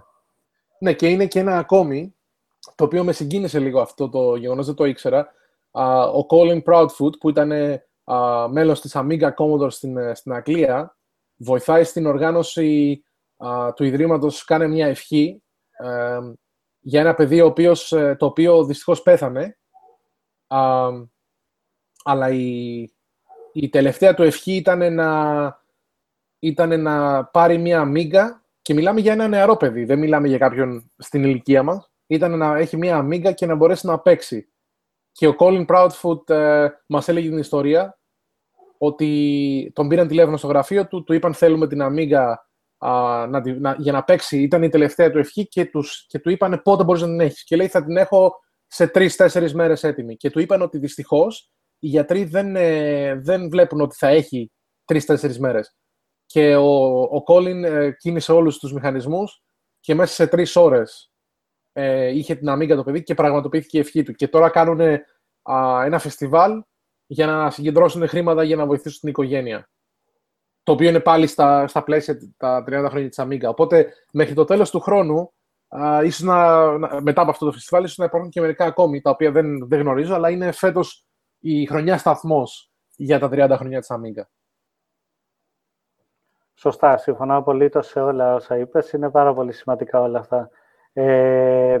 Ναι, 0.78 0.92
και 0.92 1.08
είναι 1.08 1.26
και 1.26 1.38
ένα 1.38 1.58
ακόμη, 1.58 2.14
το 2.74 2.84
οποίο 2.84 3.04
με 3.04 3.12
συγκίνησε 3.12 3.58
λίγο 3.58 3.80
αυτό 3.80 4.08
το 4.08 4.36
γεγονός, 4.36 4.66
δεν 4.66 4.74
το 4.74 4.84
ήξερα. 4.84 5.32
ο 6.14 6.26
Colin 6.30 6.62
Proudfoot, 6.62 7.18
που 7.20 7.28
ήταν 7.28 7.52
uh, 8.04 8.48
μέλος 8.50 8.80
της 8.80 8.92
Amiga 8.94 9.30
Commodore 9.34 9.72
στην, 9.72 9.96
ε, 9.96 10.14
στην 10.14 10.32
Αγγλία, 10.32 10.96
βοηθάει 11.36 11.84
στην 11.84 12.06
οργάνωση 12.06 13.04
του 13.74 13.84
Ιδρύματος 13.84 14.44
«Κάνε 14.44 14.66
μια 14.66 14.86
ευχή» 14.86 15.42
ε, 15.70 16.18
για 16.80 17.00
ένα 17.00 17.14
παιδί 17.14 17.40
ο 17.40 17.46
οποίος, 17.46 17.92
ε, 17.92 18.16
το 18.18 18.26
οποίο 18.26 18.64
δυστυχώς 18.64 19.02
πέθανε. 19.02 19.58
αλλά 22.04 22.30
η, 22.30 22.80
η 23.52 23.68
τελευταία 23.68 24.14
του 24.14 24.22
ευχή 24.22 24.54
ήταν 24.54 24.94
να, 24.94 25.62
ήταν 26.38 26.82
να 26.82 27.24
πάρει 27.24 27.58
μια 27.58 27.84
μίγκα 27.84 28.44
και 28.62 28.74
μιλάμε 28.74 29.00
για 29.00 29.12
ένα 29.12 29.28
νεαρό 29.28 29.56
παιδί, 29.56 29.84
δεν 29.84 29.98
μιλάμε 29.98 30.28
για 30.28 30.38
κάποιον 30.38 30.92
στην 30.98 31.24
ηλικία 31.24 31.62
μας. 31.62 31.93
Ήταν 32.06 32.38
να 32.38 32.56
έχει 32.56 32.76
μια 32.76 33.02
μίγκα 33.02 33.32
και 33.32 33.46
να 33.46 33.54
μπορέσει 33.54 33.86
να 33.86 33.98
παίξει. 33.98 34.48
Και 35.12 35.26
ο 35.26 35.34
Colin 35.38 35.66
Proudfoot 35.66 36.30
ε, 36.30 36.68
μας 36.86 37.08
έλεγε 37.08 37.28
την 37.28 37.38
ιστορία 37.38 37.98
ότι 38.78 39.70
τον 39.74 39.88
πήραν 39.88 40.08
τηλέφωνο 40.08 40.36
στο 40.36 40.46
γραφείο 40.46 40.86
του, 40.86 41.04
του 41.04 41.12
είπαν 41.12 41.34
θέλουμε 41.34 41.66
την 41.66 41.80
Amiga 41.82 42.34
α, 42.78 43.26
να, 43.26 43.42
να, 43.58 43.76
για 43.78 43.92
να 43.92 44.04
παίξει. 44.04 44.42
Ήταν 44.42 44.62
η 44.62 44.68
τελευταία 44.68 45.10
του 45.10 45.18
ευχή 45.18 45.48
και, 45.48 45.66
τους, 45.66 46.06
και 46.08 46.18
του 46.18 46.30
είπαν 46.30 46.60
πότε 46.64 46.84
μπορείς 46.84 47.02
να 47.02 47.08
την 47.08 47.20
έχεις; 47.20 47.44
Και 47.44 47.56
λέει 47.56 47.68
θα 47.68 47.84
την 47.84 47.96
έχω 47.96 48.34
σε 48.66 48.86
τρει-τέσσερι 48.86 49.54
μέρες 49.54 49.84
έτοιμη. 49.84 50.16
Και 50.16 50.30
του 50.30 50.40
είπαν 50.40 50.62
ότι 50.62 50.78
δυστυχώς 50.78 51.50
οι 51.78 51.86
γιατροί 51.86 52.24
δεν, 52.24 52.56
ε, 52.56 53.14
δεν 53.14 53.48
βλέπουν 53.50 53.80
ότι 53.80 53.96
θα 53.96 54.08
έχει 54.08 54.52
τρει-τέσσερι 54.84 55.38
μέρες. 55.38 55.76
Και 56.26 56.56
ο, 56.56 57.02
ο 57.02 57.22
Colin 57.26 57.62
ε, 57.62 57.90
κίνησε 57.90 58.32
όλους 58.32 58.58
τους 58.58 58.72
μηχανισμούς 58.72 59.42
και 59.80 59.94
μέσα 59.94 60.14
σε 60.14 60.26
τρεις 60.26 60.56
ώρες 60.56 61.13
ε, 61.76 62.08
είχε 62.08 62.34
την 62.34 62.48
Amiga 62.50 62.76
το 62.76 62.82
παιδί 62.82 63.02
και 63.02 63.14
πραγματοποιήθηκε 63.14 63.76
η 63.76 63.80
ευχή 63.80 64.02
του. 64.02 64.12
Και 64.12 64.28
τώρα 64.28 64.50
κάνουν 64.50 64.80
ένα 65.84 65.98
φεστιβάλ 65.98 66.62
για 67.06 67.26
να 67.26 67.50
συγκεντρώσουν 67.50 68.08
χρήματα 68.08 68.42
για 68.42 68.56
να 68.56 68.66
βοηθήσουν 68.66 69.00
την 69.00 69.08
οικογένεια. 69.08 69.68
Το 70.62 70.72
οποίο 70.72 70.88
είναι 70.88 71.00
πάλι 71.00 71.26
στα, 71.26 71.66
στα 71.66 71.82
πλαίσια 71.82 72.18
τα 72.36 72.64
30 72.66 72.86
χρόνια 72.88 73.08
της 73.08 73.20
Amiga. 73.22 73.48
Οπότε 73.48 73.92
μέχρι 74.12 74.34
το 74.34 74.44
τέλος 74.44 74.70
του 74.70 74.80
χρόνου, 74.80 75.32
α, 75.68 76.02
ίσως 76.04 76.20
να, 76.20 76.68
μετά 77.00 77.20
από 77.20 77.30
αυτό 77.30 77.44
το 77.46 77.52
φεστιβάλ, 77.52 77.84
ίσως 77.84 77.96
να 77.96 78.04
υπάρχουν 78.04 78.30
και 78.30 78.40
μερικά 78.40 78.64
ακόμη, 78.64 79.00
τα 79.00 79.10
οποία 79.10 79.30
δεν, 79.30 79.68
δεν 79.68 79.80
γνωρίζω, 79.80 80.14
αλλά 80.14 80.30
είναι 80.30 80.52
φέτος 80.52 81.06
η 81.38 81.66
χρονιά 81.66 81.98
σταθμός 81.98 82.70
για 82.96 83.18
τα 83.18 83.28
30 83.32 83.56
χρόνια 83.58 83.78
της 83.78 83.90
Amiga. 83.92 84.22
Σωστά, 86.54 86.96
συμφωνώ 86.96 87.36
απολύτως 87.36 87.86
σε 87.86 88.00
όλα 88.00 88.34
όσα 88.34 88.58
είπες. 88.58 88.92
Είναι 88.92 89.10
πάρα 89.10 89.34
πολύ 89.34 89.52
σημαντικά 89.52 90.00
όλα 90.00 90.18
αυτά. 90.18 90.50
Ε, 90.96 91.78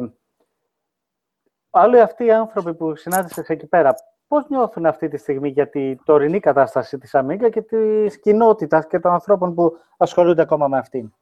όλοι 1.70 2.00
αυτοί 2.00 2.24
οι 2.24 2.32
άνθρωποι 2.32 2.74
που 2.74 2.96
συνάντησες 2.96 3.48
εκεί 3.48 3.66
πέρα, 3.66 3.94
πώς 4.28 4.48
νιώθουν 4.48 4.86
αυτή 4.86 5.08
τη 5.08 5.16
στιγμή 5.16 5.48
για 5.48 5.68
τη 5.68 5.96
τωρινή 6.04 6.40
κατάσταση 6.40 6.98
της 6.98 7.10
Amiga 7.14 7.48
και 7.50 7.62
της 7.62 8.20
κοινότητας 8.20 8.86
και 8.86 8.98
των 8.98 9.12
ανθρώπων 9.12 9.54
που 9.54 9.72
ασχολούνται 9.96 10.42
ακόμα 10.42 10.68
με 10.68 10.78
αυτήν; 10.78 11.12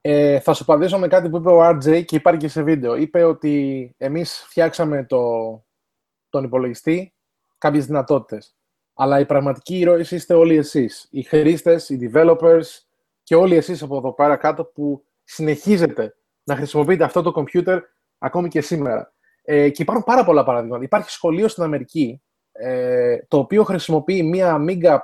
Ε, 0.00 0.40
θα 0.40 0.52
σου 0.52 0.62
απαντήσω 0.62 0.98
με 0.98 1.08
κάτι 1.08 1.28
που 1.28 1.36
είπε 1.36 1.50
ο 1.50 1.68
RJ 1.68 2.04
και 2.04 2.16
υπάρχει 2.16 2.40
και 2.40 2.48
σε 2.48 2.62
βίντεο. 2.62 2.96
Είπε 2.96 3.24
ότι 3.24 3.94
εμείς 3.98 4.44
φτιάξαμε 4.48 5.04
το, 5.04 5.20
τον 6.28 6.44
υπολογιστή 6.44 7.14
κάποιες 7.58 7.86
δυνατότητες. 7.86 8.56
Αλλά 8.94 9.20
οι 9.20 9.26
πραγματικοί 9.26 9.78
ήρωες 9.78 10.10
είστε 10.10 10.34
όλοι 10.34 10.56
εσείς. 10.56 11.08
Οι 11.10 11.22
χρήστες, 11.22 11.88
οι 11.88 12.10
developers 12.12 12.64
και 13.22 13.34
όλοι 13.34 13.56
εσείς 13.56 13.82
από 13.82 13.96
εδώ 13.96 14.12
πέρα 14.12 14.36
κάτω 14.36 14.64
που 14.64 15.04
συνεχίζετε 15.24 16.14
να 16.46 16.56
χρησιμοποιείτε 16.56 17.04
αυτό 17.04 17.22
το 17.22 17.32
computer 17.36 17.80
ακόμη 18.18 18.48
και 18.48 18.60
σήμερα. 18.60 19.12
Ε, 19.42 19.70
και 19.70 19.82
υπάρχουν 19.82 20.04
πάρα 20.04 20.24
πολλά 20.24 20.44
παραδείγματα. 20.44 20.84
Υπάρχει 20.84 21.10
σχολείο 21.10 21.48
στην 21.48 21.62
Αμερική 21.62 22.22
ε, 22.52 23.18
το 23.28 23.38
οποίο 23.38 23.64
χρησιμοποιεί 23.64 24.22
μία 24.22 24.56
Amiga 24.60 24.98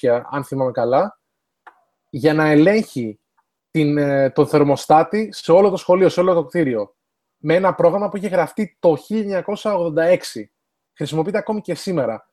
500, 0.00 0.22
αν 0.30 0.44
θυμάμαι 0.44 0.70
καλά, 0.70 1.20
για 2.10 2.34
να 2.34 2.46
ελέγχει 2.48 3.20
την, 3.70 3.98
ε, 3.98 4.30
τον 4.30 4.46
θερμοστάτη 4.46 5.28
σε 5.32 5.52
όλο 5.52 5.70
το 5.70 5.76
σχολείο, 5.76 6.08
σε 6.08 6.20
όλο 6.20 6.34
το 6.34 6.44
κτίριο. 6.44 6.96
Με 7.38 7.54
ένα 7.54 7.74
πρόγραμμα 7.74 8.08
που 8.08 8.16
είχε 8.16 8.28
γραφτεί 8.28 8.76
το 8.78 8.96
1986. 8.96 10.50
Χρησιμοποιείται 10.96 11.38
ακόμη 11.38 11.60
και 11.60 11.74
σήμερα. 11.74 12.28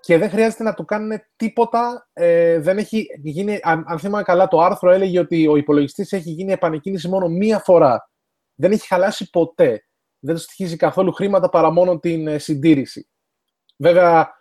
Και 0.00 0.18
δεν 0.18 0.30
χρειάζεται 0.30 0.62
να 0.62 0.74
του 0.74 0.84
κάνουν 0.84 1.20
τίποτα. 1.36 2.08
Ε, 2.12 2.58
δεν 2.58 2.78
έχει 2.78 3.06
γίνει, 3.22 3.58
αν, 3.62 3.84
αν 3.86 3.98
θυμάμαι 3.98 4.22
καλά, 4.22 4.48
το 4.48 4.60
άρθρο 4.60 4.90
έλεγε 4.90 5.18
ότι 5.18 5.46
ο 5.46 5.56
υπολογιστής 5.56 6.12
έχει 6.12 6.30
γίνει 6.30 6.52
επανεκκίνηση 6.52 7.08
μόνο 7.08 7.28
μία 7.28 7.58
φορά. 7.58 8.10
Δεν 8.54 8.72
έχει 8.72 8.86
χαλάσει 8.86 9.30
ποτέ. 9.30 9.84
Δεν 10.18 10.34
του 10.34 10.40
στοιχίζει 10.40 10.76
καθόλου 10.76 11.12
χρήματα 11.12 11.48
παρά 11.48 11.70
μόνο 11.70 11.98
την 11.98 12.26
ε, 12.26 12.38
συντήρηση. 12.38 13.08
Βέβαια, 13.76 14.32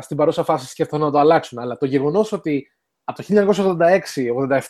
στην 0.00 0.16
παρούσα 0.16 0.44
φάση 0.44 0.66
σκέφτονται 0.66 1.04
να 1.04 1.10
το 1.10 1.18
αλλάξουν, 1.18 1.58
αλλά 1.58 1.76
το 1.76 1.86
γεγονός 1.86 2.32
ότι 2.32 2.66
από 3.04 3.22
το 3.22 3.76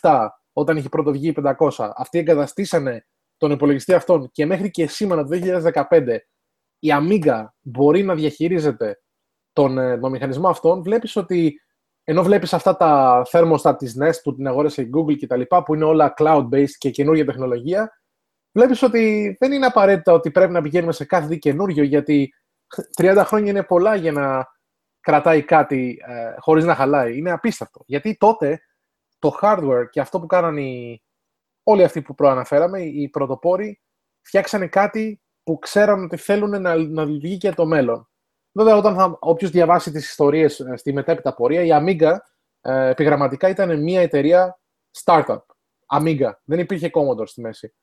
1986-87, 0.01 0.27
όταν 0.53 0.77
είχε 0.77 0.89
πρώτο 0.89 1.11
βγει 1.11 1.27
η 1.27 1.35
500, 1.59 1.91
αυτοί 1.95 2.19
εγκαταστήσανε 2.19 3.05
τον 3.37 3.51
υπολογιστή 3.51 3.93
αυτόν 3.93 4.31
και 4.31 4.45
μέχρι 4.45 4.71
και 4.71 4.87
σήμερα, 4.87 5.23
το 5.23 5.39
2015, 5.89 6.17
η 6.79 6.89
Amiga 6.91 7.45
μπορεί 7.61 8.03
να 8.03 8.15
διαχειρίζεται 8.15 9.01
τον, 9.59 9.77
ε, 9.77 9.97
τον 9.97 10.11
μηχανισμό 10.11 10.49
αυτόν, 10.49 10.81
βλέπεις 10.81 11.15
ότι 11.15 11.61
ενώ 12.03 12.23
βλέπεις 12.23 12.53
αυτά 12.53 12.75
τα 12.75 13.21
thermostat 13.31 13.75
της 13.77 13.97
Nest 14.01 14.19
που 14.23 14.35
την 14.35 14.47
αγόρασε 14.47 14.81
η 14.81 14.89
Google 14.95 15.17
και 15.17 15.27
τα 15.27 15.35
λοιπά, 15.35 15.63
που 15.63 15.75
είναι 15.75 15.83
όλα 15.83 16.13
cloud-based 16.17 16.75
και 16.77 16.89
καινούργια 16.89 17.25
τεχνολογία, 17.25 18.01
βλέπεις 18.51 18.81
ότι 18.81 19.35
δεν 19.39 19.51
είναι 19.51 19.65
απαραίτητα 19.65 20.13
ότι 20.13 20.31
πρέπει 20.31 20.51
να 20.51 20.61
πηγαίνουμε 20.61 20.91
σε 20.91 21.05
κάθε 21.05 21.35
καινούριο, 21.35 21.83
γιατί 21.83 22.33
30 23.01 23.23
χρόνια 23.25 23.49
είναι 23.49 23.63
πολλά 23.63 23.95
για 23.95 24.11
να 24.11 24.47
κρατάει 24.99 25.43
κάτι 25.43 26.01
ε, 26.07 26.33
χωρίς 26.37 26.65
να 26.65 26.75
χαλάει. 26.75 27.17
Είναι 27.17 27.31
απίστευτο. 27.31 27.83
Γιατί 27.85 28.17
τότε 28.17 28.59
το 29.19 29.39
hardware 29.41 29.85
και 29.89 29.99
αυτό 29.99 30.19
που 30.19 30.25
κάναν 30.25 30.57
οι, 30.57 31.03
όλοι 31.63 31.83
αυτοί 31.83 32.01
που 32.01 32.15
προαναφέραμε, 32.15 32.81
οι 32.81 33.09
πρωτοπόροι, 33.09 33.81
φτιάξανε 34.21 34.67
κάτι 34.67 35.21
που 35.43 35.59
ξέραν 35.59 36.03
ότι 36.03 36.17
θέλουν 36.17 36.61
να, 36.61 36.75
να 36.75 37.05
λειτουργεί 37.05 37.37
και 37.37 37.51
το 37.51 37.65
μέλλον. 37.65 38.08
Βέβαια, 38.59 38.75
όταν 38.75 38.95
θα, 38.95 39.17
όποιος 39.19 39.51
διαβάσει 39.51 39.91
τις 39.91 40.09
ιστορίες 40.09 40.59
ε, 40.59 40.77
στη 40.77 40.93
μετέπειτα 40.93 41.33
πορεία, 41.33 41.61
η 41.61 41.69
Amiga 41.71 42.17
ε, 42.61 42.89
επιγραμματικά 42.89 43.49
ήταν 43.49 43.83
μια 43.83 44.01
εταιρεία 44.01 44.59
startup. 45.03 45.39
Amiga. 45.97 46.31
Δεν 46.43 46.59
υπήρχε 46.59 46.89
Commodore 46.93 47.27
στη 47.27 47.41
μέση. 47.41 47.73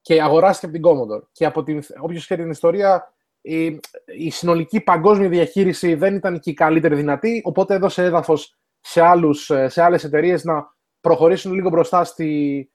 Και 0.00 0.22
αγοράστηκε 0.22 0.66
από 0.66 0.74
την 0.74 0.84
Commodore. 0.84 1.22
Και 1.32 1.46
από 1.46 1.62
την, 1.62 1.82
όποιος 2.00 2.24
ξέρει 2.24 2.42
την 2.42 2.50
ιστορία, 2.50 3.12
η, 3.40 3.80
η 4.04 4.30
συνολική 4.30 4.80
παγκόσμια 4.80 5.28
διαχείριση 5.28 5.94
δεν 5.94 6.14
ήταν 6.14 6.40
και 6.40 6.50
η 6.50 6.54
καλύτερη 6.54 6.94
δυνατή, 6.94 7.42
οπότε 7.44 7.74
έδωσε 7.74 8.04
έδαφος 8.04 8.56
σε, 8.80 9.00
άλλους, 9.00 9.50
ε, 9.50 9.68
σε 9.68 9.82
άλλες 9.82 10.04
εταιρείες 10.04 10.44
να 10.44 10.74
προχωρήσουν 11.00 11.52
λίγο 11.52 11.68
μπροστά 11.68 12.04
στη, 12.04 12.70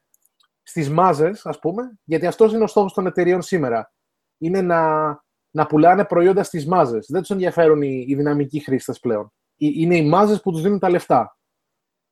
στις 0.63 0.89
μάζες, 0.89 1.45
ας 1.45 1.59
πούμε, 1.59 1.99
γιατί 2.03 2.25
αυτός 2.25 2.53
είναι 2.53 2.63
ο 2.63 2.67
στόχος 2.67 2.93
των 2.93 3.05
εταιρείων 3.07 3.41
σήμερα. 3.41 3.93
Είναι 4.37 4.61
να, 4.61 5.23
να 5.55 5.65
πουλάνε 5.65 6.05
προϊόντα 6.05 6.43
στις 6.43 6.67
μάζες. 6.67 7.07
Δεν 7.09 7.21
τους 7.21 7.29
ενδιαφέρουν 7.29 7.81
οι, 7.81 8.05
οι 8.07 8.15
δυναμικοί 8.15 8.59
χρήστες 8.59 8.99
πλέον. 8.99 9.33
Είναι 9.55 9.97
οι 9.97 10.07
μάζες 10.07 10.41
που 10.41 10.51
τους 10.51 10.61
δίνουν 10.61 10.79
τα 10.79 10.89
λεφτά. 10.89 11.37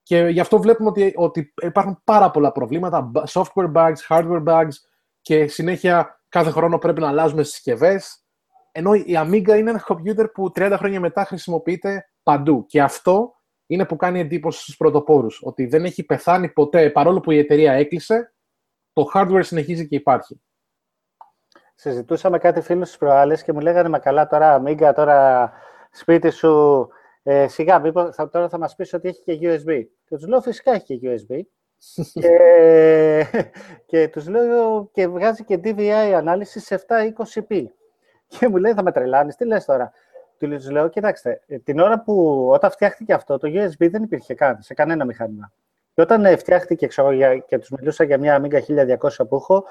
Και 0.04 0.18
γι' 0.18 0.40
αυτό 0.40 0.60
βλέπουμε 0.60 0.90
ότι, 0.90 1.14
ότι 1.16 1.54
υπάρχουν 1.62 2.02
πάρα 2.04 2.32
πολλά 2.32 2.52
προβλήματα, 2.52 3.12
software 3.28 3.72
bugs, 3.74 3.96
hardware 4.10 4.44
bugs 4.44 4.72
και 5.22 5.48
συνέχεια 5.48 6.22
κάθε 6.30 6.50
χρόνο 6.50 6.78
πρέπει 6.78 7.00
να 7.00 7.08
αλλάζουμε 7.08 7.44
συσκευές. 7.44 8.26
Ενώ 8.72 8.94
η 8.94 9.14
Amiga 9.18 9.58
είναι 9.58 9.70
ένα 9.70 9.86
computer 9.88 10.26
που 10.34 10.52
30 10.56 10.76
χρόνια 10.78 11.00
μετά 11.00 11.26
χρησιμοποιείται 11.26 12.10
παντού. 12.24 12.66
Και 12.66 12.82
αυτό 12.82 13.34
είναι 13.66 13.86
που 13.86 13.96
κάνει 13.96 14.20
εντύπωση 14.20 14.62
στους 14.62 14.78
πρωτοπόρους, 14.78 15.40
ότι 15.44 15.66
δεν 15.66 15.86
έχει 15.86 16.04
πεθάνει 16.04 16.50
ποτέ, 16.50 16.90
παρόλο 16.90 17.20
που 17.20 17.32
η 17.32 17.38
εταιρεία 17.38 17.74
έκλεισε, 17.74 18.34
το 18.94 19.06
hardware 19.14 19.44
συνεχίζει 19.44 19.88
και 19.88 19.96
υπάρχει. 19.96 20.42
Συζητούσαμε 21.76 22.38
κάτι 22.38 22.62
φίλους 22.62 22.88
στις 22.88 23.00
προάλλες 23.00 23.44
και 23.44 23.54
μου 23.54 23.60
λέγανε, 23.60 23.90
μα 23.90 24.00
καλά 24.00 24.28
τώρα 24.28 24.62
Amiga, 24.64 24.92
τώρα 24.96 25.52
σπίτι 25.92 26.30
σου, 26.30 26.88
ε, 27.24 27.48
σιγά, 27.48 27.80
μήπως 27.80 28.16
θα, 28.16 28.30
τώρα 28.30 28.50
θα 28.50 28.58
μας 28.58 28.76
πεις 28.76 28.94
ότι 28.94 29.08
έχει 29.08 29.22
και 29.24 29.40
USB. 29.42 29.84
Και 30.06 30.16
τους 30.16 30.28
λέω, 30.28 30.42
φυσικά 30.42 30.72
έχει 30.72 31.00
και 31.00 31.10
USB. 31.10 31.40
και, 32.22 33.26
και 33.86 34.08
τους 34.08 34.28
λέω 34.28 34.90
και 34.92 35.08
βγάζει 35.08 35.44
και 35.44 35.60
DVI 35.64 36.12
ανάλυση 36.16 36.60
σε 36.60 36.86
720p. 36.88 37.64
Και 38.28 38.48
μου 38.48 38.58
λέει, 38.58 38.74
θα 38.74 38.84
με 38.84 38.92
τρελάνεις, 38.92 39.36
τι 39.36 39.46
λες 39.46 39.66
τώρα. 39.66 39.92
Του 40.38 40.72
λέω, 40.72 40.88
κοιτάξτε, 40.88 41.42
ε, 41.48 41.58
την 41.58 41.80
ώρα 41.80 42.02
που 42.02 42.48
όταν 42.52 42.72
φτιάχτηκε 42.72 43.14
αυτό, 43.14 43.38
το 43.38 43.48
USB 43.48 43.90
δεν 43.90 44.04
υπήρχε 44.04 44.34
καν 44.34 44.62
σε 44.62 44.74
κανένα 44.74 45.06
μηχάνημα. 45.06 45.52
Και 45.94 46.02
όταν 46.02 46.26
ε, 46.26 46.36
φτιάχτηκε 46.36 46.88
ξέρω, 46.88 47.38
και 47.48 47.58
τους 47.58 47.70
μιλούσα 47.70 48.04
για 48.04 48.18
μια 48.18 48.42
Amiga 48.42 48.60
1200 48.98 49.28
που 49.30 49.36
έχω, 49.36 49.64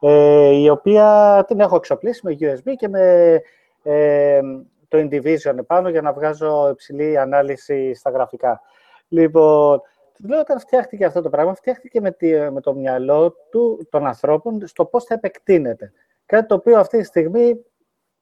ε, 0.00 0.50
η 0.54 0.68
οποία 0.68 1.44
την 1.46 1.60
έχω 1.60 1.76
εξοπλίσει 1.76 2.20
με 2.24 2.36
USB 2.40 2.72
και 2.76 2.88
με 2.88 3.40
ε, 3.82 4.40
το 4.88 4.98
Indivision 4.98 5.58
επάνω 5.58 5.88
για 5.88 6.02
να 6.02 6.12
βγάζω 6.12 6.68
υψηλή 6.70 7.18
ανάλυση 7.18 7.94
στα 7.94 8.10
γραφικά. 8.10 8.60
Λοιπόν, 9.08 9.80
του 10.14 10.28
λέω 10.28 10.40
όταν 10.40 10.60
φτιάχτηκε 10.60 11.04
αυτό 11.04 11.20
το 11.20 11.28
πράγμα, 11.28 11.54
φτιάχτηκε 11.54 12.00
με, 12.00 12.16
με 12.50 12.60
το 12.60 12.74
μυαλό 12.74 13.36
του, 13.50 13.86
των 13.90 14.06
ανθρώπων 14.06 14.66
στο 14.66 14.84
πώς 14.84 15.04
θα 15.04 15.14
επεκτείνεται. 15.14 15.92
Κάτι 16.26 16.46
το 16.46 16.54
οποίο 16.54 16.78
αυτή 16.78 16.98
τη 16.98 17.04
στιγμή, 17.04 17.64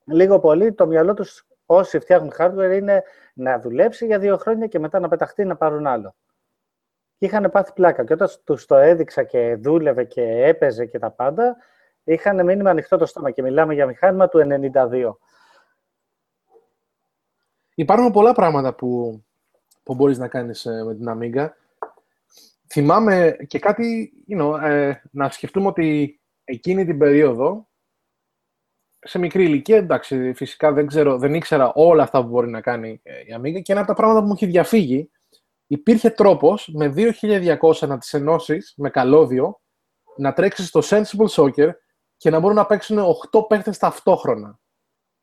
λίγο 0.04 0.38
πολύ, 0.38 0.72
το 0.72 0.86
μυαλό 0.86 1.14
τους 1.14 1.46
όσοι 1.66 1.98
φτιάχνουν 1.98 2.32
hardware 2.38 2.76
είναι 2.76 3.02
να 3.34 3.60
δουλέψει 3.60 4.06
για 4.06 4.18
δύο 4.18 4.36
χρόνια 4.36 4.66
και 4.66 4.78
μετά 4.78 4.98
να 4.98 5.08
πεταχτεί 5.08 5.44
να 5.44 5.56
πάρουν 5.56 5.86
άλλο. 5.86 6.14
Και 7.18 7.26
είχαν 7.26 7.50
πάθει 7.50 7.72
πλάκα. 7.72 8.04
Και 8.04 8.12
όταν 8.12 8.28
τους 8.44 8.66
το 8.66 8.76
έδειξα 8.76 9.22
και 9.22 9.56
δούλευε 9.60 10.04
και 10.04 10.22
έπαιζε 10.22 10.86
και 10.86 10.98
τα 10.98 11.10
πάντα, 11.10 11.56
είχαν 12.04 12.44
μείνει 12.44 12.62
με 12.62 12.70
ανοιχτό 12.70 12.96
το 12.96 13.06
στόμα 13.06 13.30
και 13.30 13.42
μιλάμε 13.42 13.74
για 13.74 13.86
μηχάνημα 13.86 14.28
του 14.28 14.46
92. 14.74 15.12
Υπάρχουν 17.74 18.10
πολλά 18.10 18.32
πράγματα 18.32 18.74
που, 18.74 19.22
που 19.82 19.94
μπορείς 19.94 20.18
να 20.18 20.28
κάνεις 20.28 20.66
ε, 20.66 20.84
με 20.84 20.94
την 20.94 21.06
Amiga. 21.08 21.48
Θυμάμαι 22.68 23.36
και 23.46 23.58
κάτι, 23.58 24.12
you 24.28 24.40
know, 24.40 24.62
ε, 24.62 25.02
να 25.10 25.30
σκεφτούμε 25.30 25.66
ότι 25.66 26.20
εκείνη 26.44 26.84
την 26.84 26.98
περίοδο 26.98 27.68
σε 29.00 29.18
μικρή 29.18 29.44
ηλικία, 29.44 29.76
εντάξει, 29.76 30.32
φυσικά 30.34 30.72
δεν, 30.72 30.86
ξέρω, 30.86 31.18
δεν 31.18 31.34
ήξερα 31.34 31.72
όλα 31.74 32.02
αυτά 32.02 32.22
που 32.22 32.28
μπορεί 32.28 32.48
να 32.48 32.60
κάνει 32.60 33.00
ε, 33.02 33.18
η 33.18 33.36
Amiga 33.38 33.62
και 33.62 33.72
ένα 33.72 33.80
από 33.80 33.88
τα 33.88 33.94
πράγματα 33.94 34.20
που 34.20 34.26
μου 34.26 34.32
έχει 34.32 34.46
διαφύγει, 34.46 35.10
υπήρχε 35.68 36.10
τρόπος 36.10 36.70
με 36.74 36.92
2200 36.96 37.88
να 37.88 37.98
τις 37.98 38.14
ενώσεις 38.14 38.72
με 38.76 38.90
καλώδιο, 38.90 39.60
να 40.16 40.32
τρέξεις 40.32 40.68
στο 40.68 40.80
Sensible 40.84 41.28
Soccer 41.30 41.70
και 42.16 42.30
να 42.30 42.38
μπορούν 42.38 42.56
να 42.56 42.66
παίξουν 42.66 42.98
8 43.32 43.48
παίχτες 43.48 43.78
ταυτόχρονα. 43.78 44.60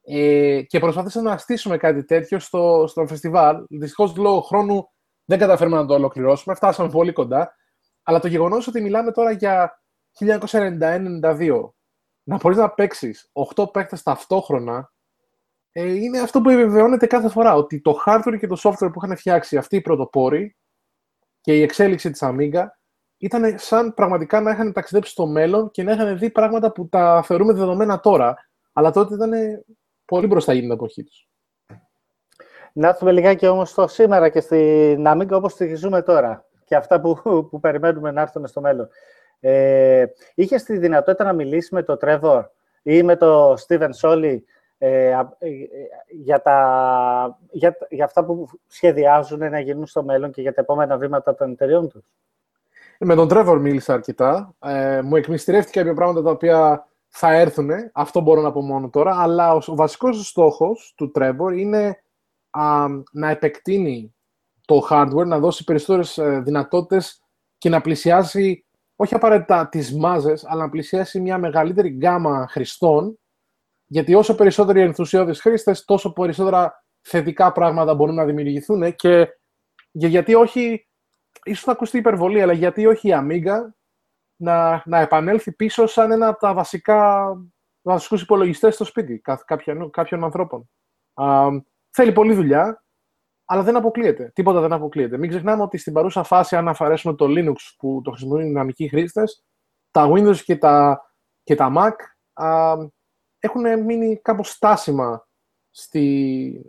Ε, 0.01 0.61
και 0.61 0.79
προσπαθήσαμε 0.79 1.29
να 1.29 1.37
στήσουμε 1.37 1.77
κάτι 1.77 2.03
τέτοιο 2.03 2.39
στο, 2.39 2.85
στο 2.87 3.07
φεστιβάλ. 3.07 3.65
Δυστυχώς 3.69 4.15
λόγω 4.15 4.41
χρόνου 4.41 4.89
δεν 5.25 5.39
καταφέρουμε 5.39 5.77
να 5.77 5.85
το 5.85 5.93
ολοκληρώσουμε. 5.93 6.55
Φτάσαμε 6.55 6.89
πολύ 6.89 7.11
κοντά. 7.13 7.55
Αλλά 8.03 8.19
το 8.19 8.27
γεγονός 8.27 8.67
ότι 8.67 8.81
μιλάμε 8.81 9.11
τώρα 9.11 9.31
για 9.31 9.81
1991-92 10.19 11.69
να 12.23 12.37
μπορείς 12.37 12.57
να 12.57 12.69
παίξεις 12.69 13.29
8 13.55 13.71
παίκτε 13.71 13.97
ταυτόχρονα, 14.03 14.93
ε, 15.78 15.93
είναι 15.93 16.19
αυτό 16.19 16.41
που 16.41 16.49
επιβεβαιώνεται 16.49 17.05
κάθε 17.05 17.30
φορά. 17.30 17.55
Ότι 17.55 17.82
το 17.82 18.03
hardware 18.05 18.38
και 18.39 18.47
το 18.47 18.57
software 18.63 18.89
που 18.93 18.99
είχαν 19.03 19.17
φτιάξει 19.17 19.57
αυτοί 19.57 19.76
οι 19.76 19.82
πρωτοπόροι 19.82 20.55
και 21.41 21.57
η 21.57 21.61
εξέλιξη 21.61 22.11
της 22.11 22.21
Amiga 22.23 22.63
ήταν 23.17 23.59
σαν 23.59 23.93
πραγματικά 23.93 24.41
να 24.41 24.51
είχαν 24.51 24.73
ταξιδέψει 24.73 25.11
στο 25.11 25.28
μέλλον 25.28 25.71
και 25.71 25.84
να 25.84 25.91
είχαν 25.91 26.17
δει 26.17 26.30
πράγματα 26.30 26.71
που 26.71 26.89
τα 26.89 27.23
θεωρούμε 27.26 27.53
δεδομένα 27.53 27.99
τώρα. 27.99 28.36
Αλλά 28.73 28.91
τότε 28.91 29.13
ήταν 29.13 29.32
πολύ 30.05 30.28
μπροστά 30.28 30.53
για 30.53 30.61
την 30.61 30.71
εποχή 30.71 31.03
τους. 31.03 31.28
Να 32.73 32.88
έρθουμε 32.88 33.11
λιγάκι 33.11 33.47
όμως 33.47 33.69
στο 33.69 33.88
σήμερα 33.88 34.30
και 34.30 34.39
στην 34.39 35.05
Amiga 35.07 35.32
όπως 35.32 35.55
τη 35.55 35.76
ζούμε 35.76 36.01
τώρα 36.01 36.45
και 36.65 36.76
αυτά 36.76 37.01
που, 37.01 37.21
που 37.49 37.59
περιμένουμε 37.59 38.11
να 38.11 38.21
έρθουν 38.21 38.47
στο 38.47 38.61
μέλλον. 38.61 38.88
Ε, 39.39 40.05
είχες 40.36 40.63
τη 40.63 40.78
δυνατότητα 40.78 41.23
να 41.23 41.34
μιλήσεις 41.34 41.69
με 41.69 41.84
τον 41.84 41.97
Τρέβορ 41.97 42.45
ή 42.82 43.03
με 43.03 43.15
τον 43.15 43.57
Στίβεν 43.57 43.93
Σόλι 43.93 44.45
ε, 44.78 45.09
ε, 45.09 45.49
για, 46.09 46.41
τα, 46.41 47.39
για, 47.51 47.78
για 47.89 48.05
αυτά 48.05 48.26
που 48.26 48.47
σχεδιάζουν 48.67 49.39
να 49.39 49.59
γίνουν 49.59 49.88
στο 49.88 50.03
μέλλον 50.03 50.32
και 50.32 50.41
για 50.41 50.53
τα 50.53 50.61
επόμενα 50.61 50.97
βήματα 50.97 51.36
των 51.36 51.51
εταιριών 51.51 51.89
τους. 51.89 52.03
Με 52.99 53.15
τον 53.15 53.28
Τρέβορ 53.28 53.59
μίλησα 53.59 53.93
αρκετά. 53.93 54.55
Ε, 54.65 55.01
μου 55.01 55.15
εκμυστηρεύτηκε 55.15 55.80
κάποια 55.80 55.93
πράγματα 55.93 56.21
τα 56.21 56.32
οποία 56.32 56.88
θα 57.07 57.34
έρθουν. 57.34 57.69
Αυτό 57.93 58.21
μπορώ 58.21 58.41
να 58.41 58.51
πω 58.51 58.61
μόνο 58.61 58.89
τώρα. 58.89 59.21
Αλλά 59.21 59.53
ο, 59.53 59.59
ο 59.65 59.76
βασικός 59.76 60.28
στόχος 60.28 60.93
του 60.97 61.11
Τρέβορ 61.11 61.53
είναι 61.53 62.01
α, 62.49 62.86
να 63.11 63.30
επεκτείνει 63.30 64.15
το 64.65 64.88
hardware, 64.89 65.26
να 65.26 65.39
δώσει 65.39 65.63
περισσότερες 65.63 66.17
ε, 66.17 66.39
δυνατότητες 66.39 67.21
και 67.57 67.69
να 67.69 67.82
πλησιάσει 67.82 68.65
όχι 68.95 69.15
απαραίτητα 69.15 69.67
τις 69.67 69.95
μάζες, 69.95 70.45
αλλά 70.45 70.63
να 70.63 70.69
πλησιάσει 70.69 71.19
μια 71.19 71.38
μεγαλύτερη 71.38 71.89
γκάμα 71.89 72.47
χρηστών, 72.49 73.19
γιατί 73.86 74.13
όσο 74.13 74.36
περισσότεροι 74.36 74.81
ενθουσιώδεις 74.81 75.41
χρήστες, 75.41 75.86
τόσο 75.86 76.13
περισσότερα 76.13 76.86
θετικά 77.01 77.51
πράγματα 77.51 77.95
μπορούν 77.95 78.15
να 78.15 78.25
δημιουργηθούν 78.25 78.95
και 78.95 79.27
γιατί 79.91 80.33
όχι, 80.33 80.88
ίσως 81.43 81.63
θα 81.63 81.71
ακουστεί 81.71 81.97
υπερβολή, 81.97 82.41
αλλά 82.41 82.53
γιατί 82.53 82.86
όχι 82.86 83.09
η 83.09 83.13
Amiga 83.15 83.57
να, 84.36 84.83
να 84.86 84.99
επανέλθει 84.99 85.51
πίσω 85.51 85.86
σαν 85.86 86.11
ένα 86.11 86.27
από 86.27 86.39
τα 86.39 86.53
βασικά 86.53 87.29
βασικούς 87.81 88.21
υπολογιστές 88.21 88.73
στο 88.73 88.83
σπίτι 88.83 89.21
κάποιων, 89.45 89.89
κάποιων 89.89 90.23
ανθρώπων. 90.23 90.69
Α, 91.13 91.47
θέλει 91.89 92.11
πολλή 92.11 92.33
δουλειά, 92.33 92.83
αλλά 93.45 93.63
δεν 93.63 93.75
αποκλείεται. 93.75 94.31
Τίποτα 94.36 94.59
δεν 94.59 94.73
αποκλείεται. 94.73 95.17
Μην 95.17 95.29
ξεχνάμε 95.29 95.63
ότι 95.63 95.77
στην 95.77 95.93
παρούσα 95.93 96.23
φάση, 96.23 96.55
αν 96.55 96.67
αφαιρέσουμε 96.67 97.15
το 97.15 97.25
Linux 97.29 97.55
που 97.77 98.01
το 98.03 98.11
χρησιμοποιούν 98.11 98.45
οι 98.45 98.47
δυναμικοί 98.47 98.88
χρήστες, 98.88 99.43
τα 99.91 100.09
Windows 100.11 100.38
και 100.38 100.57
τα, 100.57 101.01
και 101.43 101.55
τα 101.55 101.73
Mac 101.77 101.93
α, 102.33 102.75
έχουν 103.45 103.83
μείνει 103.83 104.19
κάπως 104.21 104.49
στάσιμα 104.49 105.27
στη, 105.71 106.65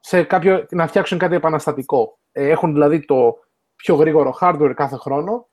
σε 0.00 0.22
κάποιο, 0.22 0.66
να 0.70 0.86
φτιάξουν 0.86 1.18
κάτι 1.18 1.34
επαναστατικό. 1.34 2.18
Ε, 2.32 2.48
έχουν 2.48 2.72
δηλαδή 2.72 3.04
το 3.04 3.38
πιο 3.76 3.94
γρήγορο 3.94 4.38
hardware 4.40 4.72
κάθε 4.76 4.96
χρόνο, 4.96 5.48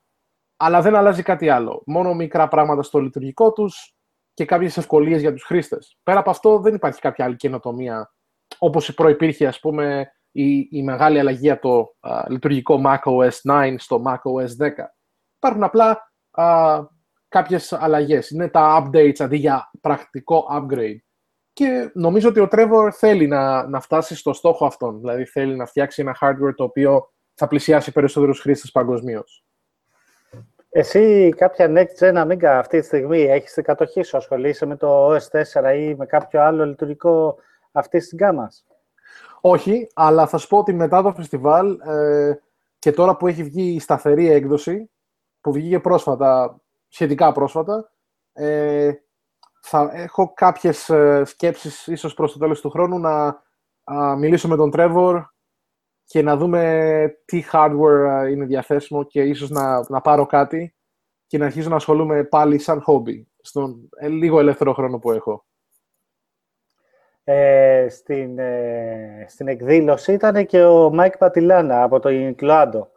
αλλά 0.57 0.81
δεν 0.81 0.95
αλλάζει 0.95 1.23
κάτι 1.23 1.49
άλλο. 1.49 1.83
Μόνο 1.85 2.13
μικρά 2.13 2.47
πράγματα 2.47 2.83
στο 2.83 2.99
λειτουργικό 2.99 3.51
τους 3.51 3.95
και 4.33 4.45
κάποιες 4.45 4.77
ευκολίες 4.77 5.21
για 5.21 5.33
τους 5.33 5.43
χρήστες. 5.43 5.97
Πέρα 6.03 6.19
από 6.19 6.29
αυτό 6.29 6.59
δεν 6.59 6.73
υπάρχει 6.73 7.01
κάποια 7.01 7.25
άλλη 7.25 7.35
καινοτομία 7.35 8.11
όπως 8.57 8.93
προϋπήρχε, 8.93 9.47
ας 9.47 9.59
πούμε, 9.59 10.11
η, 10.31 10.57
η 10.71 10.83
μεγάλη 10.83 11.19
αλλαγή 11.19 11.49
από 11.49 11.61
το 11.61 12.09
α, 12.09 12.25
λειτουργικό 12.27 12.81
macOS 12.85 13.31
9 13.51 13.75
στο 13.77 14.03
macOS 14.05 14.65
10. 14.65 14.69
Υπάρχουν 15.37 15.63
απλά 15.63 16.13
α, 16.31 16.79
κάποιες 17.32 17.73
αλλαγές. 17.73 18.29
Είναι 18.29 18.47
τα 18.47 18.89
updates 18.89 19.15
αντί 19.19 19.38
για 19.38 19.71
πρακτικό 19.82 20.45
upgrade. 20.51 20.97
και 21.53 21.91
νομίζω 21.93 22.29
ότι 22.29 22.39
ο 22.39 22.47
Trevor 22.51 22.89
θέλει 22.91 23.27
να, 23.27 23.67
να 23.67 23.79
φτάσει 23.79 24.15
στο 24.15 24.34
στόχο 24.34 24.65
αυτόν. 24.65 24.99
Δηλαδή 24.99 25.25
θέλει 25.25 25.55
να 25.55 25.65
φτιάξει 25.65 26.01
ένα 26.01 26.17
hardware 26.21 26.53
το 26.55 26.63
οποίο 26.63 27.11
θα 27.34 27.47
πλησιάσει 27.47 27.91
περισσότερους 27.91 28.39
χρήστες 28.39 28.71
παγκοσμίως. 28.71 29.45
Εσύ 30.69 31.34
κάποια 31.38 31.71
next 31.75 32.03
gen 32.03 32.25
Amiga 32.25 32.45
αυτή 32.45 32.79
τη 32.79 32.86
στιγμή 32.86 33.21
έχεις 33.21 33.53
την 33.53 33.63
κατοχή 33.63 34.03
σου, 34.03 34.17
ασχολείσαι 34.17 34.65
με 34.65 34.75
το 34.75 35.15
OS4 35.15 35.75
ή 35.75 35.95
με 35.95 36.05
κάποιο 36.05 36.41
άλλο 36.41 36.65
λειτουργικό 36.65 37.38
αυτή 37.71 37.97
της 37.97 38.13
γκάμα. 38.15 38.51
Όχι, 39.41 39.88
αλλά 39.93 40.27
θα 40.27 40.38
σου 40.38 40.47
πω 40.47 40.57
ότι 40.57 40.73
μετά 40.73 41.01
το 41.01 41.13
φεστιβάλ 41.13 41.79
ε, 41.79 42.39
και 42.79 42.91
τώρα 42.91 43.15
που 43.15 43.27
έχει 43.27 43.43
βγει 43.43 43.73
η 43.73 43.79
σταθερή 43.79 44.29
έκδοση, 44.29 44.89
που 45.41 45.51
βγήκε 45.51 45.79
πρόσφατα, 45.79 46.61
σχετικά 46.91 47.31
πρόσφατα, 47.31 47.91
ε, 48.33 48.91
θα 49.61 49.91
έχω 49.93 50.33
κάποιες 50.33 50.89
ε, 50.89 51.23
σκέψεις 51.25 51.87
ίσως 51.87 52.13
προς 52.13 52.31
το 52.33 52.39
τέλος 52.39 52.61
του 52.61 52.69
χρόνου 52.69 52.99
να 52.99 53.41
μιλήσω 54.17 54.47
με 54.47 54.55
τον 54.55 54.71
Trevor 54.73 55.23
και 56.05 56.21
να 56.21 56.37
δούμε 56.37 57.21
τι 57.25 57.43
hardware 57.51 58.27
είναι 58.31 58.45
διαθέσιμο 58.45 59.03
και 59.03 59.21
ίσως 59.21 59.49
να, 59.49 59.89
να 59.89 60.01
πάρω 60.01 60.25
κάτι 60.25 60.75
και 61.27 61.37
να 61.37 61.45
αρχίσω 61.45 61.69
να 61.69 61.75
ασχολούμαι 61.75 62.23
πάλι 62.23 62.59
σαν 62.59 62.83
hobby, 62.87 63.23
στον 63.41 63.89
ε, 63.97 64.07
λίγο 64.07 64.39
ελεύθερο 64.39 64.73
χρόνο 64.73 64.99
που 64.99 65.11
έχω. 65.11 65.45
Ε, 67.23 67.87
στην, 67.89 68.39
ε, 68.39 69.25
στην 69.27 69.47
εκδήλωση 69.47 70.13
ήταν 70.13 70.45
και 70.45 70.63
ο 70.63 70.93
Mike 70.93 71.17
Battilana 71.17 71.84
από 71.83 71.99
την 71.99 72.09
Cloanto. 72.09 72.91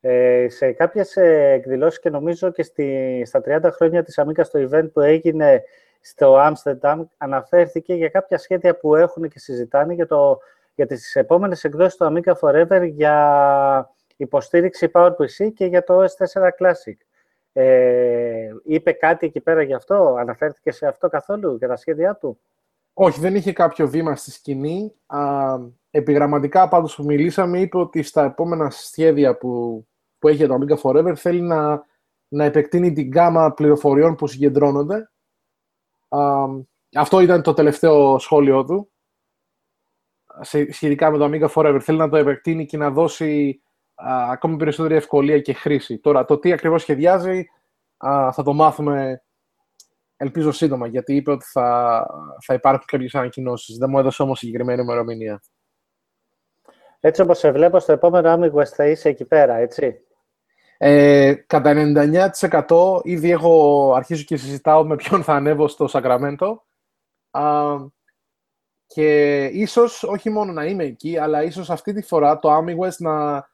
Ε, 0.00 0.46
σε 0.48 0.72
κάποιες 0.72 1.16
ε, 1.16 1.50
εκδηλώσεις 1.52 2.00
και 2.00 2.10
νομίζω 2.10 2.50
και 2.50 2.62
στη, 2.62 3.22
στα 3.26 3.42
30 3.46 3.68
χρόνια 3.72 4.02
της 4.02 4.18
Amiga 4.18 4.44
στο 4.44 4.68
event 4.70 4.92
που 4.92 5.00
έγινε 5.00 5.62
στο 6.00 6.36
Άμστερνταμ 6.36 7.04
αναφέρθηκε 7.16 7.94
για 7.94 8.08
κάποια 8.08 8.38
σχέδια 8.38 8.76
που 8.76 8.94
έχουν 8.94 9.28
και 9.28 9.38
συζητάνε 9.38 9.94
για, 9.94 10.06
το, 10.06 10.38
για 10.74 10.86
τις 10.86 11.16
επόμενες 11.16 11.64
εκδόσεις 11.64 11.96
του 11.96 12.12
Amiga 12.12 12.32
Forever 12.40 12.88
για 12.90 13.90
υποστήριξη 14.16 14.90
PowerPC 14.92 15.52
και 15.54 15.64
για 15.64 15.84
το 15.84 16.04
OS4 16.04 16.48
Classic. 16.58 16.96
Ε, 17.52 18.48
είπε 18.64 18.92
κάτι 18.92 19.26
εκεί 19.26 19.40
πέρα 19.40 19.62
γι' 19.62 19.74
αυτό, 19.74 20.16
αναφέρθηκε 20.18 20.70
σε 20.70 20.86
αυτό 20.86 21.08
καθόλου 21.08 21.56
για 21.56 21.68
τα 21.68 21.76
σχέδιά 21.76 22.14
του; 22.14 22.38
Όχι, 23.00 23.20
δεν 23.20 23.34
είχε 23.34 23.52
κάποιο 23.52 23.88
βήμα 23.88 24.16
στη 24.16 24.30
σκηνή. 24.30 24.94
Α, 25.06 25.54
επιγραμματικά 25.90 26.68
πάντως 26.68 26.94
που 26.94 27.04
μιλήσαμε 27.04 27.60
είπε 27.60 27.78
ότι 27.78 28.02
στα 28.02 28.24
επόμενα 28.24 28.70
σχέδια 28.70 29.36
που, 29.36 29.84
που 30.18 30.28
έχει 30.28 30.36
για 30.36 30.48
το 30.48 30.58
Amiga 30.60 30.76
Forever 30.82 31.12
θέλει 31.16 31.40
να, 31.40 31.84
να 32.28 32.44
επεκτείνει 32.44 32.92
την 32.92 33.10
γάμα 33.10 33.52
πληροφοριών 33.52 34.14
που 34.14 34.26
συγκεντρώνονται. 34.26 35.10
Α, 36.08 36.44
αυτό 36.94 37.20
ήταν 37.20 37.42
το 37.42 37.52
τελευταίο 37.52 38.18
σχόλιο 38.18 38.64
του 38.64 38.90
σχετικά 40.70 41.10
με 41.10 41.18
το 41.18 41.24
Amiga 41.24 41.48
Forever. 41.54 41.78
Θέλει 41.80 41.98
να 41.98 42.08
το 42.08 42.16
επεκτείνει 42.16 42.66
και 42.66 42.76
να 42.76 42.90
δώσει 42.90 43.62
α, 43.94 44.30
ακόμη 44.30 44.56
περισσότερη 44.56 44.94
ευκολία 44.94 45.40
και 45.40 45.52
χρήση. 45.52 45.98
Τώρα, 45.98 46.24
το 46.24 46.38
τι 46.38 46.52
ακριβώς 46.52 46.82
σχεδιάζει 46.82 47.46
α, 47.96 48.32
θα 48.32 48.42
το 48.42 48.52
μάθουμε 48.52 49.22
ελπίζω 50.20 50.52
σύντομα, 50.52 50.86
γιατί 50.86 51.14
είπε 51.14 51.30
ότι 51.30 51.44
θα, 51.44 52.06
θα 52.44 52.54
υπάρχουν 52.54 52.84
κάποιες 52.86 53.14
ανακοινώσεις. 53.14 53.76
Δεν 53.76 53.90
μου 53.90 53.98
έδωσε 53.98 54.22
όμως 54.22 54.38
συγκεκριμένη 54.38 54.82
ημερομηνία. 54.82 55.42
Έτσι 57.00 57.20
όπως 57.20 57.38
σε 57.38 57.50
βλέπω, 57.50 57.78
στο 57.78 57.92
επόμενο 57.92 58.34
Amiga 58.34 58.64
θα 58.64 58.86
είσαι 58.86 59.08
εκεί 59.08 59.24
πέρα, 59.24 59.54
έτσι. 59.54 60.02
Ε, 60.78 61.34
κατά 61.34 61.72
99% 62.68 63.00
ήδη 63.02 63.30
έχω 63.30 63.92
αρχίσει 63.94 64.24
και 64.24 64.36
συζητάω 64.36 64.84
με 64.84 64.96
ποιον 64.96 65.22
θα 65.22 65.34
ανέβω 65.34 65.68
στο 65.68 65.86
Σακραμέντο. 65.86 66.66
και 68.86 69.44
ίσως, 69.44 70.02
όχι 70.02 70.30
μόνο 70.30 70.52
να 70.52 70.64
είμαι 70.64 70.84
εκεί, 70.84 71.18
αλλά 71.18 71.42
ίσως 71.42 71.70
αυτή 71.70 71.92
τη 71.92 72.02
φορά 72.02 72.38
το 72.38 72.56
Amigwest 72.56 72.96
να, 72.98 73.48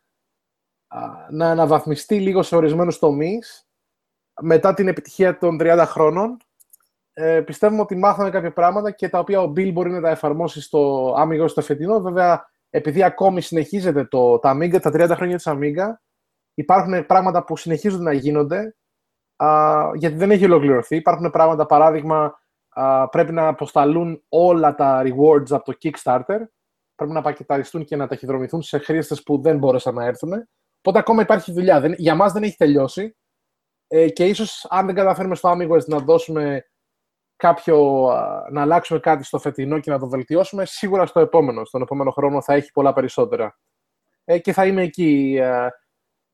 να 1.30 1.50
αναβαθμιστεί 1.50 2.20
λίγο 2.20 2.42
σε 2.42 2.56
ορισμένους 2.56 2.98
τομείς 2.98 3.68
μετά 4.40 4.74
την 4.74 4.88
επιτυχία 4.88 5.38
των 5.38 5.58
30 5.60 5.84
χρόνων 5.86 6.36
ε, 7.16 7.40
πιστεύουμε 7.40 7.80
ότι 7.80 7.96
μάθαμε 7.96 8.30
κάποια 8.30 8.52
πράγματα 8.52 8.90
και 8.90 9.08
τα 9.08 9.18
οποία 9.18 9.40
ο 9.40 9.44
Bill 9.44 9.72
μπορεί 9.72 9.90
να 9.90 10.00
τα 10.00 10.10
εφαρμόσει 10.10 10.60
στο 10.60 11.12
Amiga 11.18 11.44
στο 11.48 11.62
φετινό. 11.62 12.00
Βέβαια, 12.00 12.46
επειδή 12.70 13.02
ακόμη 13.02 13.40
συνεχίζεται 13.40 14.04
το, 14.04 14.38
τα 14.38 14.56
Amiga, 14.56 14.80
τα 14.80 14.90
30 14.94 15.12
χρόνια 15.16 15.36
της 15.36 15.46
Amiga, 15.48 15.86
υπάρχουν 16.54 17.06
πράγματα 17.06 17.44
που 17.44 17.56
συνεχίζονται 17.56 18.02
να 18.02 18.12
γίνονται, 18.12 18.76
α, 19.36 19.90
γιατί 19.94 20.16
δεν 20.16 20.30
έχει 20.30 20.44
ολοκληρωθεί. 20.44 20.96
Υπάρχουν 20.96 21.30
πράγματα, 21.30 21.66
παράδειγμα, 21.66 22.34
α, 22.68 23.08
πρέπει 23.08 23.32
να 23.32 23.46
αποσταλούν 23.46 24.24
όλα 24.28 24.74
τα 24.74 25.02
rewards 25.04 25.50
από 25.50 25.64
το 25.64 25.76
Kickstarter, 25.82 26.40
πρέπει 26.94 27.12
να 27.12 27.20
πακεταριστούν 27.20 27.84
και 27.84 27.96
να 27.96 28.06
ταχυδρομηθούν 28.06 28.62
σε 28.62 28.78
χρήστες 28.78 29.22
που 29.22 29.40
δεν 29.40 29.58
μπόρεσαν 29.58 29.94
να 29.94 30.04
έρθουν. 30.04 30.32
Οπότε 30.78 30.98
ακόμα 30.98 31.22
υπάρχει 31.22 31.52
δουλειά. 31.52 31.80
Δεν, 31.80 31.94
για 31.96 32.14
μας 32.14 32.32
δεν 32.32 32.42
έχει 32.42 32.56
τελειώσει. 32.56 33.16
Ε, 33.86 34.08
και 34.08 34.26
ίσως 34.26 34.66
αν 34.68 34.86
δεν 34.86 34.94
καταφέρουμε 34.94 35.34
στο 35.34 35.52
Amiga 35.52 35.84
να 35.86 35.98
δώσουμε 35.98 36.64
κάποιο, 37.44 38.08
να 38.50 38.60
αλλάξουμε 38.60 39.00
κάτι 39.00 39.24
στο 39.24 39.38
φετινό 39.38 39.78
και 39.78 39.90
να 39.90 39.98
το 39.98 40.08
βελτιώσουμε, 40.08 40.64
σίγουρα 40.64 41.06
στο 41.06 41.20
επόμενο. 41.20 41.64
Στον 41.64 41.82
επόμενο 41.82 42.10
χρόνο 42.10 42.42
θα 42.42 42.54
έχει 42.54 42.70
πολλά 42.72 42.92
περισσότερα. 42.92 43.58
Ε, 44.24 44.38
και 44.38 44.52
θα 44.52 44.66
είμαι 44.66 44.82
εκεί, 44.82 45.36
ε, 45.40 45.68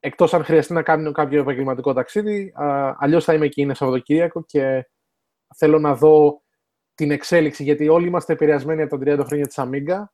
εκτός 0.00 0.34
αν 0.34 0.44
χρειαστεί 0.44 0.72
να 0.72 0.82
κάνω 0.82 1.12
κάποιο 1.12 1.40
επαγγελματικό 1.40 1.92
ταξίδι, 1.92 2.52
ε, 2.60 2.92
αλλιώς 2.98 3.24
θα 3.24 3.34
είμαι 3.34 3.44
εκεί, 3.46 3.60
είναι 3.60 3.74
Σαββατοκύριακο 3.74 4.44
και 4.46 4.88
θέλω 5.56 5.78
να 5.78 5.94
δω 5.94 6.42
την 6.94 7.10
εξέλιξη, 7.10 7.62
γιατί 7.62 7.88
όλοι 7.88 8.06
είμαστε 8.06 8.32
επηρεασμένοι 8.32 8.82
από 8.82 8.98
τα 8.98 9.12
30 9.14 9.24
χρόνια 9.24 9.46
της 9.46 9.58
Amiga 9.58 10.04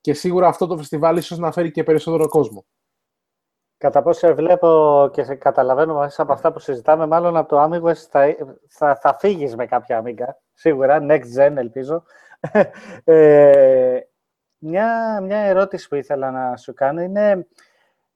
και 0.00 0.14
σίγουρα 0.14 0.48
αυτό 0.48 0.66
το 0.66 0.76
φεστιβάλ 0.76 1.16
ίσως 1.16 1.38
να 1.38 1.52
φέρει 1.52 1.70
και 1.70 1.82
περισσότερο 1.82 2.28
κόσμο. 2.28 2.66
Κατά 3.80 4.02
πόσο 4.02 4.34
βλέπω 4.34 5.08
και 5.12 5.22
σε 5.22 5.34
καταλαβαίνω 5.34 5.94
μέσα 5.94 6.22
από 6.22 6.32
αυτά 6.32 6.52
που 6.52 6.58
συζητάμε, 6.58 7.06
μάλλον 7.06 7.36
από 7.36 7.48
το 7.48 7.62
Amiga 7.62 7.94
θα, 7.94 8.36
θα, 8.68 8.96
θα 8.96 9.16
φύγεις 9.18 9.56
με 9.56 9.66
κάποια 9.66 10.02
Amiga, 10.04 10.26
σίγουρα, 10.52 10.98
next 11.08 11.38
gen 11.38 11.56
ελπίζω. 11.56 12.02
ε, 13.04 13.98
μια, 14.58 15.20
μια 15.22 15.38
ερώτηση 15.38 15.88
που 15.88 15.94
ήθελα 15.94 16.30
να 16.30 16.56
σου 16.56 16.74
κάνω 16.74 17.00
είναι, 17.00 17.46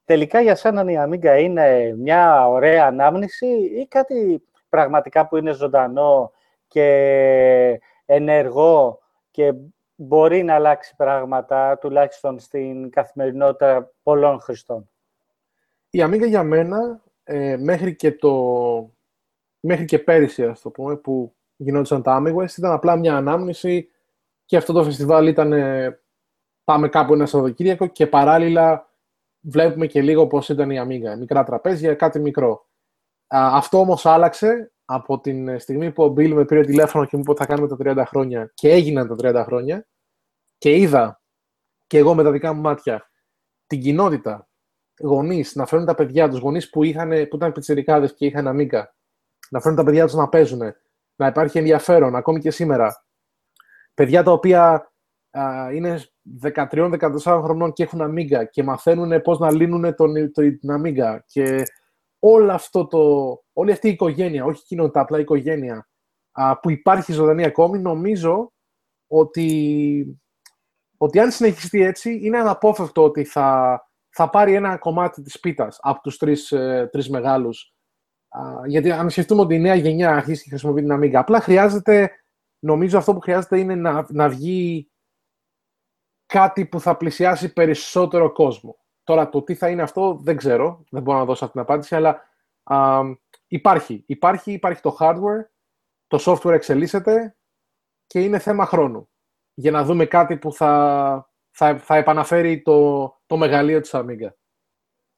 τελικά 0.05 0.41
για 0.41 0.55
σένα 0.55 0.91
η 0.91 0.95
Amiga 0.99 1.37
είναι 1.39 1.93
μια 1.97 2.47
ωραία 2.47 2.85
ανάμνηση 2.85 3.47
ή 3.55 3.87
κάτι 3.87 4.43
πραγματικά 4.69 5.27
που 5.27 5.37
είναι 5.37 5.51
ζωντανό 5.51 6.31
και 6.67 7.81
ενεργό 8.05 8.99
και 9.31 9.53
μπορεί 9.95 10.43
να 10.43 10.53
αλλάξει 10.53 10.95
πράγματα, 10.95 11.77
τουλάχιστον 11.77 12.39
στην 12.39 12.89
καθημερινότητα 12.89 13.91
πολλών 14.03 14.39
χρηστών; 14.39 14.89
Η 15.95 16.03
Amiga 16.03 16.27
για 16.27 16.43
μένα, 16.43 17.03
ε, 17.23 17.57
μέχρι, 17.57 17.95
και 17.95 18.11
το, 18.11 18.33
μέχρι 19.59 19.85
και 19.85 19.99
πέρυσι, 19.99 20.45
ας 20.45 20.61
το 20.61 20.69
πούμε, 20.69 20.95
που 20.95 21.35
γινόντουσαν 21.55 22.01
τα 22.01 22.21
Amigos, 22.21 22.57
ήταν 22.57 22.71
απλά 22.71 22.95
μια 22.95 23.15
ανάμνηση 23.15 23.89
και 24.45 24.57
αυτό 24.57 24.73
το 24.73 24.83
φεστιβάλ 24.83 25.27
ήταν 25.27 25.53
ε, 25.53 25.99
πάμε 26.63 26.89
κάπου 26.89 27.13
ένα 27.13 27.25
Σαββατοκύριακο 27.25 27.87
και 27.87 28.07
παράλληλα 28.07 28.89
βλέπουμε 29.39 29.87
και 29.87 30.01
λίγο 30.01 30.27
πώς 30.27 30.49
ήταν 30.49 30.71
η 30.71 30.77
Amiga. 30.79 31.19
Μικρά 31.19 31.43
τραπέζια, 31.43 31.95
κάτι 31.95 32.19
μικρό. 32.19 32.69
αυτό 33.27 33.79
όμως 33.79 34.05
άλλαξε 34.05 34.71
από 34.85 35.19
την 35.19 35.59
στιγμή 35.59 35.91
που 35.91 36.03
ο 36.03 36.07
Μπίλ 36.07 36.33
με 36.33 36.45
πήρε 36.45 36.61
τηλέφωνο 36.61 37.05
και 37.05 37.15
μου 37.15 37.21
είπε 37.21 37.31
ότι 37.31 37.39
θα 37.39 37.45
κάνουμε 37.45 37.93
τα 37.93 38.03
30 38.03 38.07
χρόνια 38.07 38.51
και 38.53 38.69
έγιναν 38.69 39.07
τα 39.07 39.41
30 39.41 39.43
χρόνια 39.45 39.87
και 40.57 40.75
είδα 40.75 41.21
και 41.87 41.97
εγώ 41.97 42.15
με 42.15 42.23
τα 42.23 42.31
δικά 42.31 42.53
μου 42.53 42.61
μάτια 42.61 43.09
την 43.67 43.81
κοινότητα 43.81 44.44
γονείς 44.99 45.55
να 45.55 45.65
φέρουν 45.65 45.85
τα 45.85 45.95
παιδιά 45.95 46.29
τους, 46.29 46.39
γονείς 46.39 46.69
που, 46.69 46.79
που 47.29 47.35
ήταν 47.35 47.51
πιτσιρικάδες 47.51 48.13
και 48.13 48.25
είχαν 48.25 48.47
αμίκα, 48.47 48.95
να 49.49 49.59
φέρουν 49.59 49.77
τα 49.77 49.83
παιδιά 49.83 50.05
τους 50.05 50.13
να 50.13 50.29
παίζουν, 50.29 50.61
να 51.15 51.27
υπάρχει 51.27 51.57
ενδιαφέρον 51.57 52.15
ακόμη 52.15 52.39
και 52.39 52.51
σήμερα. 52.51 53.05
Παιδιά 53.93 54.23
τα 54.23 54.31
οποία 54.31 54.91
α, 55.29 55.71
είναι 55.73 56.01
13-14 56.41 57.17
χρονών 57.43 57.73
και 57.73 57.83
έχουν 57.83 58.01
αμίγκα 58.01 58.45
και 58.45 58.63
μαθαίνουν 58.63 59.21
πώς 59.21 59.39
να 59.39 59.51
λύνουν 59.51 59.95
τον, 59.95 60.31
το, 60.31 60.57
την 60.57 60.71
αμίγκα. 60.71 61.23
Και 61.27 61.63
όλο 62.19 62.51
αυτό 62.51 62.87
το, 62.87 62.99
όλη 63.53 63.71
αυτή 63.71 63.87
η 63.87 63.91
οικογένεια, 63.91 64.45
όχι 64.45 64.63
κοινότητα, 64.63 64.99
απλά 64.99 65.17
η 65.17 65.21
οικογένεια, 65.21 65.87
α, 66.31 66.59
που 66.59 66.69
υπάρχει 66.69 67.11
ζωντανή 67.11 67.43
ακόμη, 67.43 67.79
νομίζω 67.79 68.53
ότι, 69.07 70.19
ότι 70.97 71.19
αν 71.19 71.31
συνεχιστεί 71.31 71.81
έτσι, 71.81 72.19
είναι 72.23 72.37
αναπόφευκτο 72.37 73.03
ότι 73.03 73.23
θα, 73.23 73.79
θα 74.17 74.29
πάρει 74.29 74.53
ένα 74.53 74.77
κομμάτι 74.77 75.21
της 75.21 75.39
πίτας 75.39 75.79
από 75.81 76.01
τους 76.01 76.17
τρεις, 76.17 76.51
ε, 76.51 76.89
τρεις 76.91 77.09
μεγάλους. 77.09 77.73
γιατί 78.65 78.91
αν 78.91 79.09
σκεφτούμε 79.09 79.41
ότι 79.41 79.55
η 79.55 79.59
νέα 79.59 79.75
γενιά 79.75 80.15
αρχίσει 80.15 80.43
και 80.43 80.49
χρησιμοποιεί 80.49 80.81
την 80.81 80.93
Amiga, 80.93 81.13
απλά 81.13 81.39
χρειάζεται, 81.39 82.11
νομίζω 82.59 82.97
αυτό 82.97 83.13
που 83.13 83.19
χρειάζεται 83.19 83.59
είναι 83.59 83.75
να, 83.75 84.05
να 84.09 84.29
βγει 84.29 84.91
κάτι 86.25 86.65
που 86.65 86.79
θα 86.79 86.97
πλησιάσει 86.97 87.53
περισσότερο 87.53 88.31
κόσμο. 88.31 88.77
Τώρα 89.03 89.29
το 89.29 89.41
τι 89.41 89.55
θα 89.55 89.69
είναι 89.69 89.81
αυτό 89.81 90.19
δεν 90.21 90.37
ξέρω, 90.37 90.83
δεν 90.89 91.01
μπορώ 91.01 91.17
να 91.17 91.25
δώσω 91.25 91.45
αυτή 91.45 91.57
την 91.57 91.65
απάντηση, 91.65 91.95
αλλά 91.95 92.21
α, 92.63 93.01
υπάρχει. 93.47 94.03
υπάρχει. 94.05 94.51
Υπάρχει 94.51 94.81
το 94.81 94.97
hardware, 94.99 95.45
το 96.07 96.23
software 96.25 96.53
εξελίσσεται 96.53 97.35
και 98.07 98.23
είναι 98.23 98.39
θέμα 98.39 98.65
χρόνου. 98.65 99.09
για 99.53 99.71
να 99.71 99.83
δούμε 99.83 100.05
κάτι 100.05 100.37
που 100.37 100.53
θα, 100.53 101.29
θα, 101.51 101.77
θα 101.77 101.95
επαναφέρει 101.95 102.61
το, 102.61 103.14
το 103.25 103.37
μεγαλείο 103.37 103.79
της 103.79 103.91
Amiga. 103.93 104.29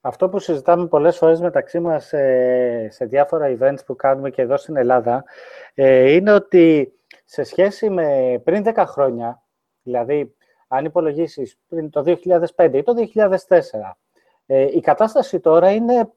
Αυτό 0.00 0.28
που 0.28 0.38
συζητάμε 0.38 0.86
πολλές 0.86 1.16
φορές 1.16 1.40
μεταξύ 1.40 1.80
μας 1.80 2.06
σε 2.88 3.04
διάφορα 3.04 3.56
events 3.58 3.84
που 3.86 3.96
κάνουμε 3.96 4.30
και 4.30 4.42
εδώ 4.42 4.56
στην 4.56 4.76
Ελλάδα 4.76 5.24
ε, 5.74 6.12
είναι 6.12 6.32
ότι 6.32 6.92
σε 7.24 7.42
σχέση 7.42 7.90
με 7.90 8.40
πριν 8.44 8.62
10 8.66 8.84
χρόνια, 8.86 9.42
δηλαδή 9.82 10.36
αν 10.68 10.84
υπολογίσεις 10.84 11.58
πριν 11.68 11.90
το 11.90 12.02
2005 12.56 12.70
ή 12.74 12.82
το 12.82 12.94
2004, 13.48 13.58
ε, 14.46 14.62
η 14.76 14.80
κατάσταση 14.80 15.40
τώρα 15.40 15.70
είναι 15.70 16.12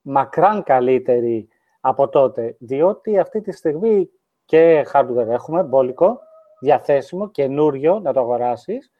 μακράν 0.00 0.62
καλύτερη 0.62 1.48
από 1.80 2.08
τότε, 2.08 2.56
διότι 2.58 3.18
αυτή 3.18 3.40
τη 3.40 3.52
στιγμή 3.52 4.10
και 4.44 4.86
hardware 4.92 5.28
έχουμε, 5.28 5.62
μπόλικο, 5.62 6.20
διαθέσιμο, 6.60 7.30
καινούριο 7.30 8.00
να 8.00 8.12
το 8.12 8.20
αγοράσεις 8.20 8.92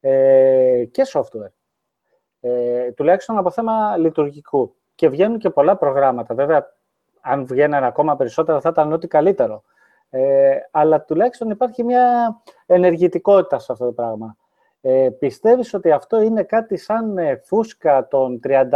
ε, 0.00 0.84
και 0.90 1.02
software. 1.12 1.52
Ε, 2.46 2.92
τουλάχιστον 2.92 3.38
από 3.38 3.50
θέμα 3.50 3.96
λειτουργικού. 3.96 4.74
Και 4.94 5.08
βγαίνουν 5.08 5.38
και 5.38 5.50
πολλά 5.50 5.76
προγράμματα. 5.76 6.34
Βέβαια, 6.34 6.66
αν 7.20 7.46
βγαίνουν 7.46 7.84
ακόμα 7.84 8.16
περισσότερα 8.16 8.60
θα 8.60 8.68
ήταν 8.68 8.92
ό,τι 8.92 9.06
καλύτερο. 9.06 9.62
Ε, 10.10 10.56
αλλά 10.70 11.04
τουλάχιστον 11.04 11.50
υπάρχει 11.50 11.84
μια 11.84 12.36
ενεργητικότητα 12.66 13.58
σε 13.58 13.72
αυτό 13.72 13.84
το 13.84 13.92
πράγμα. 13.92 14.36
Ε, 14.80 15.08
πιστεύεις 15.18 15.74
ότι 15.74 15.90
αυτό 15.90 16.20
είναι 16.20 16.42
κάτι 16.42 16.76
σαν 16.76 17.18
ε, 17.18 17.36
φούσκα 17.44 18.08
των 18.08 18.40
30, 18.44 18.70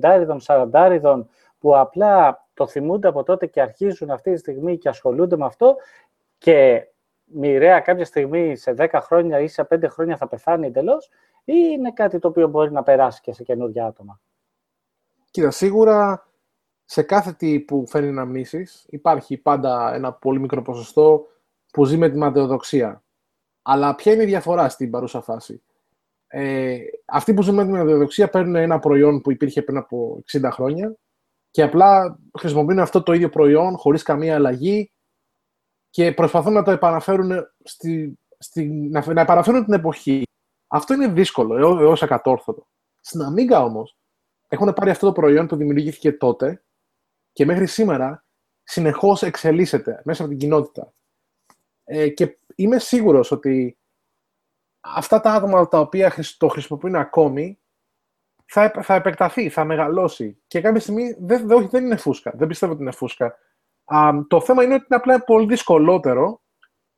35, 0.00 0.36
40 0.46 1.22
που 1.58 1.76
απλά 1.76 2.46
το 2.54 2.66
θυμούνται 2.66 3.08
από 3.08 3.22
τότε 3.22 3.46
και 3.46 3.60
αρχίζουν 3.60 4.10
αυτή 4.10 4.32
τη 4.32 4.38
στιγμή 4.38 4.78
και 4.78 4.88
ασχολούνται 4.88 5.36
με 5.36 5.44
αυτό 5.44 5.76
και 6.38 6.88
μοιραία 7.24 7.80
κάποια 7.80 8.04
στιγμή 8.04 8.56
σε 8.56 8.74
10 8.78 8.88
χρόνια 8.92 9.40
ή 9.40 9.48
σε 9.48 9.66
5 9.70 9.84
χρόνια 9.88 10.16
θα 10.16 10.28
πεθάνει 10.28 10.66
εντελώς, 10.66 11.10
ή 11.52 11.68
είναι 11.72 11.92
κάτι 11.92 12.18
το 12.18 12.28
οποίο 12.28 12.48
μπορεί 12.48 12.72
να 12.72 12.82
περάσει 12.82 13.20
και 13.20 13.32
σε 13.32 13.42
καινούργια 13.42 13.86
άτομα. 13.86 14.20
Κοίτα, 15.30 15.50
σίγουρα 15.50 16.28
σε 16.84 17.02
κάθε 17.02 17.32
τι 17.32 17.60
που 17.60 17.86
φέρνει 17.86 18.10
να 18.10 18.24
μνήσεις 18.24 18.86
υπάρχει 18.88 19.36
πάντα 19.36 19.94
ένα 19.94 20.12
πολύ 20.12 20.40
μικρό 20.40 20.62
ποσοστό 20.62 21.26
που 21.72 21.84
ζει 21.84 21.96
με 21.96 22.10
τη 22.10 22.16
ματαιοδοξία. 22.16 23.02
Αλλά 23.62 23.94
ποια 23.94 24.12
είναι 24.12 24.22
η 24.22 24.26
διαφορά 24.26 24.68
στην 24.68 24.90
παρούσα 24.90 25.20
φάση; 25.20 25.62
Ε, 26.26 26.78
αυτοί 27.04 27.34
που 27.34 27.42
ζουν 27.42 27.54
με 27.54 27.64
τη 27.64 27.70
ματαιοδοξία 27.70 28.28
παίρνουν 28.28 28.54
ένα 28.54 28.78
προϊόν 28.78 29.20
που 29.20 29.30
υπήρχε 29.30 29.62
πριν 29.62 29.76
από 29.76 30.22
60 30.32 30.48
χρόνια 30.52 30.96
και 31.50 31.62
απλά 31.62 32.18
χρησιμοποιούν 32.38 32.78
αυτό 32.78 33.02
το 33.02 33.12
ίδιο 33.12 33.28
προϊόν 33.28 33.76
χωρίς 33.76 34.02
καμία 34.02 34.34
αλλαγή 34.34 34.92
και 35.90 36.12
προσπαθούν 36.12 36.52
να 36.52 36.62
το 36.62 36.70
επαναφέρουν 36.70 37.30
στη, 37.64 38.18
στη, 38.38 38.64
να, 38.64 39.12
να 39.12 39.20
επαναφέρουν 39.20 39.64
την 39.64 39.72
εποχή. 39.74 40.22
Αυτό 40.68 40.94
είναι 40.94 41.08
δύσκολο 41.08 41.78
έω 41.78 41.96
ακατόρθωτο. 42.00 42.66
Στην 43.00 43.20
Amiga 43.20 43.64
όμως 43.64 43.96
έχουν 44.48 44.72
πάρει 44.72 44.90
αυτό 44.90 45.06
το 45.06 45.12
προϊόν 45.12 45.46
που 45.46 45.56
δημιουργήθηκε 45.56 46.12
τότε 46.12 46.62
και 47.32 47.44
μέχρι 47.44 47.66
σήμερα 47.66 48.24
συνεχώς 48.62 49.22
εξελίσσεται 49.22 50.02
μέσα 50.04 50.22
από 50.22 50.30
την 50.30 50.40
κοινότητα. 50.40 50.92
Ε, 51.84 52.08
και 52.08 52.38
είμαι 52.54 52.78
σίγουρος 52.78 53.30
ότι 53.30 53.78
αυτά 54.80 55.20
τα 55.20 55.32
άτομα 55.32 55.68
τα 55.68 55.80
οποία 55.80 56.14
το 56.38 56.48
χρησιμοποιούν 56.48 56.94
ακόμη 56.94 57.58
θα, 58.46 58.72
θα 58.82 58.94
επεκταθεί, 58.94 59.48
θα 59.48 59.64
μεγαλώσει. 59.64 60.42
Και 60.46 60.60
κάποια 60.60 60.80
στιγμή 60.80 61.16
δεν, 61.20 61.46
δεν, 61.46 61.68
δεν 61.68 61.84
είναι 61.84 61.96
φούσκα. 61.96 62.32
Δεν 62.34 62.48
πιστεύω 62.48 62.72
ότι 62.72 62.82
είναι 62.82 62.90
φούσκα. 62.90 63.38
Α, 63.84 64.10
το 64.28 64.40
θέμα 64.40 64.62
είναι 64.62 64.74
ότι 64.74 64.86
είναι 64.90 65.00
απλά 65.00 65.24
πολύ 65.24 65.46
δυσκολότερο 65.46 66.42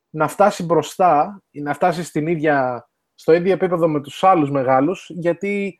να 0.09 0.27
φτάσει 0.27 0.63
μπροστά 0.63 1.43
ή 1.49 1.61
να 1.61 1.73
φτάσει 1.73 2.03
στην 2.03 2.27
ίδια, 2.27 2.89
στο 3.21 3.33
ίδιο 3.33 3.53
επίπεδο 3.53 3.87
με 3.87 4.01
τους 4.01 4.23
άλλους 4.23 4.51
μεγάλους, 4.51 5.09
γιατί 5.09 5.79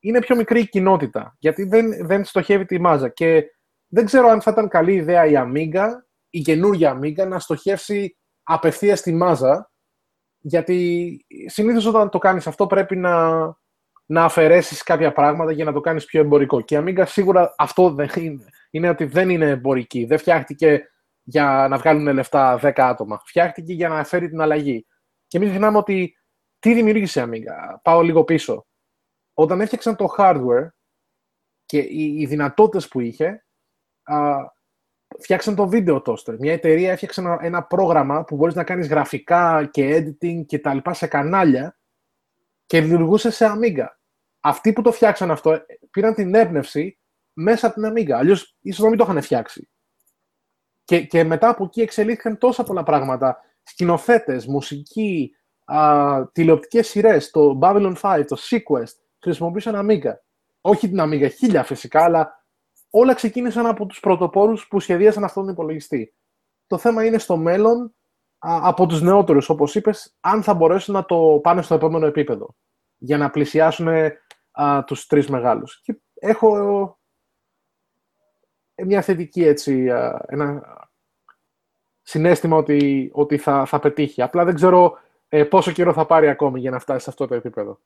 είναι 0.00 0.18
πιο 0.18 0.36
μικρή 0.36 0.60
η 0.60 0.68
κοινότητα, 0.68 1.36
γιατί 1.38 1.64
δεν, 1.64 2.06
δεν 2.06 2.24
στοχεύει 2.24 2.64
τη 2.64 2.80
μάζα. 2.80 3.08
Και 3.08 3.44
δεν 3.86 4.04
ξέρω 4.04 4.28
αν 4.28 4.40
θα 4.40 4.50
ήταν 4.50 4.68
καλή 4.68 4.94
ιδέα 4.94 5.26
η 5.26 5.32
Amiga, 5.36 5.86
η 6.30 6.40
καινούργια 6.40 6.98
Amiga, 6.98 7.26
να 7.28 7.38
στοχεύσει 7.38 8.16
απευθείας 8.42 8.98
στη 8.98 9.12
μάζα, 9.12 9.70
γιατί 10.38 11.18
συνήθως 11.46 11.86
όταν 11.86 12.10
το 12.10 12.18
κάνεις 12.18 12.46
αυτό 12.46 12.66
πρέπει 12.66 12.96
να, 12.96 13.38
να 14.06 14.24
αφαιρέσεις 14.24 14.82
κάποια 14.82 15.12
πράγματα 15.12 15.52
για 15.52 15.64
να 15.64 15.72
το 15.72 15.80
κάνεις 15.80 16.04
πιο 16.04 16.20
εμπορικό. 16.20 16.60
Και 16.60 16.74
η 16.74 16.82
Amiga 16.84 17.02
σίγουρα 17.06 17.54
αυτό 17.58 17.90
δεν 17.90 18.08
είναι. 18.14 18.44
Είναι 18.70 18.88
ότι 18.88 19.04
δεν 19.04 19.30
είναι 19.30 19.48
εμπορική. 19.48 20.04
Δεν 20.04 20.18
φτιάχτηκε 20.18 20.88
για 21.22 21.66
να 21.70 21.76
βγάλουν 21.78 22.12
λεφτά 22.12 22.60
10 22.62 22.72
άτομα. 22.76 23.22
Φτιάχτηκε 23.24 23.72
για 23.72 23.88
να 23.88 24.04
φέρει 24.04 24.28
την 24.28 24.40
αλλαγή. 24.40 24.86
Και 25.26 25.38
μην 25.38 25.48
ξεχνάμε 25.48 25.78
ότι 25.78 26.17
τι 26.58 26.74
δημιούργησε 26.74 27.20
η 27.20 27.24
Amiga; 27.26 27.76
Πάω 27.82 28.02
λίγο 28.02 28.24
πίσω. 28.24 28.66
Όταν 29.34 29.60
έφτιαξαν 29.60 29.96
το 29.96 30.14
hardware 30.18 30.68
και 31.64 31.78
οι, 31.78 32.20
οι 32.20 32.26
δυνατότητες 32.26 32.88
που 32.88 33.00
είχε, 33.00 33.46
α, 34.02 34.36
φτιάξαν 35.18 35.54
το 35.54 35.68
video 35.72 36.02
toaster. 36.02 36.38
Μια 36.38 36.52
εταιρεία 36.52 36.92
έφτιαξε 36.92 37.20
ένα, 37.20 37.38
ένα 37.40 37.64
πρόγραμμα 37.64 38.24
που 38.24 38.36
μπορείς 38.36 38.54
να 38.54 38.64
κάνεις 38.64 38.88
γραφικά 38.88 39.66
και 39.66 39.96
editing 39.96 40.46
και 40.46 40.58
τα 40.58 40.74
λοιπά 40.74 40.92
σε 40.92 41.06
κανάλια 41.06 41.78
και 42.66 42.80
λειτουργούσε 42.80 43.30
σε 43.30 43.46
Amiga 43.48 43.86
αυτοί 44.40 44.72
που 44.72 44.82
το 44.82 44.92
φτιάξαν 44.92 45.30
αυτό 45.30 45.60
πήραν 45.90 46.14
την 46.14 46.34
έμπνευση 46.34 46.98
μέσα 47.32 47.66
από 47.66 47.80
την 47.80 47.92
Amiga. 47.92 48.10
Αλλιώς 48.10 48.56
ίσως 48.60 48.82
να 48.82 48.88
μην 48.88 48.98
το 48.98 49.04
είχαν 49.04 49.22
φτιάξει. 49.22 49.68
Και, 50.84 51.06
και 51.06 51.24
μετά 51.24 51.48
από 51.48 51.64
εκεί 51.64 51.80
εξελίχθηκαν 51.80 52.38
τόσα 52.38 52.62
πολλά 52.62 52.82
πράγματα. 52.82 53.40
Σκηνοθέτες, 53.62 54.46
μουσική, 54.46 55.36
τηλεοπτικές 56.32 56.88
σειρές, 56.88 57.30
το 57.30 57.58
Babylon 57.62 57.94
5, 58.00 58.24
το 58.26 58.36
Sequest, 58.50 58.94
χρησιμοποίησαν 59.18 59.86
Amiga. 59.88 60.12
Όχι 60.60 60.88
την 60.88 60.98
Amiga, 61.00 61.30
χίλια 61.36 61.64
φυσικά, 61.64 62.04
αλλά 62.04 62.44
όλα 62.90 63.14
ξεκίνησαν 63.14 63.66
από 63.66 63.86
τους 63.86 64.00
πρωτοπόρους 64.00 64.68
που 64.68 64.80
σχεδίασαν 64.80 65.24
αυτόν 65.24 65.44
τον 65.44 65.52
υπολογιστή. 65.52 66.14
Το 66.66 66.78
θέμα 66.78 67.04
είναι 67.04 67.18
στο 67.18 67.36
μέλλον, 67.36 67.94
από 68.38 68.86
τους 68.86 69.02
νεότερους, 69.02 69.48
όπως 69.48 69.74
είπες, 69.74 70.16
αν 70.20 70.42
θα 70.42 70.54
μπορέσουν 70.54 70.94
να 70.94 71.04
το 71.04 71.40
πάνε 71.42 71.62
στο 71.62 71.74
επόμενο 71.74 72.06
επίπεδο. 72.06 72.54
Για 72.98 73.18
να 73.18 73.30
πλησιάσουν 73.30 73.88
α, 74.52 74.84
τους 74.84 75.06
τρεις 75.06 75.28
μεγάλους. 75.28 75.80
Και 75.80 76.00
έχω 76.14 76.58
ε, 78.74 78.84
μια 78.84 79.02
θετική 79.02 79.44
έτσι, 79.44 79.86
ένα 80.26 80.62
συνέστημα 82.02 82.56
ότι, 82.56 83.10
ότι 83.14 83.38
θα, 83.38 83.64
θα 83.64 83.78
πετύχει. 83.78 84.22
Απλά 84.22 84.44
δεν 84.44 84.54
ξέρω 84.54 84.98
ε, 85.28 85.44
πόσο 85.44 85.72
καιρό 85.72 85.92
θα 85.92 86.06
πάρει 86.06 86.28
ακόμη 86.28 86.60
για 86.60 86.70
να 86.70 86.78
φτάσει 86.78 87.04
σε 87.04 87.10
αυτό 87.10 87.26
το 87.26 87.34
επίπεδο; 87.34 87.78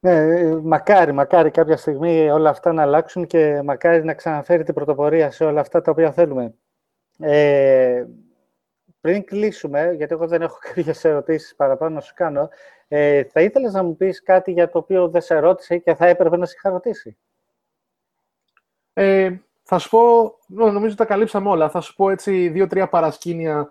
Ναι, 0.00 0.54
μακάρι, 0.60 1.12
μακάρι 1.12 1.50
κάποια 1.50 1.76
στιγμή 1.76 2.30
όλα 2.30 2.50
αυτά 2.50 2.72
να 2.72 2.82
αλλάξουν 2.82 3.26
και 3.26 3.62
μακάρι 3.64 4.04
να 4.04 4.14
ξαναφέρει 4.14 4.62
την 4.62 4.74
πρωτοπορία 4.74 5.30
σε 5.30 5.44
όλα 5.44 5.60
αυτά 5.60 5.80
τα 5.80 5.90
οποία 5.90 6.12
θέλουμε. 6.12 6.54
Ε, 7.18 8.04
πριν 9.00 9.24
κλείσουμε, 9.24 9.92
γιατί 9.92 10.14
εγώ 10.14 10.26
δεν 10.26 10.42
έχω 10.42 10.58
κάποιες 10.66 11.04
ερωτήσεις 11.04 11.54
παραπάνω 11.54 11.94
να 11.94 12.00
σου 12.00 12.12
κάνω, 12.14 12.48
ε, 12.88 13.24
θα 13.24 13.40
ήθελες 13.40 13.72
να 13.72 13.82
μου 13.82 13.96
πεις 13.96 14.22
κάτι 14.22 14.52
για 14.52 14.68
το 14.68 14.78
οποίο 14.78 15.08
δεν 15.08 15.20
σε 15.20 15.38
ρώτησε 15.38 15.78
και 15.78 15.94
θα 15.94 16.06
έπρεπε 16.06 16.36
να 16.36 16.46
σε 16.46 16.54
είχα 16.56 16.70
ρωτήσει; 16.70 17.16
Ε, 18.92 19.36
θα 19.62 19.78
σου 19.78 19.90
πω, 19.90 20.34
νομίζω 20.46 20.94
τα 20.94 21.04
καλύψαμε 21.04 21.48
όλα. 21.48 21.70
Θα 21.70 21.80
σου 21.80 21.94
πω 21.94 22.10
έτσι 22.10 22.48
δύο-τρία 22.48 22.88
παρασκήνια 22.88 23.58
α, 23.58 23.70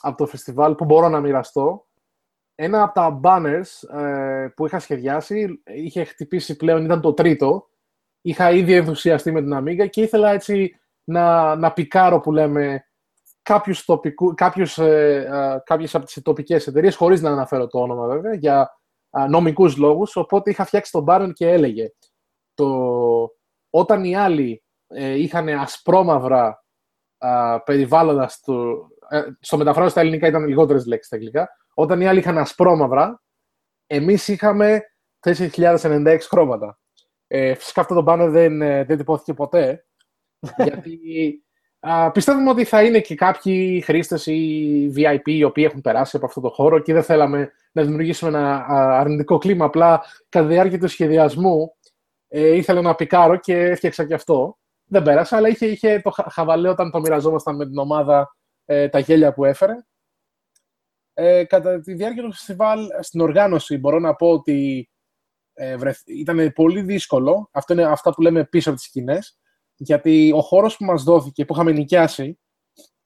από 0.00 0.16
το 0.16 0.26
φεστιβάλ 0.26 0.74
που 0.74 0.84
μπορώ 0.84 1.08
να 1.08 1.20
μοιραστώ. 1.20 1.86
Ένα 2.54 2.82
από 2.82 2.94
τα 2.94 3.20
banners 3.22 3.98
ε, 3.98 4.48
που 4.56 4.66
είχα 4.66 4.78
σχεδιάσει, 4.78 5.62
είχε 5.64 6.04
χτυπήσει 6.04 6.56
πλέον, 6.56 6.84
ήταν 6.84 7.00
το 7.00 7.12
τρίτο. 7.12 7.68
Είχα 8.20 8.50
ήδη 8.50 8.74
ενθουσιαστεί 8.74 9.32
με 9.32 9.42
την 9.42 9.56
Amiga 9.56 9.88
και 9.90 10.02
ήθελα 10.02 10.30
έτσι 10.30 10.80
να, 11.04 11.56
να 11.56 11.72
πικάρω 11.72 12.20
που 12.20 12.32
λέμε 12.32 12.84
κάποιους, 13.42 13.84
τοπικού, 13.84 14.34
κάποιους, 14.34 14.78
ε, 14.78 15.26
ε, 15.30 15.62
κάποιες 15.64 15.94
από 15.94 16.04
τις 16.04 16.22
τοπικές 16.22 16.66
εταιρείες, 16.66 16.96
χωρίς 16.96 17.20
να 17.20 17.30
αναφέρω 17.30 17.66
το 17.66 17.80
όνομα 17.80 18.06
βέβαια, 18.06 18.34
για 18.34 18.80
ε, 19.10 19.26
νομικούς 19.26 19.76
λόγους, 19.76 20.16
οπότε 20.16 20.50
είχα 20.50 20.64
φτιάξει 20.64 20.92
τον 20.92 21.04
Baron 21.08 21.30
και 21.32 21.48
έλεγε 21.48 21.92
το, 22.54 22.68
όταν 23.70 24.04
οι 24.04 24.16
άλλοι 24.16 24.62
ε, 24.86 25.12
είχαν 25.12 25.48
ασπρόμαυρα 25.48 26.64
ε, 27.18 27.56
περιβάλλοντας 27.64 28.32
στο, 28.32 28.88
ε, 28.97 28.97
στο 29.40 29.56
μεταφράζω 29.56 29.88
στα 29.88 30.00
ελληνικά 30.00 30.26
ήταν 30.26 30.46
λιγότερες 30.46 30.86
λέξεις 30.86 31.06
στα 31.06 31.16
αγγλικά, 31.16 31.48
όταν 31.74 32.00
οι 32.00 32.06
άλλοι 32.06 32.18
είχαν 32.18 32.38
ασπρόμαυρα, 32.38 33.22
εμείς 33.86 34.28
είχαμε 34.28 34.80
4.096 35.26 36.18
χρώματα. 36.20 36.78
Ε, 37.26 37.54
φυσικά 37.54 37.80
αυτό 37.80 37.94
το 37.94 38.04
banner 38.08 38.28
δεν, 38.30 38.58
δεν 38.58 38.96
τυπώθηκε 38.96 39.34
ποτέ, 39.34 39.86
γιατί 40.64 40.98
πιστεύουμε 42.12 42.50
ότι 42.50 42.64
θα 42.64 42.82
είναι 42.82 43.00
και 43.00 43.14
κάποιοι 43.14 43.80
χρήστες 43.80 44.26
ή 44.26 44.92
VIP 44.96 45.20
οι 45.24 45.44
οποίοι 45.44 45.64
έχουν 45.68 45.80
περάσει 45.80 46.16
από 46.16 46.26
αυτό 46.26 46.40
το 46.40 46.50
χώρο 46.50 46.78
και 46.78 46.92
δεν 46.92 47.02
θέλαμε 47.02 47.52
να 47.72 47.82
δημιουργήσουμε 47.82 48.30
ένα 48.30 48.66
αρνητικό 48.68 49.38
κλίμα. 49.38 49.64
Απλά 49.64 50.02
κατά 50.28 50.46
τη 50.46 50.52
διάρκεια 50.52 50.78
του 50.78 50.88
σχεδιασμού 50.88 51.76
ε, 52.28 52.56
ήθελα 52.56 52.80
να 52.80 52.94
πικάρω 52.94 53.36
και 53.36 53.56
έφτιαξα 53.56 54.06
και 54.06 54.14
αυτό. 54.14 54.58
Δεν 54.84 55.02
πέρασε, 55.02 55.36
αλλά 55.36 55.48
είχε, 55.48 55.66
είχε 55.66 56.00
το 56.04 56.10
χαβαλέ 56.30 56.68
όταν 56.68 56.90
το 56.90 57.00
μοιραζόμασταν 57.00 57.56
με 57.56 57.66
την 57.66 57.78
ομάδα 57.78 58.36
ε, 58.70 58.88
τα 58.88 58.98
γέλια 58.98 59.34
που 59.34 59.44
έφερε. 59.44 59.74
Ε, 61.14 61.44
κατά 61.44 61.80
τη 61.80 61.94
διάρκεια 61.94 62.22
του 62.22 62.32
φεστιβάλ, 62.32 62.86
στην 63.00 63.20
οργάνωση, 63.20 63.78
μπορώ 63.78 63.98
να 63.98 64.14
πω 64.14 64.30
ότι 64.30 64.90
ε, 65.52 65.76
ήταν 66.04 66.52
πολύ 66.52 66.82
δύσκολο. 66.82 67.48
Αυτό 67.52 67.72
είναι 67.72 67.82
αυτά 67.82 68.10
που 68.10 68.22
λέμε 68.22 68.44
πίσω 68.44 68.68
από 68.68 68.78
τις 68.78 68.86
σκηνές. 68.86 69.38
Γιατί 69.76 70.32
ο 70.34 70.40
χώρος 70.40 70.76
που 70.76 70.84
μας 70.84 71.02
δόθηκε, 71.02 71.44
που 71.44 71.54
είχαμε 71.54 71.72
νοικιάσει, 71.72 72.40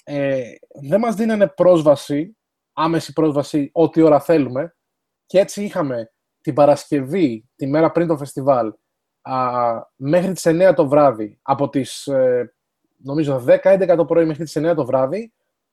ε, 0.04 0.42
δεν 0.82 1.00
μας 1.00 1.14
δίνανε 1.14 1.48
πρόσβαση, 1.48 2.36
άμεση 2.72 3.12
πρόσβαση, 3.12 3.70
ό,τι 3.72 4.02
ώρα 4.02 4.20
θέλουμε. 4.20 4.76
Και 5.26 5.38
έτσι 5.38 5.64
είχαμε 5.64 6.12
την 6.40 6.54
Παρασκευή, 6.54 7.48
τη 7.56 7.66
μέρα 7.66 7.90
πριν 7.90 8.06
το 8.06 8.16
φεστιβάλ, 8.16 8.72
α, 9.20 9.72
μέχρι 9.96 10.32
τις 10.32 10.46
9 10.46 10.74
το 10.74 10.88
βράδυ, 10.88 11.38
από 11.42 11.68
τις, 11.68 12.06
ε, 12.06 12.54
νομίζω, 12.96 13.38
10-11 13.38 13.96
το 13.96 14.04
πρωί 14.04 14.24
μέχρι 14.24 14.44
τις 14.44 14.56
9 14.56 14.74
το 14.74 14.84
βράδυ, 14.84 15.32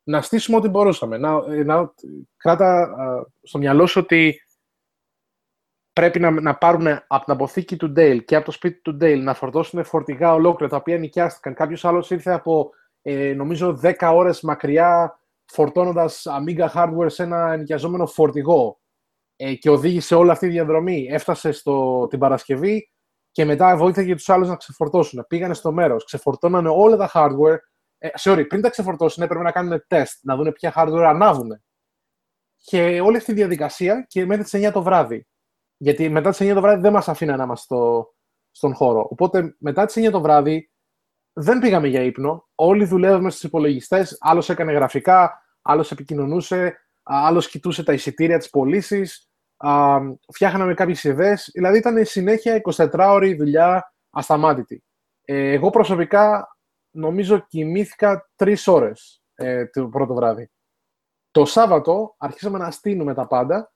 να 0.09 0.21
στήσουμε 0.21 0.57
ό,τι 0.57 0.67
μπορούσαμε. 0.67 1.17
Να, 1.17 1.43
ε, 1.47 1.63
να 1.63 1.93
κράτα 2.37 2.81
α, 2.81 3.25
στο 3.41 3.57
μυαλό 3.57 3.85
σου 3.85 4.01
ότι 4.03 4.41
πρέπει 5.93 6.19
να, 6.19 6.31
να 6.31 6.55
πάρουν 6.55 6.87
από 6.87 7.25
την 7.25 7.33
αποθήκη 7.33 7.77
του 7.77 7.93
Dale 7.95 8.19
και 8.25 8.35
από 8.35 8.45
το 8.45 8.51
σπίτι 8.51 8.81
του 8.81 8.97
Dale 9.01 9.21
να 9.21 9.33
φορτώσουν 9.33 9.83
φορτηγά 9.83 10.33
ολόκληρα 10.33 10.71
τα 10.71 10.77
οποία 10.77 10.97
νοικιάστηκαν. 10.97 11.53
Κάποιος 11.53 11.85
άλλος 11.85 12.11
ήρθε 12.11 12.31
από 12.31 12.69
ε, 13.01 13.33
νομίζω 13.33 13.79
10 13.83 13.93
ώρες 14.13 14.41
μακριά 14.41 15.19
φορτώνοντας 15.45 16.25
Amiga 16.29 16.67
hardware 16.73 17.09
σε 17.09 17.23
ένα 17.23 17.57
νοικιαζόμενο 17.57 18.05
φορτηγό 18.05 18.79
ε, 19.35 19.53
και 19.53 19.69
οδήγησε 19.69 20.15
όλη 20.15 20.31
αυτή 20.31 20.45
τη 20.45 20.51
διαδρομή. 20.51 21.07
Έφτασε 21.09 21.51
στο, 21.51 22.07
την 22.09 22.19
Παρασκευή 22.19 22.91
και 23.31 23.45
μετά 23.45 23.77
βοήθησε 23.77 24.05
για 24.05 24.15
τους 24.15 24.29
άλλους 24.29 24.47
να 24.47 24.55
ξεφορτώσουν. 24.55 25.25
Πήγανε 25.27 25.53
στο 25.53 25.71
μέρος, 25.71 26.05
ξεφορτώνανε 26.05 26.69
όλα 26.69 26.97
τα 26.97 27.11
hardware. 27.13 27.57
Ε, 28.01 28.09
sorry, 28.19 28.45
πριν 28.47 28.61
τα 28.61 28.69
ξεφορτώσουν 28.69 29.23
έπρεπε 29.23 29.43
να 29.43 29.51
κάνουν 29.51 29.83
τεστ, 29.87 30.19
να 30.23 30.35
δουν 30.35 30.51
ποια 30.51 30.73
hardware 30.75 31.05
ανάβουν. 31.07 31.63
Και 32.57 33.01
όλη 33.01 33.17
αυτή 33.17 33.31
η 33.31 33.33
διαδικασία 33.33 34.05
και 34.07 34.25
μέχρι 34.25 34.43
τις 34.43 34.67
9 34.67 34.71
το 34.71 34.83
βράδυ. 34.83 35.27
Γιατί 35.77 36.09
μετά 36.09 36.29
τις 36.29 36.41
9 36.41 36.53
το 36.53 36.61
βράδυ 36.61 36.81
δεν 36.81 36.91
μας 36.91 37.07
αφήνανε 37.07 37.37
να 37.37 37.43
είμαστε 37.43 37.65
στο, 37.65 38.13
στον 38.51 38.73
χώρο. 38.73 39.07
Οπότε 39.09 39.55
μετά 39.59 39.85
τις 39.85 40.07
9 40.07 40.11
το 40.11 40.21
βράδυ 40.21 40.71
δεν 41.33 41.59
πήγαμε 41.59 41.87
για 41.87 42.01
ύπνο. 42.01 42.47
Όλοι 42.55 42.85
δουλεύαμε 42.85 43.29
στους 43.29 43.43
υπολογιστές. 43.43 44.17
Άλλος 44.19 44.49
έκανε 44.49 44.71
γραφικά, 44.71 45.41
άλλος 45.61 45.91
επικοινωνούσε, 45.91 46.77
άλλος 47.03 47.49
κοιτούσε 47.49 47.83
τα 47.83 47.93
εισιτήρια 47.93 48.37
της 48.37 48.49
πωλήσει. 48.49 49.07
Φτιάχναμε 50.33 50.73
κάποιες 50.73 51.03
ιδέες. 51.03 51.49
Δηλαδή 51.53 51.77
ήταν 51.77 52.05
συνέχεια 52.05 52.61
24 52.75 52.89
ώρη 52.93 53.35
δουλειά 53.35 53.93
ασταμάτητη. 54.09 54.83
Ε, 55.21 55.51
εγώ 55.51 55.69
προσωπικά 55.69 56.47
νομίζω 56.91 57.39
κοιμήθηκα 57.39 58.29
τρεις 58.35 58.67
ώρες 58.67 59.23
ε, 59.35 59.65
το 59.65 59.87
πρώτο 59.87 60.13
βράδυ. 60.13 60.51
Το 61.31 61.45
Σάββατο 61.45 62.15
αρχίσαμε 62.17 62.57
να 62.57 62.71
στείλουμε 62.71 63.13
τα 63.13 63.27
πάντα 63.27 63.73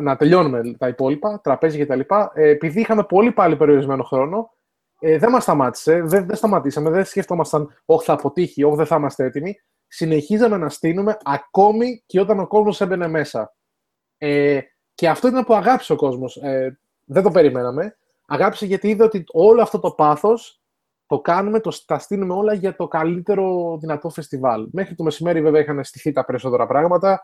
να 0.00 0.16
τελειώνουμε 0.16 0.74
τα 0.78 0.88
υπόλοιπα, 0.88 1.40
τραπέζι 1.40 1.84
κτλ. 1.84 2.00
Ε, 2.34 2.48
επειδή 2.48 2.80
είχαμε 2.80 3.04
πολύ 3.04 3.32
πάλι 3.32 3.56
περιορισμένο 3.56 4.02
χρόνο, 4.02 4.50
ε, 4.98 5.18
δεν 5.18 5.30
μας 5.30 5.42
σταμάτησε, 5.42 6.02
δεν, 6.02 6.26
δεν 6.26 6.36
σταματήσαμε, 6.36 6.90
δεν 6.90 7.04
σκεφτόμασταν, 7.04 7.80
Όχι, 7.84 8.04
θα 8.04 8.12
αποτύχει, 8.12 8.64
Όχι, 8.64 8.76
δεν 8.76 8.86
θα 8.86 8.96
είμαστε 8.96 9.24
έτοιμοι. 9.24 9.60
Συνεχίζαμε 9.86 10.56
να 10.56 10.68
στείλουμε 10.68 11.16
ακόμη 11.22 12.02
και 12.06 12.20
όταν 12.20 12.40
ο 12.40 12.46
κόσμος 12.46 12.80
έμπαινε 12.80 13.08
μέσα. 13.08 13.54
Ε, 14.18 14.60
και 14.94 15.08
αυτό 15.08 15.28
ήταν 15.28 15.44
που 15.44 15.54
αγάπησε 15.54 15.92
ο 15.92 15.96
κόσμος. 15.96 16.36
Ε, 16.36 16.80
δεν 17.04 17.22
το 17.22 17.30
περιμέναμε. 17.30 17.98
Αγάπησε 18.26 18.66
γιατί 18.66 18.88
είδε 18.88 19.04
ότι 19.04 19.24
όλο 19.32 19.62
αυτό 19.62 19.78
το 19.78 19.90
πάθος 19.90 20.59
το 21.10 21.20
κάνουμε, 21.20 21.60
το, 21.60 21.82
τα 21.86 21.98
στείλουμε 21.98 22.34
όλα 22.34 22.54
για 22.54 22.76
το 22.76 22.88
καλύτερο 22.88 23.76
δυνατό 23.80 24.10
φεστιβάλ. 24.10 24.68
Μέχρι 24.72 24.94
το 24.94 25.02
μεσημέρι, 25.02 25.42
βέβαια, 25.42 25.60
είχαν 25.60 25.84
στηθεί 25.84 26.12
τα 26.12 26.24
περισσότερα 26.24 26.66
πράγματα 26.66 27.22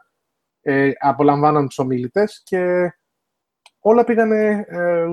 ε, 0.61 0.91
απολαμβάναν 0.99 1.67
τους 1.67 1.79
ομιλητές 1.79 2.43
και 2.45 2.93
όλα 3.81 4.05
πήγανε 4.05 4.65
ε, 4.69 5.07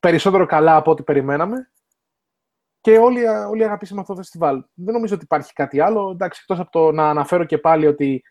περισσότερο 0.00 0.46
καλά 0.46 0.76
από 0.76 0.90
ό,τι 0.90 1.02
περιμέναμε 1.02 1.70
και 2.80 2.98
όλοι, 2.98 3.26
όλοι 3.26 3.64
αγαπήσαμε 3.64 4.00
αυτό 4.00 4.12
το 4.12 4.20
φεστιβάλ. 4.20 4.64
Δεν 4.74 4.94
νομίζω 4.94 5.14
ότι 5.14 5.24
υπάρχει 5.24 5.52
κάτι 5.52 5.80
άλλο, 5.80 6.10
εντάξει, 6.10 6.40
εκτός 6.42 6.58
από 6.58 6.70
το 6.70 6.92
να 6.92 7.08
αναφέρω 7.08 7.44
και 7.44 7.58
πάλι 7.58 7.86
ότι 7.86 8.22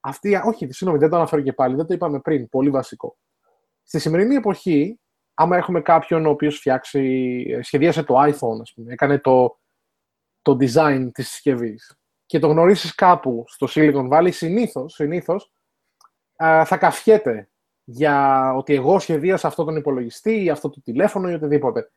αυτή, 0.00 0.40
όχι, 0.44 0.72
συγγνώμη, 0.72 0.98
δεν 0.98 1.10
το 1.10 1.16
αναφέρω 1.16 1.42
και 1.42 1.52
πάλι, 1.52 1.74
δεν 1.74 1.86
το 1.86 1.94
είπαμε 1.94 2.20
πριν, 2.20 2.48
πολύ 2.48 2.70
βασικό. 2.70 3.16
Στη 3.82 3.98
σημερινή 3.98 4.34
εποχή, 4.34 5.00
άμα 5.42 5.56
έχουμε 5.56 5.80
κάποιον 5.80 6.26
ο 6.26 6.30
οποίος 6.30 6.56
φτιάξει, 6.56 7.44
σχεδίασε 7.62 8.02
το 8.02 8.14
iPhone, 8.18 8.60
ας 8.60 8.72
πούμε, 8.74 8.92
έκανε 8.92 9.18
το, 9.18 9.58
το 10.42 10.56
design 10.60 11.08
της 11.12 11.28
συσκευής 11.28 11.96
και 12.26 12.38
το 12.38 12.48
γνωρίσεις 12.48 12.94
κάπου 12.94 13.44
στο 13.46 13.66
Silicon 13.70 14.08
Valley, 14.08 14.32
συνήθως, 14.32 14.92
συνήθως 14.92 15.52
θα 16.64 16.76
καφιέται 16.80 17.50
για 17.84 18.48
ότι 18.54 18.74
εγώ 18.74 18.98
σχεδίασα 18.98 19.46
αυτό 19.46 19.64
τον 19.64 19.76
υπολογιστή 19.76 20.44
ή 20.44 20.50
αυτό 20.50 20.70
το 20.70 20.80
τηλέφωνο 20.80 21.30
ή 21.30 21.34
οτιδήποτε. 21.34 21.92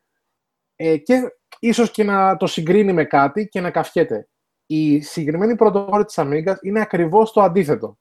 Ε, 0.75 0.97
και 0.97 1.21
ίσως 1.59 1.91
και 1.91 2.03
να 2.03 2.37
το 2.37 2.47
συγκρίνει 2.47 2.93
με 2.93 3.05
κάτι 3.05 3.47
και 3.47 3.61
να 3.61 3.71
καφιέται. 3.71 4.29
Η 4.65 5.01
συγκεκριμένη 5.01 5.55
πρωτοβόρη 5.55 6.05
της 6.05 6.15
Amiga 6.17 6.53
είναι 6.61 6.81
ακριβώς 6.81 7.31
το 7.31 7.41
αντίθετο. 7.41 7.97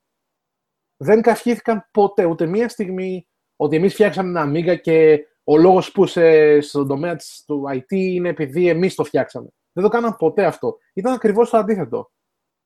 Δεν 0.96 1.22
καφιήθηκαν 1.22 1.88
ποτέ, 1.90 2.24
ούτε 2.24 2.46
μία 2.46 2.68
στιγμή, 2.68 3.28
ότι 3.56 3.76
εμείς 3.76 3.92
φτιάξαμε 3.92 4.40
ένα 4.40 4.50
Amiga 4.50 4.80
και 4.80 5.26
ο 5.44 5.56
λόγος 5.56 5.92
που 5.92 6.06
σε, 6.06 6.60
στον 6.60 6.88
τομέα 6.88 7.16
της, 7.16 7.44
του 7.46 7.64
IT 7.72 7.90
είναι 7.90 8.28
επειδή 8.28 8.68
εμείς 8.68 8.94
το 8.94 9.04
φτιάξαμε. 9.04 9.48
Δεν 9.72 9.84
το 9.84 9.90
κάναν 9.90 10.16
ποτέ 10.16 10.44
αυτό. 10.44 10.76
Ήταν 10.94 11.12
ακριβώς 11.12 11.50
το 11.50 11.56
αντίθετο. 11.56 12.10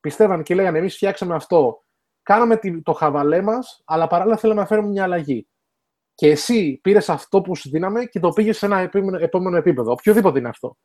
Πιστεύαν 0.00 0.42
και 0.42 0.54
λέγανε 0.54 0.78
εμείς 0.78 0.94
φτιάξαμε 0.94 1.34
αυτό 1.34 1.82
κάναμε 2.28 2.58
το 2.82 2.92
χαβαλέ 2.92 3.42
μας, 3.42 3.82
αλλά 3.84 4.06
παράλληλα 4.06 4.36
θέλαμε 4.36 4.60
να 4.60 4.66
φέρουμε 4.66 4.88
μια 4.88 5.02
αλλαγή. 5.02 5.48
Και 6.14 6.28
εσύ 6.28 6.78
πήρες 6.82 7.08
αυτό 7.08 7.40
που 7.40 7.56
σου 7.56 7.70
δίναμε 7.70 8.04
και 8.04 8.20
το 8.20 8.28
πήγες 8.28 8.58
σε 8.58 8.66
ένα 8.66 8.90
επόμενο 9.18 9.56
επίπεδο. 9.56 9.92
Οποιοδήποτε 9.92 10.38
είναι 10.38 10.48
αυτό. 10.48 10.76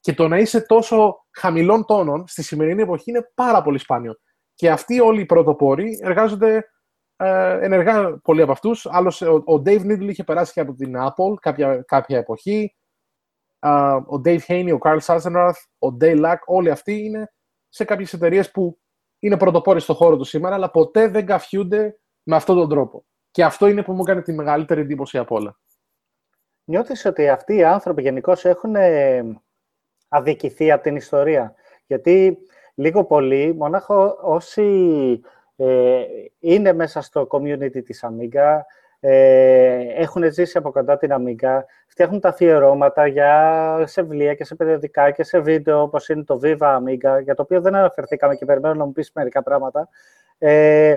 Και 0.00 0.14
το 0.14 0.28
να 0.28 0.38
είσαι 0.38 0.60
τόσο 0.60 1.26
χαμηλών 1.30 1.84
τόνων 1.84 2.26
στη 2.26 2.42
σημερινή 2.42 2.82
εποχή 2.82 3.10
είναι 3.10 3.30
πάρα 3.34 3.62
πολύ 3.62 3.78
σπάνιο. 3.78 4.14
Και 4.54 4.70
αυτοί 4.70 5.00
όλοι 5.00 5.20
οι 5.20 5.26
πρωτοπόροι 5.26 5.98
εργάζονται 6.02 6.56
ε, 6.56 6.60
ενεργά 7.60 8.18
πολλοί 8.18 8.42
από 8.42 8.52
αυτούς. 8.52 8.84
Ο, 8.84 9.34
ο 9.34 9.62
Dave 9.64 9.80
Needle 9.80 10.08
είχε 10.08 10.24
περάσει 10.24 10.52
και 10.52 10.60
από 10.60 10.74
την 10.74 10.94
Apple 10.96 11.34
κάποια, 11.40 11.82
κάποια 11.86 12.18
εποχή. 12.18 12.76
ο 14.08 14.20
Dave 14.24 14.40
Haney, 14.46 14.72
ο 14.74 14.78
Carl 14.82 14.98
Sassenrath, 15.00 15.60
ο 15.78 15.96
Dale 16.00 16.24
Lack, 16.24 16.36
όλοι 16.46 16.70
αυτοί 16.70 17.04
είναι 17.04 17.32
σε 17.68 17.84
κάποιες 17.84 18.12
εταιρείες 18.12 18.50
που 18.50 18.78
είναι 19.18 19.36
πρωτοπόροι 19.36 19.80
στον 19.80 19.94
χώρο 19.94 20.16
τους 20.16 20.28
σήμερα, 20.28 20.54
αλλά 20.54 20.70
ποτέ 20.70 21.08
δεν 21.08 21.26
καφιούνται 21.26 21.98
με 22.22 22.36
αυτόν 22.36 22.56
τον 22.56 22.68
τρόπο. 22.68 23.04
Και 23.30 23.44
αυτό 23.44 23.66
είναι 23.66 23.82
που 23.82 23.92
μου 23.92 24.02
έκανε 24.02 24.22
τη 24.22 24.32
μεγαλύτερη 24.32 24.80
εντύπωση 24.80 25.18
από 25.18 25.36
όλα. 25.36 25.58
Νιώθεις 26.64 27.04
ότι 27.04 27.28
αυτοί 27.28 27.54
οι 27.54 27.64
άνθρωποι 27.64 28.02
γενικώ 28.02 28.32
έχουν 28.42 28.74
ε, 28.76 29.24
αδικηθεί 30.08 30.70
από 30.70 30.82
την 30.82 30.96
ιστορία; 30.96 31.54
Γιατί 31.86 32.38
λίγο 32.74 33.04
πολύ, 33.04 33.54
μονάχο 33.54 34.18
όσοι 34.22 35.20
ε, 35.60 36.04
είναι 36.38 36.72
μέσα 36.72 37.00
στο 37.00 37.26
community 37.30 37.84
της 37.84 38.04
Amiga, 38.04 38.60
ε, 39.00 40.02
έχουν 40.02 40.32
ζήσει 40.32 40.58
από 40.58 40.70
κοντά 40.70 40.96
την 40.96 41.10
Amiga, 41.12 41.60
φτιάχνουν 41.86 42.20
τα 42.20 42.28
αφιερώματα 42.28 43.06
για, 43.06 43.82
σε 43.86 44.02
βιβλία 44.02 44.34
και 44.34 44.44
σε 44.44 44.54
περιοδικά 44.54 45.10
και 45.10 45.22
σε 45.22 45.38
βίντεο, 45.38 45.82
όπως 45.82 46.08
είναι 46.08 46.24
το 46.24 46.40
Viva 46.42 46.78
Amiga, 46.78 47.22
για 47.22 47.34
το 47.34 47.42
οποίο 47.42 47.60
δεν 47.60 47.74
αναφερθήκαμε 47.74 48.34
και 48.34 48.44
περιμένω 48.44 48.74
να 48.74 48.84
μου 48.84 48.92
πεις 48.92 49.10
μερικά 49.14 49.42
πράγματα. 49.42 49.88
Ε, 50.38 50.94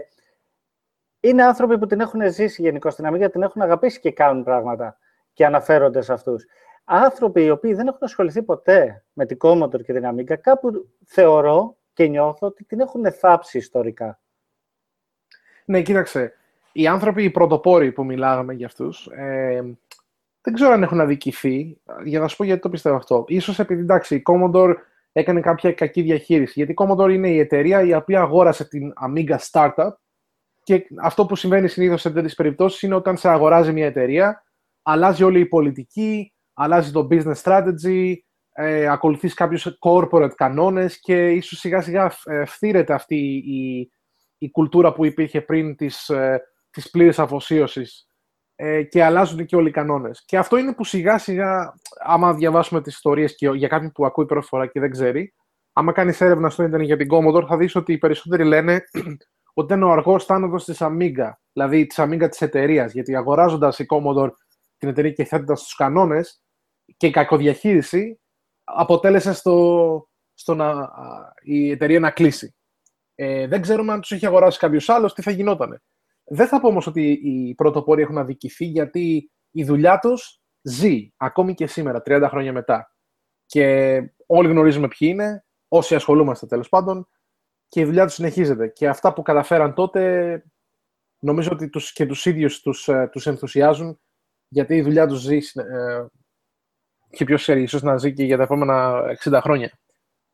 είναι 1.20 1.44
άνθρωποι 1.44 1.78
που 1.78 1.86
την 1.86 2.00
έχουν 2.00 2.32
ζήσει 2.32 2.62
γενικώ 2.62 2.90
στην 2.90 3.06
Amiga, 3.10 3.32
την 3.32 3.42
έχουν 3.42 3.62
αγαπήσει 3.62 4.00
και 4.00 4.12
κάνουν 4.12 4.44
πράγματα 4.44 4.98
και 5.34 5.46
αναφέρονται 5.46 6.02
σε 6.02 6.14
αυτούς. 6.14 6.46
Άνθρωποι 6.84 7.44
οι 7.44 7.50
οποίοι 7.50 7.74
δεν 7.74 7.88
έχουν 7.88 8.00
ασχοληθεί 8.02 8.44
ποτέ 8.44 9.04
με 9.14 9.26
την 9.26 9.38
Commodore 9.42 9.84
και 9.84 9.94
την 9.94 10.04
Amiga, 10.06 10.40
κάπου 10.42 10.90
θεωρώ 11.06 11.78
και 11.94 12.08
νιώθω 12.08 12.48
ότι 12.48 12.64
την 12.64 12.80
έχουν 12.80 13.12
θάψει 13.12 13.58
ιστορικά. 13.58 14.21
Ναι, 15.66 15.82
κοίταξε. 15.82 16.34
Οι 16.72 16.88
άνθρωποι, 16.88 17.24
οι 17.24 17.30
πρωτοπόροι 17.30 17.92
που 17.92 18.06
μιλάγαμε 18.06 18.54
για 18.54 18.66
αυτούς, 18.66 19.08
ε, 19.08 19.62
δεν 20.42 20.54
ξέρω 20.54 20.72
αν 20.72 20.84
έχουν 20.84 21.02
αδικηθεί, 21.02 21.78
για 22.04 22.20
να 22.20 22.28
σου 22.28 22.38
πω 22.38 22.44
γιατί 22.44 22.62
το 22.62 22.70
πιστεύω 22.70 22.96
αυτό. 22.96 23.24
Ίσως 23.28 23.60
επειδή, 23.60 23.82
εντάξει, 23.82 24.16
η 24.16 24.22
Commodore 24.26 24.74
έκανε 25.12 25.40
κάποια 25.40 25.74
κακή 25.74 26.02
διαχείριση, 26.02 26.54
γιατί 26.56 26.72
η 26.72 26.76
Commodore 26.78 27.12
είναι 27.12 27.30
η 27.30 27.40
εταιρεία 27.40 27.82
η 27.82 27.94
οποία 27.94 28.22
αγόρασε 28.22 28.68
την 28.68 28.94
Amiga 29.08 29.38
Startup 29.52 29.92
και 30.64 30.86
αυτό 31.02 31.26
που 31.26 31.36
συμβαίνει 31.36 31.68
συνήθως 31.68 32.02
σε 32.02 32.12
τέτοιες 32.12 32.36
περιπτώσεις 32.36 32.82
είναι 32.82 32.96
όταν 32.96 33.18
σε 33.18 33.30
αγοράζει 33.30 33.72
μια 33.72 33.86
εταιρεία, 33.86 34.44
αλλάζει 34.82 35.24
όλη 35.24 35.40
η 35.40 35.46
πολιτική, 35.46 36.34
αλλάζει 36.54 36.92
το 36.92 37.08
business 37.12 37.42
strategy, 37.44 38.14
ε, 38.54 38.88
ακολουθείς 38.88 39.34
κάποιους 39.34 39.78
corporate 39.80 40.34
κανόνες 40.36 41.00
και 41.00 41.30
ίσως 41.32 41.60
σιγά 41.60 41.82
σιγά 41.82 42.12
ε, 42.24 42.46
φθήρεται 42.46 42.94
αυτή 42.94 43.16
η, 43.46 43.92
η 44.42 44.52
κουλτούρα 44.52 44.94
που 44.94 45.06
υπήρχε 45.06 45.42
πριν 45.42 45.76
της, 45.76 46.10
ε, 46.10 46.42
της 46.72 46.90
πλήρης 46.90 47.20
αφοσίωσης 47.20 48.08
ε, 48.56 48.84
και 48.84 49.04
αλλάζουν 49.04 49.46
και 49.46 49.56
όλοι 49.56 49.68
οι 49.70 49.72
κανόνες. 49.72 50.24
Και 50.26 50.38
αυτό 50.38 50.58
είναι 50.58 50.74
που 50.74 50.84
σιγά 50.84 51.18
σιγά, 51.18 51.74
άμα 52.00 52.34
διαβάσουμε 52.34 52.82
τις 52.82 52.94
ιστορίες 52.94 53.36
και 53.36 53.50
για 53.50 53.68
κάποιον 53.68 53.92
που 53.92 54.06
ακούει 54.06 54.26
πρώτη 54.26 54.48
φορά 54.48 54.68
και 54.68 54.80
δεν 54.80 54.92
ξέρει, 54.92 55.34
άμα 55.74 55.92
κάνεις 55.92 56.22
έρευνα 56.22 56.50
στο 56.50 56.64
Ιντερνετ 56.64 56.88
για 56.88 56.98
την 56.98 57.08
Commodore, 57.12 57.46
θα 57.48 57.58
δεις 57.58 57.76
ότι 57.76 57.94
οι 57.94 57.98
περισσότεροι 57.98 58.44
λένε 58.44 58.82
ότι 59.54 59.74
είναι 59.74 59.86
ο 59.86 59.92
αργός 59.92 60.26
θάνατος 60.26 60.66
της 60.66 60.78
Amiga, 60.82 61.32
δηλαδή 61.54 61.86
της 61.86 62.00
Amiga 62.00 62.28
της 62.30 62.42
εταιρείας. 62.42 62.94
Γιατί 62.94 63.16
αγοράζοντας 63.16 63.80
η 63.80 63.86
Commodore 63.90 64.32
την 64.78 64.90
εταιρεία 64.90 65.12
και 65.12 65.26
θέτοντας 65.26 65.64
τους 65.64 65.76
κανόνες 65.76 66.44
και 66.98 67.08
η 67.08 67.12
κακοδιαχείριση, 67.12 68.20
αποτέλεσε 68.64 69.34
στο, 69.34 70.10
στο 70.34 70.56
να, 70.56 70.90
η 71.42 71.72
εταιρεία 71.72 72.00
να 72.00 72.12
κλείσει. 72.12 72.56
Ε, 73.24 73.48
δεν 73.48 73.62
ξέρουμε 73.62 73.94
αν 73.94 74.02
τους 74.02 74.12
έχει 74.12 74.26
αγοράσει 74.26 74.60
κάποιος 74.60 74.90
άλλος, 74.90 75.14
τι 75.14 75.22
θα 75.22 75.32
γινόταν. 75.32 75.82
Δεν 76.24 76.48
θα 76.48 76.62
πω 76.62 76.68
όμως 76.68 76.88
ότι 76.88 77.12
οι 77.12 77.56
πρωτοπόροι 77.56 78.02
έχουν 78.02 78.18
αδικηθεί, 78.18 78.66
γιατί 78.66 79.32
η 79.52 79.64
δουλειά 79.64 80.00
τους 80.00 80.42
ζει 80.62 81.12
ακόμη 81.18 81.54
και 81.54 81.68
σήμερα, 81.68 82.02
30 82.06 82.28
χρόνια 82.30 82.54
μετά. 82.54 82.96
Και 83.46 83.98
όλοι 84.26 84.50
γνωρίζουμε 84.50 84.88
ποιοι 84.88 85.10
είναι, 85.12 85.46
όσοι 85.68 85.96
ασχολούμαστε 85.96 86.46
τέλος 86.46 86.70
πάντων, 86.70 87.08
και 87.68 87.80
η 87.80 87.86
δουλειά 87.86 88.06
τους 88.06 88.14
συνεχίζεται. 88.14 88.68
Και 88.68 88.88
αυτά 88.88 89.14
που 89.14 89.22
καταφέραν 89.22 89.74
τότε, 89.74 90.44
νομίζω 91.20 91.50
ότι 91.52 91.70
τους, 91.70 91.94
και 91.94 92.06
τους 92.06 92.26
ίδιους 92.26 92.62
τους, 92.62 92.88
ε, 92.88 93.10
τους 93.12 93.28
ενθουσιάζουν, 93.28 94.00
γιατί 94.48 94.76
η 94.76 94.82
δουλειά 94.82 95.08
τους 95.08 95.20
ζει, 95.20 95.38
ε, 95.54 96.06
και 97.10 97.26
ποιος 97.26 97.42
ξέρει, 97.42 97.62
ίσως 97.62 97.82
να 97.82 97.98
ζει 97.98 98.14
και 98.14 98.24
για 98.24 98.38
τα 98.38 98.44
επόμενα 98.44 99.04
60 99.24 99.42
χρόνια. 99.42 99.80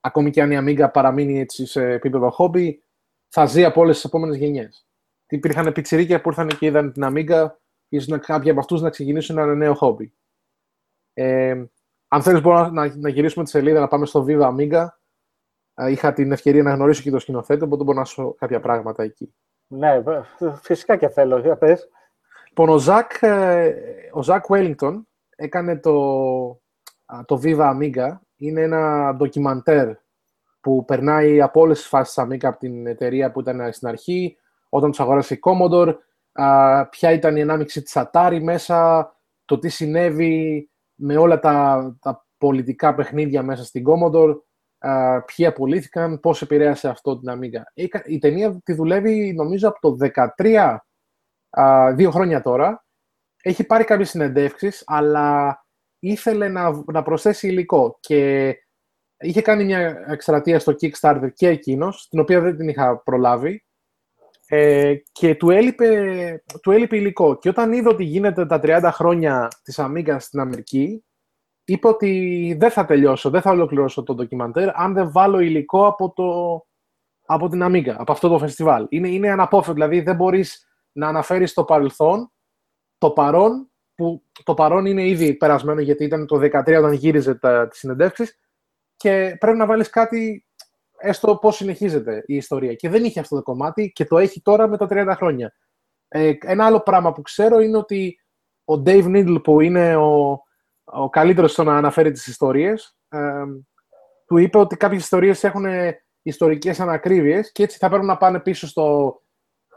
Ακόμη 0.08 0.32
και 0.32 0.42
αν 0.42 0.52
η 0.52 0.58
Amiga 0.60 0.90
παραμείνει 0.94 1.40
έτσι 1.40 1.66
σε 1.66 1.92
επίπεδο 1.92 2.30
χόμπι, 2.30 2.84
θα 3.28 3.46
ζει 3.46 3.64
από 3.64 3.82
όλες 3.82 3.96
τις 3.96 4.06
επόμενες 4.06 4.38
γενιές. 4.38 4.88
Υπήρχαν 5.30 5.72
πιτσιρίκια 5.72 6.22
που 6.22 6.30
ήρθαν 6.30 6.48
και 6.48 6.66
είδαν 6.66 6.92
την 6.92 7.04
Amiga, 7.06 7.48
ίσως 7.88 8.20
κάποιοι 8.20 8.50
από 8.50 8.60
αυτούς 8.60 8.82
να 8.82 8.90
ξεκινήσουν 8.90 9.38
ένα 9.38 9.56
νέο 9.56 9.74
χόμπι. 9.74 10.14
Ε, 11.14 11.64
αν 12.08 12.22
θέλεις, 12.22 12.42
μπορούμε 12.42 12.70
να, 12.70 12.96
να 12.96 13.10
γυρίσουμε 13.10 13.44
τη 13.44 13.50
σελίδα, 13.50 13.80
να 13.80 13.88
πάμε 13.88 14.06
στο 14.06 14.26
Viva 14.28 14.56
Amiga. 14.56 14.88
Είχα 15.90 16.14
την 16.14 16.32
ευκαιρία 16.32 16.64
να 16.64 16.74
γνωρίσω 16.74 17.02
και 17.02 17.12
το 17.12 17.20
σκηνοθέτη, 17.20 17.64
οπότε 17.64 17.84
μπορώ 17.84 17.98
να 17.98 18.06
σου 18.06 18.36
κάποια 18.38 18.60
πράγματα 18.60 19.04
εκεί. 19.04 19.34
Ναι, 19.68 20.04
φυσικά 20.62 20.98
και 20.98 21.10
θέλω. 21.10 21.40
Για 21.40 21.58
πες. 21.58 21.90
Λοιπόν, 22.48 22.70
ο 22.70 22.78
Ζακ, 22.78 23.12
ε, 23.22 23.74
ο 24.12 24.24
Ζακ 24.24 24.46
Wellington 24.48 25.02
έκανε 25.36 25.78
το, 25.78 25.94
το 27.26 27.42
Viva 27.44 27.78
Amiga. 27.78 28.18
Είναι 28.38 28.62
ένα 28.62 29.14
ντοκιμαντέρ 29.16 29.96
που 30.62 30.86
περνάει 30.86 31.42
από 31.42 31.62
όλες 31.62 31.78
τις 31.78 31.88
φάσεις 31.88 32.24
Amiga 32.24 32.46
από 32.46 32.58
την 32.58 32.88
εταιρεία 32.88 33.32
που 33.32 33.40
ήταν 33.40 33.74
στην 33.74 33.88
αρχή, 33.88 34.38
όταν 34.70 34.90
τους 34.90 35.00
αγόρασε 35.00 35.34
η 35.34 35.40
Commodore, 35.42 35.96
ποια 36.90 37.12
ήταν 37.12 37.36
η 37.36 37.42
ανάμειξη 37.42 37.82
της 37.82 37.94
Atari 37.96 38.40
μέσα, 38.42 39.12
το 39.46 39.60
τι 39.60 39.70
συνέβη 39.70 40.70
με 40.96 41.18
όλα 41.18 41.40
τα, 41.40 41.98
τα 42.02 42.26
πολιτικά 42.38 42.96
παιχνίδια 42.96 43.44
μέσα 43.44 43.64
στην 43.64 43.84
Commodore, 43.88 44.36
ποιοι 45.26 45.46
απολύθηκαν, 45.46 46.20
πώς 46.20 46.42
επηρέασε 46.42 46.90
αυτό 46.90 47.20
την 47.20 47.30
Amiga. 47.32 47.62
Η 48.06 48.18
ταινία 48.18 48.60
τη 48.64 48.74
δουλεύει 48.74 49.34
νομίζω 49.34 49.70
από 49.70 49.80
το 49.80 50.10
2013, 50.38 50.78
δύο 51.96 52.12
χρόνια 52.12 52.42
τώρα. 52.42 52.86
Έχει 53.42 53.64
πάρει 53.64 53.84
κάποιες 53.84 54.10
συνεντεύξεις, 54.10 54.84
αλλά 54.86 55.60
ήθελε 56.08 56.48
να, 56.48 56.84
να 56.86 57.04
προσθέσει 57.04 57.48
υλικό 57.48 57.98
και 58.00 58.54
είχε 59.20 59.42
κάνει 59.42 59.64
μια 59.64 60.06
εκστρατεία 60.08 60.60
στο 60.60 60.76
Kickstarter 60.82 61.30
και 61.34 61.48
εκείνος, 61.48 62.08
την 62.10 62.20
οποία 62.20 62.42
δεν 62.42 62.58
την 62.58 62.70
είχα 62.70 63.02
προλάβει 63.04 63.66
ε, 64.48 64.96
και 65.12 65.36
του 65.36 65.50
έλειπε, 65.50 66.44
του 66.62 66.72
έλειπε 66.72 66.98
υλικό. 66.98 67.38
Και 67.38 67.50
όταν 67.50 67.74
είδε 67.74 67.90
ότι 67.90 68.04
γίνεται 68.04 68.46
τα 68.46 68.60
30 68.64 68.90
χρόνια 68.94 69.48
της 69.64 69.80
Amiga 69.80 70.16
στην 70.20 70.40
Αμερική, 70.40 71.04
είπε 71.64 71.88
ότι 71.88 72.56
δεν 72.60 72.72
θα 72.72 72.86
τελειώσω, 72.86 73.30
δεν 73.30 73.42
θα 73.42 73.52
ολοκληρώσω 73.52 74.04
το 74.04 74.16
ντοκιμαντέρ 74.16 74.80
αν 74.80 74.94
δεν 74.94 75.12
βάλω 75.12 75.40
υλικό 75.40 75.88
από, 75.88 76.14
το, 76.14 76.62
από 77.26 77.48
την 77.48 77.62
Amiga, 77.64 77.96
από 77.98 78.12
αυτό 78.12 78.30
το 78.30 78.40
φεστιβάλ. 78.40 78.86
Είναι, 78.90 79.08
είναι 79.08 79.30
αναπόφευκτο, 79.30 79.74
δηλαδή 79.74 80.02
δεν 80.02 80.16
μπορείς 80.16 80.68
να 80.92 81.08
αναφέρεις 81.08 81.54
το 81.54 81.64
παρελθόν, 81.64 82.32
το 82.98 83.12
παρόν, 83.12 83.72
που 83.98 84.24
το 84.44 84.54
παρόν 84.54 84.86
είναι 84.86 85.08
ήδη 85.08 85.34
περασμένο 85.34 85.82
γιατί 85.82 86.04
ήταν 86.04 86.26
το 86.26 86.36
2013 86.38 86.50
όταν 86.78 86.94
γύριζε 86.94 87.36
τα, 87.36 87.68
τις 87.68 87.80
συνεντεύξεις 87.80 88.40
και 88.96 89.36
πρέπει 89.40 89.58
να 89.58 89.66
βάλεις 89.66 89.90
κάτι 89.90 90.46
έστω 90.98 91.38
πώς 91.38 91.56
συνεχίζεται 91.56 92.24
η 92.26 92.36
ιστορία. 92.36 92.74
Και 92.74 92.90
δεν 92.90 93.04
είχε 93.04 93.20
αυτό 93.20 93.36
το 93.36 93.42
κομμάτι 93.42 93.92
και 93.92 94.06
το 94.06 94.18
έχει 94.18 94.42
τώρα 94.42 94.68
με 94.68 94.78
τα 94.78 94.88
30 94.90 95.14
χρόνια. 95.16 95.54
Ε, 96.08 96.34
ένα 96.40 96.66
άλλο 96.66 96.80
πράγμα 96.80 97.12
που 97.12 97.22
ξέρω 97.22 97.60
είναι 97.60 97.78
ότι 97.78 98.20
ο 98.66 98.82
Dave 98.86 99.06
Needle 99.06 99.44
που 99.44 99.62
είναι 99.62 99.96
ο, 99.96 100.42
ο 100.84 101.10
καλύτερος 101.10 101.52
στο 101.52 101.64
να 101.64 101.78
αναφέρει 101.78 102.12
τις 102.12 102.28
ιστορίες, 102.28 102.98
ε, 103.10 103.44
του 104.26 104.38
είπε 104.38 104.58
ότι 104.58 104.78
κάποιες 104.78 105.02
ιστορίες 105.02 105.44
έχουν 105.44 105.66
ιστορικές 106.22 106.80
ανακρίβειες 106.80 107.52
και 107.52 107.64
έτσι 107.64 107.78
θα 107.78 107.90
πρέπει 107.90 108.06
να 108.06 108.18
πάνε 108.18 108.40
πίσω 108.40 108.68
στο, 108.68 109.16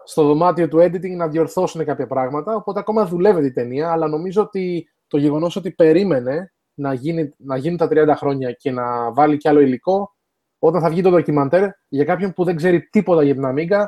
στο 0.05 0.24
δωμάτιο 0.24 0.68
του 0.68 0.78
editing 0.78 1.16
να 1.16 1.28
διορθώσουν 1.28 1.84
κάποια 1.84 2.07
πράγματα. 2.07 2.55
Οπότε 2.55 2.78
ακόμα 2.78 3.07
δουλεύει 3.07 3.46
η 3.46 3.53
ταινία, 3.53 3.92
αλλά 3.92 4.09
νομίζω 4.09 4.42
ότι 4.42 4.90
το 5.07 5.18
γεγονός 5.18 5.57
ότι 5.57 5.70
περίμενε 5.70 6.53
να 6.74 6.92
γίνει, 6.92 7.34
να 7.38 7.57
γίνει 7.57 7.76
τα 7.76 7.88
30 7.90 8.14
χρόνια 8.16 8.53
και 8.53 8.70
να 8.70 9.12
βάλει 9.12 9.36
κι 9.36 9.48
άλλο 9.48 9.61
υλικό, 9.61 10.14
όταν 10.59 10.80
θα 10.80 10.90
βγει 10.90 11.03
το 11.03 11.11
ντοκιμαντέρ, 11.11 11.68
για 11.88 12.05
κάποιον 12.05 12.32
που 12.32 12.44
δεν 12.44 12.57
ξέρει 12.57 12.82
τίποτα 12.82 13.22
για 13.22 13.34
την 13.34 13.44
Amiga, 13.46 13.84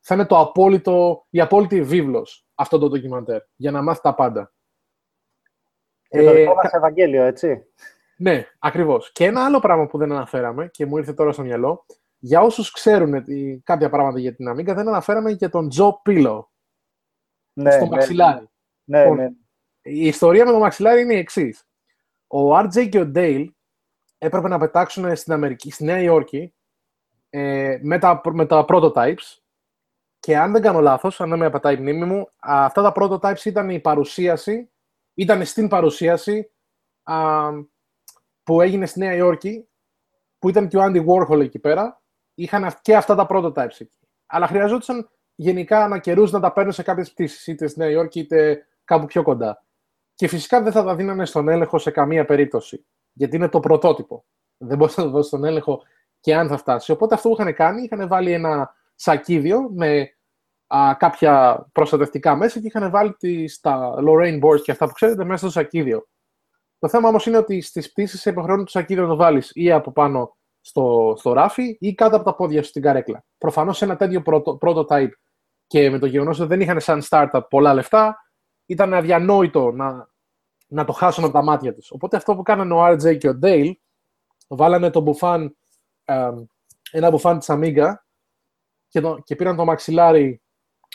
θα 0.00 0.14
είναι 0.14 0.26
το 0.26 0.38
απόλυτο, 0.38 1.26
η 1.30 1.40
απόλυτη 1.40 1.82
βίβλος 1.82 2.46
αυτό 2.54 2.78
το 2.78 2.88
ντοκιμαντέρ, 2.88 3.40
για 3.56 3.70
να 3.70 3.82
μάθει 3.82 4.00
τα 4.00 4.14
πάντα. 4.14 4.52
Και 6.08 6.22
το 6.22 6.30
ε, 6.30 6.34
δικό 6.34 6.54
μας 6.54 6.72
Ευαγγέλιο, 6.72 7.22
έτσι. 7.22 7.64
Ναι, 8.16 8.46
ακριβώς. 8.58 9.12
Και 9.12 9.24
ένα 9.24 9.44
άλλο 9.44 9.58
πράγμα 9.58 9.86
που 9.86 9.98
δεν 9.98 10.12
αναφέραμε 10.12 10.68
και 10.68 10.86
μου 10.86 10.96
ήρθε 10.96 11.12
τώρα 11.12 11.32
στο 11.32 11.42
μυαλό, 11.42 11.86
για 12.18 12.40
όσους 12.40 12.70
ξέρουν 12.70 13.24
κάποια 13.62 13.88
πράγματα 13.88 14.18
για 14.18 14.34
την 14.34 14.50
Amiga, 14.50 14.74
δεν 14.74 14.88
αναφέραμε 14.88 15.32
και 15.32 15.48
τον 15.48 15.68
Τζο 15.68 16.00
Πίλο. 16.02 16.52
Ναι, 17.52 17.70
στο 17.70 17.84
ναι, 17.84 17.90
μαξιλάρι. 17.90 18.48
Ναι, 18.84 19.02
λοιπόν, 19.02 19.16
ναι. 19.16 19.28
Η 19.82 20.06
ιστορία 20.06 20.44
με 20.44 20.50
το 20.50 20.58
μαξιλάρι 20.58 21.00
είναι 21.00 21.14
η 21.14 21.18
εξής. 21.18 21.68
Ο 22.26 22.58
RJ 22.58 22.88
και 22.88 23.00
ο 23.00 23.12
Dale 23.14 23.46
έπρεπε 24.18 24.48
να 24.48 24.58
πετάξουν 24.58 25.16
στην 25.16 25.32
Αμερική, 25.32 25.70
στη 25.70 25.84
Νέα 25.84 26.00
Υόρκη 26.00 26.54
ε, 27.30 27.78
με, 27.82 27.98
τα, 27.98 28.20
με 28.32 28.46
τα 28.46 28.64
prototypes 28.68 29.38
και 30.18 30.36
αν 30.36 30.52
δεν 30.52 30.62
κάνω 30.62 30.80
λάθος, 30.80 31.20
αν 31.20 31.28
δεν 31.28 31.38
με 31.38 31.46
απατάει 31.46 31.74
η 31.74 31.80
μνήμη 31.80 32.04
μου, 32.04 32.28
αυτά 32.38 32.82
τα 32.82 32.92
prototypes 32.96 33.44
ήταν 33.44 33.70
η 33.70 33.80
παρουσίαση, 33.80 34.70
ήταν 35.14 35.44
στην 35.44 35.68
παρουσίαση 35.68 36.50
α, 37.02 37.48
που 38.42 38.60
έγινε 38.60 38.86
στη 38.86 38.98
Νέα 38.98 39.14
Υόρκη, 39.14 39.68
που 40.38 40.48
ήταν 40.48 40.68
και 40.68 40.76
ο 40.76 40.80
Andy 40.84 41.06
Warhol 41.06 41.40
εκεί 41.40 41.58
πέρα, 41.58 42.02
είχαν 42.42 42.74
και 42.82 42.96
αυτά 42.96 43.14
τα 43.14 43.26
prototypes 43.30 43.76
εκεί. 43.78 43.98
Αλλά 44.26 44.46
χρειαζόταν 44.46 45.10
γενικά 45.34 45.84
ανά 45.84 45.98
καιρούς 45.98 46.30
να 46.30 46.40
τα 46.40 46.52
παίρνουν 46.52 46.72
σε 46.72 46.82
κάποιες 46.82 47.12
πτήσεις, 47.12 47.46
είτε 47.46 47.66
στη 47.66 47.78
Νέα 47.78 47.90
Υόρκη 47.90 48.20
είτε 48.20 48.66
κάπου 48.84 49.06
πιο 49.06 49.22
κοντά. 49.22 49.64
Και 50.14 50.28
φυσικά 50.28 50.62
δεν 50.62 50.72
θα 50.72 50.84
τα 50.84 50.94
δίνανε 50.94 51.26
στον 51.26 51.48
έλεγχο 51.48 51.78
σε 51.78 51.90
καμία 51.90 52.24
περίπτωση 52.24 52.86
γιατί 53.18 53.36
είναι 53.36 53.48
το 53.48 53.60
πρωτότυπο. 53.60 54.24
Δεν 54.56 54.76
μπορείς 54.76 54.96
να 54.96 55.04
το 55.04 55.10
δώσεις 55.10 55.30
τον 55.30 55.44
έλεγχο 55.44 55.82
και 56.20 56.34
αν 56.34 56.48
θα 56.48 56.56
φτάσει. 56.56 56.92
Οπότε 56.92 57.14
αυτό 57.14 57.28
που 57.28 57.36
είχαν 57.40 57.54
κάνει, 57.54 57.82
είχαν 57.82 58.08
βάλει 58.08 58.32
ένα 58.32 58.74
σακίδιο 58.94 59.70
με 59.74 60.16
α, 60.66 60.94
κάποια 60.98 61.66
προστατευτικά 61.72 62.36
μέσα 62.36 62.60
και 62.60 62.66
είχαν 62.66 62.90
βάλει 62.90 63.14
τις, 63.14 63.60
τα 63.60 63.94
Lorraine 64.06 64.40
boards 64.42 64.60
και 64.62 64.70
αυτά 64.70 64.86
που 64.86 64.92
ξέρετε 64.92 65.24
μέσα 65.24 65.38
στο 65.38 65.50
σακίδιο. 65.50 66.08
Το 66.78 66.88
θέμα 66.88 67.08
όμως 67.08 67.26
είναι 67.26 67.36
ότι 67.36 67.60
στις 67.60 67.92
πτήσεις 67.92 68.20
σε 68.20 68.30
υποχρεώνει 68.30 68.64
το 68.64 68.70
σακίδιο 68.70 69.02
να 69.02 69.08
το 69.08 69.16
βάλεις 69.16 69.50
ή 69.54 69.72
από 69.72 69.92
πάνω 69.92 70.36
στο, 70.68 71.14
στο 71.18 71.32
ράφι 71.32 71.76
ή 71.80 71.94
κάτω 71.94 72.16
από 72.16 72.24
τα 72.24 72.34
πόδια 72.34 72.62
σου 72.62 72.68
στην 72.68 72.82
καρέκλα. 72.82 73.24
Προφανώς 73.38 73.82
ένα 73.82 73.96
τέτοιο 73.96 74.22
prototype 74.60 75.10
και 75.66 75.90
με 75.90 75.98
το 75.98 76.06
γεγονός 76.06 76.38
ότι 76.38 76.48
δεν 76.48 76.60
είχαν 76.60 76.80
σαν 76.80 77.02
startup 77.08 77.40
πολλά 77.48 77.74
λεφτά, 77.74 78.16
ήταν 78.66 78.94
αδιανόητο 78.94 79.70
να 79.70 80.08
να 80.68 80.84
το 80.84 80.92
χάσουν 80.92 81.24
από 81.24 81.32
τα 81.32 81.42
μάτια 81.42 81.74
τους. 81.74 81.90
Οπότε 81.90 82.16
αυτό 82.16 82.34
που 82.34 82.42
κάνανε 82.42 82.74
ο 82.74 82.86
RJ 82.86 83.18
και 83.18 83.28
ο 83.28 83.38
Dale, 83.42 83.72
βάλανε 84.48 84.90
το 84.90 85.00
μπουφάν, 85.00 85.56
ένα 86.90 87.10
μπουφάν 87.10 87.38
της 87.38 87.48
Amiga 87.50 87.94
και, 88.88 89.00
το, 89.00 89.18
και 89.24 89.36
πήραν 89.36 89.56
το 89.56 89.64
μαξιλάρι 89.64 90.42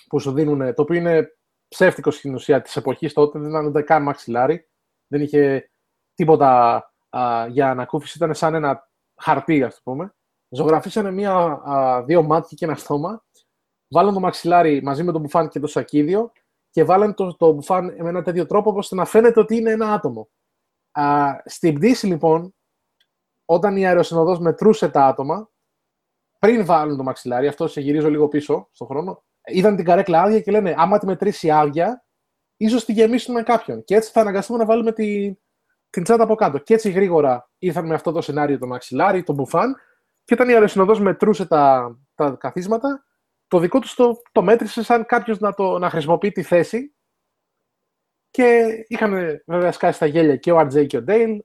που 0.07 0.19
σου 0.19 0.31
δίνουν, 0.31 0.73
το 0.73 0.81
οποίο 0.81 0.95
είναι 0.95 1.37
ψεύτικος 1.67 2.15
στην 2.15 2.33
ουσία 2.33 2.61
της 2.61 2.75
εποχής 2.75 3.13
τότε, 3.13 3.39
δεν 3.39 3.49
ήταν 3.49 3.65
ούτε 3.65 3.81
καν 3.81 4.03
μαξιλάρι, 4.03 4.69
δεν 5.07 5.21
είχε 5.21 5.71
τίποτα 6.13 6.75
α, 7.09 7.47
για 7.47 7.69
ανακούφιση, 7.69 8.17
ήταν 8.17 8.33
σαν 8.33 8.53
ένα 8.53 8.89
χαρτί, 9.15 9.63
ας 9.63 9.75
το 9.75 9.81
πούμε. 9.83 10.15
Ζωγραφίσανε 10.49 11.11
μία, 11.11 11.33
α, 11.33 12.03
δύο 12.03 12.23
μάτια 12.23 12.57
και 12.57 12.65
ένα 12.65 12.75
στόμα, 12.75 13.23
βάλαν 13.87 14.13
το 14.13 14.19
μαξιλάρι 14.19 14.81
μαζί 14.83 15.03
με 15.03 15.11
το 15.11 15.19
μπουφάν 15.19 15.49
και 15.49 15.59
το 15.59 15.67
σακίδιο 15.67 16.31
και 16.69 16.83
βάλανε 16.83 17.13
το, 17.13 17.35
το 17.35 17.51
μπουφάν 17.51 17.85
με 17.85 18.09
ένα 18.09 18.21
τέτοιο 18.21 18.45
τρόπο 18.45 18.73
ώστε 18.75 18.95
να 18.95 19.05
φαίνεται 19.05 19.39
ότι 19.39 19.55
είναι 19.55 19.71
ένα 19.71 19.93
άτομο. 19.93 20.29
Α, 20.91 21.35
στην 21.45 21.73
πτήση, 21.73 22.07
λοιπόν, 22.07 22.55
όταν 23.45 23.77
η 23.77 23.87
αεροσυνοδός 23.87 24.39
μετρούσε 24.39 24.89
τα 24.89 25.05
άτομα, 25.05 25.51
πριν 26.39 26.65
βάλουν 26.65 26.97
το 26.97 27.03
μαξιλάρι, 27.03 27.47
αυτό 27.47 27.67
σε 27.67 27.81
γυρίζω 27.81 28.09
λίγο 28.09 28.27
πίσω 28.27 28.69
στον 28.71 28.87
χρόνο, 28.87 29.23
είδαν 29.43 29.75
την 29.75 29.85
καρέκλα 29.85 30.21
άδεια 30.21 30.41
και 30.41 30.51
λένε 30.51 30.73
άμα 30.77 30.97
τη 30.97 31.05
μετρήσει 31.05 31.51
άδεια, 31.51 32.05
ίσως 32.57 32.85
τη 32.85 32.93
γεμίσουν 32.93 33.33
με 33.33 33.43
κάποιον. 33.43 33.83
Και 33.83 33.95
έτσι 33.95 34.11
θα 34.11 34.21
αναγκαστούμε 34.21 34.57
να 34.57 34.65
βάλουμε 34.65 34.91
τη, 34.91 35.33
την 35.93 36.03
τσάντα 36.03 36.23
από 36.23 36.35
κάτω. 36.35 36.57
Και 36.57 36.73
έτσι 36.73 36.89
γρήγορα 36.89 37.49
ήρθαν 37.57 37.85
με 37.85 37.93
αυτό 37.93 38.11
το 38.11 38.21
σενάριο 38.21 38.57
το 38.57 38.67
μαξιλάρι, 38.67 39.23
το 39.23 39.33
μπουφάν, 39.33 39.75
και 40.23 40.33
όταν 40.33 40.49
η 40.49 40.53
αεροσυνοδός 40.53 40.99
μετρούσε 40.99 41.45
τα, 41.45 41.95
τα 42.15 42.35
καθίσματα, 42.39 43.05
το 43.47 43.59
δικό 43.59 43.79
τους 43.79 43.93
το, 43.93 44.21
το 44.31 44.41
μέτρησε 44.41 44.83
σαν 44.83 45.05
κάποιος 45.05 45.39
να, 45.39 45.53
το, 45.53 45.79
να 45.79 45.89
χρησιμοποιεί 45.89 46.31
τη 46.31 46.43
θέση 46.43 46.95
και 48.31 48.67
είχαν 48.87 49.41
βέβαια 49.45 49.71
σκάσει 49.71 49.99
τα 49.99 50.05
γέλια 50.05 50.35
και 50.35 50.51
ο 50.51 50.59
RJ 50.59 50.87
και 50.87 50.97
ο 50.97 51.03
Dale 51.07 51.37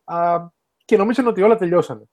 και 0.84 0.96
νομίζαν 0.96 1.26
ότι 1.26 1.42
όλα 1.42 1.56
τελειώσανε. 1.56 2.04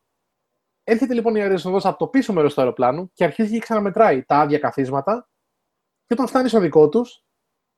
Έρχεται 0.84 1.14
λοιπόν 1.14 1.36
η 1.36 1.42
αεροσυνοδός 1.42 1.86
από 1.86 1.98
το 1.98 2.08
πίσω 2.08 2.34
μέρος 2.34 2.54
του 2.54 2.62
αεροπλάνου 2.62 3.12
και 3.14 3.24
αρχίζει 3.24 3.52
και 3.52 3.60
ξαναμετράει 3.60 4.24
τα 4.24 4.38
άδεια 4.38 4.60
καθίσματα 4.60 5.30
και 6.06 6.14
όταν 6.14 6.28
φτάνει 6.28 6.50
στο 6.50 6.60
δικό 6.60 6.90
τους, 6.90 7.24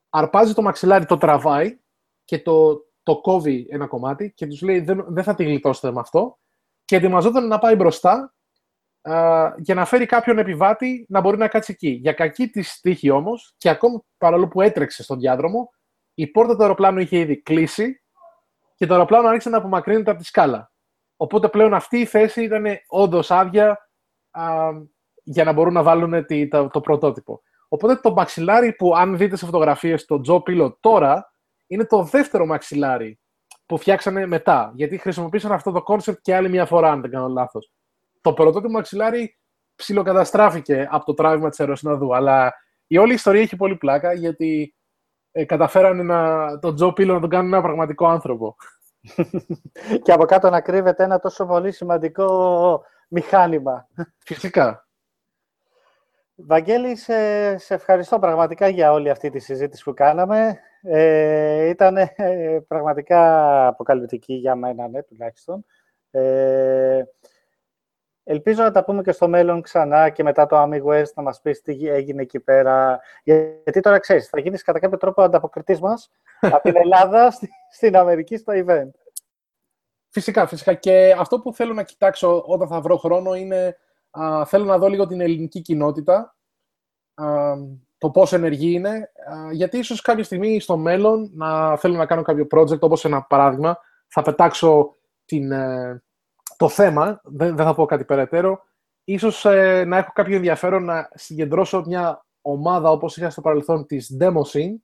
αρπάζει 0.09 0.53
το 0.53 0.61
μαξιλάρι, 0.61 1.05
το 1.05 1.17
τραβάει 1.17 1.79
και 2.23 2.39
το, 2.39 2.86
το 3.07 3.21
κόβει 3.21 3.67
ένα 3.69 3.87
κομμάτι 3.87 4.33
και 4.35 4.47
τους 4.47 4.61
λέει: 4.61 4.79
Δεν, 4.79 5.05
δεν 5.07 5.23
θα 5.23 5.35
τη 5.35 5.43
γλιτώσετε 5.43 5.91
με 5.91 5.99
αυτό. 5.99 6.37
Και 6.85 6.95
ετοιμαζόταν 6.95 7.47
να 7.47 7.59
πάει 7.59 7.75
μπροστά 7.75 8.35
για 9.57 9.75
να 9.75 9.85
φέρει 9.85 10.05
κάποιον 10.05 10.37
επιβάτη 10.37 11.05
να 11.09 11.21
μπορεί 11.21 11.37
να 11.37 11.47
κάτσει 11.47 11.71
εκεί. 11.71 11.89
Για 11.89 12.13
κακή 12.13 12.47
τη 12.47 12.63
τύχη 12.81 13.09
όμως, 13.09 13.53
και 13.57 13.69
ακόμη 13.69 13.99
παρόλο 14.17 14.47
που 14.47 14.61
έτρεξε 14.61 15.03
στον 15.03 15.19
διάδρομο, 15.19 15.69
η 16.13 16.27
πόρτα 16.27 16.55
του 16.55 16.61
αεροπλάνου 16.61 16.99
είχε 16.99 17.17
ήδη 17.17 17.41
κλείσει 17.41 18.01
και 18.75 18.85
το 18.85 18.93
αεροπλάνο 18.93 19.27
άρχισε 19.27 19.49
να 19.49 19.57
απομακρύνεται 19.57 20.11
από 20.11 20.19
τη 20.19 20.25
σκάλα. 20.25 20.71
Οπότε 21.17 21.49
πλέον 21.49 21.73
αυτή 21.73 21.97
η 21.99 22.05
θέση 22.05 22.43
ήταν 22.43 22.65
όντως 22.87 23.31
άδεια 23.31 23.89
α, 24.31 24.69
για 25.23 25.43
να 25.43 25.51
μπορούν 25.51 25.73
να 25.73 25.83
βάλουν 25.83 26.25
τη, 26.25 26.47
το, 26.47 26.67
το 26.67 26.81
πρωτότυπο. 26.81 27.41
Οπότε 27.67 27.95
το 27.95 28.11
μαξιλάρι 28.11 28.73
που 28.73 28.95
αν 28.95 29.17
δείτε 29.17 29.35
σε 29.35 29.45
φωτογραφίες 29.45 30.05
το 30.05 30.21
Joe 30.27 30.39
Pillow 30.39 30.79
τώρα 30.79 31.31
είναι 31.67 31.85
το 31.85 32.03
δεύτερο 32.03 32.45
μαξιλάρι 32.45 33.19
που 33.65 33.77
φτιάξανε 33.77 34.25
μετά. 34.25 34.71
Γιατί 34.75 34.97
χρησιμοποίησαν 34.97 35.51
αυτό 35.51 35.71
το 35.71 35.81
concept 35.81 36.19
και 36.21 36.35
άλλη 36.35 36.49
μια 36.49 36.65
φορά, 36.65 36.91
αν 36.91 37.01
δεν 37.01 37.11
κάνω 37.11 37.27
λάθος. 37.27 37.71
Το 38.21 38.33
πρωτότυπο 38.33 38.71
μαξιλάρι 38.71 39.37
ψιλοκαταστράφηκε 39.75 40.87
από 40.91 41.05
το 41.05 41.13
τράβημα 41.13 41.49
της 41.49 41.59
αεροσυνοδού, 41.59 42.15
αλλά 42.15 42.53
η 42.87 42.97
όλη 42.97 43.13
ιστορία 43.13 43.41
έχει 43.41 43.55
πολύ 43.55 43.75
πλάκα 43.75 44.13
γιατί 44.13 44.75
ε, 45.31 45.45
καταφέρανε 45.45 46.03
να, 46.03 46.59
τον 46.59 46.75
Joe 46.75 46.93
Pillow 46.93 47.13
να 47.13 47.19
τον 47.19 47.29
κάνουν 47.29 47.53
ένα 47.53 47.61
πραγματικό 47.61 48.07
άνθρωπο. 48.07 48.55
και 50.03 50.11
από 50.11 50.25
κάτω 50.25 50.49
να 50.49 50.61
κρύβεται 50.61 51.03
ένα 51.03 51.19
τόσο 51.19 51.45
πολύ 51.45 51.71
σημαντικό 51.71 52.81
μηχάνημα. 53.07 53.87
Φυσικά. 54.17 54.86
Βαγγέλη, 56.39 56.95
σε, 56.95 57.15
ευχαριστώ 57.67 58.19
πραγματικά 58.19 58.67
για 58.67 58.91
όλη 58.91 59.09
αυτή 59.09 59.29
τη 59.29 59.39
συζήτηση 59.39 59.83
που 59.83 59.93
κάναμε. 59.93 60.59
Ε, 60.81 61.69
ήταν 61.69 61.97
ε, 61.97 62.59
πραγματικά 62.67 63.67
αποκαλυπτική 63.67 64.33
για 64.33 64.55
μένα, 64.55 64.87
ναι, 64.87 65.03
τουλάχιστον. 65.03 65.65
Ε, 66.11 67.03
ελπίζω 68.23 68.63
να 68.63 68.71
τα 68.71 68.83
πούμε 68.83 69.01
και 69.01 69.11
στο 69.11 69.27
μέλλον 69.27 69.61
ξανά 69.61 70.09
και 70.09 70.23
μετά 70.23 70.45
το 70.45 70.63
Ami 70.63 70.83
West 70.83 71.13
να 71.15 71.23
μας 71.23 71.41
πεις 71.41 71.61
τι 71.61 71.87
έγινε 71.89 72.21
εκεί 72.21 72.39
πέρα. 72.39 72.99
Γιατί 73.23 73.79
τώρα 73.79 73.99
ξέρεις, 73.99 74.27
θα 74.27 74.39
γίνεις 74.39 74.63
κατά 74.63 74.79
κάποιο 74.79 74.97
τρόπο 74.97 75.21
ανταποκριτής 75.21 75.79
μας 75.79 76.11
από 76.41 76.61
την 76.61 76.75
Ελλάδα 76.75 77.31
στην 77.71 77.97
Αμερική 77.97 78.37
στο 78.37 78.53
event. 78.55 78.91
Φυσικά, 80.09 80.47
φυσικά. 80.47 80.73
Και 80.73 81.15
αυτό 81.17 81.39
που 81.39 81.53
θέλω 81.53 81.73
να 81.73 81.83
κοιτάξω 81.83 82.43
όταν 82.45 82.67
θα 82.67 82.81
βρω 82.81 82.97
χρόνο 82.97 83.33
είναι 83.33 83.77
α, 84.19 84.45
θέλω 84.45 84.65
να 84.65 84.77
δω 84.77 84.87
λίγο 84.87 85.07
την 85.07 85.21
ελληνική 85.21 85.61
κοινότητα, 85.61 86.35
α, 87.13 87.53
το 87.97 88.09
πόσο 88.09 88.35
ενεργή 88.35 88.71
είναι, 88.71 89.11
γιατί 89.51 89.77
ίσως 89.77 90.01
κάποια 90.01 90.23
στιγμή 90.23 90.59
στο 90.59 90.77
μέλλον 90.77 91.31
να 91.33 91.77
θέλω 91.77 91.95
να 91.95 92.05
κάνω 92.05 92.21
κάποιο 92.21 92.47
project, 92.51 92.79
όπως 92.79 93.05
ένα 93.05 93.23
παράδειγμα, 93.23 93.77
θα 94.07 94.21
πετάξω 94.21 94.95
την, 95.25 95.51
ε, 95.51 96.03
το 96.57 96.69
θέμα, 96.69 97.21
δεν, 97.23 97.55
δεν 97.55 97.65
θα 97.65 97.73
πω 97.73 97.85
κάτι 97.85 98.05
περαιτέρω, 98.05 98.63
ίσως 99.03 99.45
ε, 99.45 99.83
να 99.85 99.97
έχω 99.97 100.11
κάποιο 100.13 100.35
ενδιαφέρον 100.35 100.83
να 100.83 101.09
συγκεντρώσω 101.13 101.83
μια 101.85 102.25
ομάδα 102.41 102.91
όπως 102.91 103.17
είχα 103.17 103.29
στο 103.29 103.41
παρελθόν 103.41 103.85
της 103.85 104.17
Demo 104.19 104.41
Scene, 104.41 104.75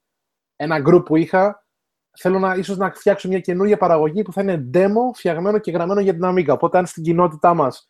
ένα 0.56 0.82
group 0.88 1.06
που 1.06 1.16
είχα, 1.16 1.66
θέλω 2.18 2.40
να, 2.40 2.56
ίσως 2.56 2.78
να 2.78 2.92
φτιάξω 2.92 3.28
μια 3.28 3.40
καινούργια 3.40 3.78
παραγωγή 3.78 4.22
που 4.22 4.34
θα 4.34 4.42
είναι 4.42 4.70
demo, 4.74 5.14
φτιαγμένο 5.14 5.58
και 5.58 5.72
γραμμένο 5.72 6.00
για 6.00 6.14
την 6.14 6.22
Amiga. 6.26 6.54
Οπότε 6.54 6.78
αν 6.78 6.86
στην 6.86 7.04
κοινότητά 7.04 7.54
μας 7.54 7.90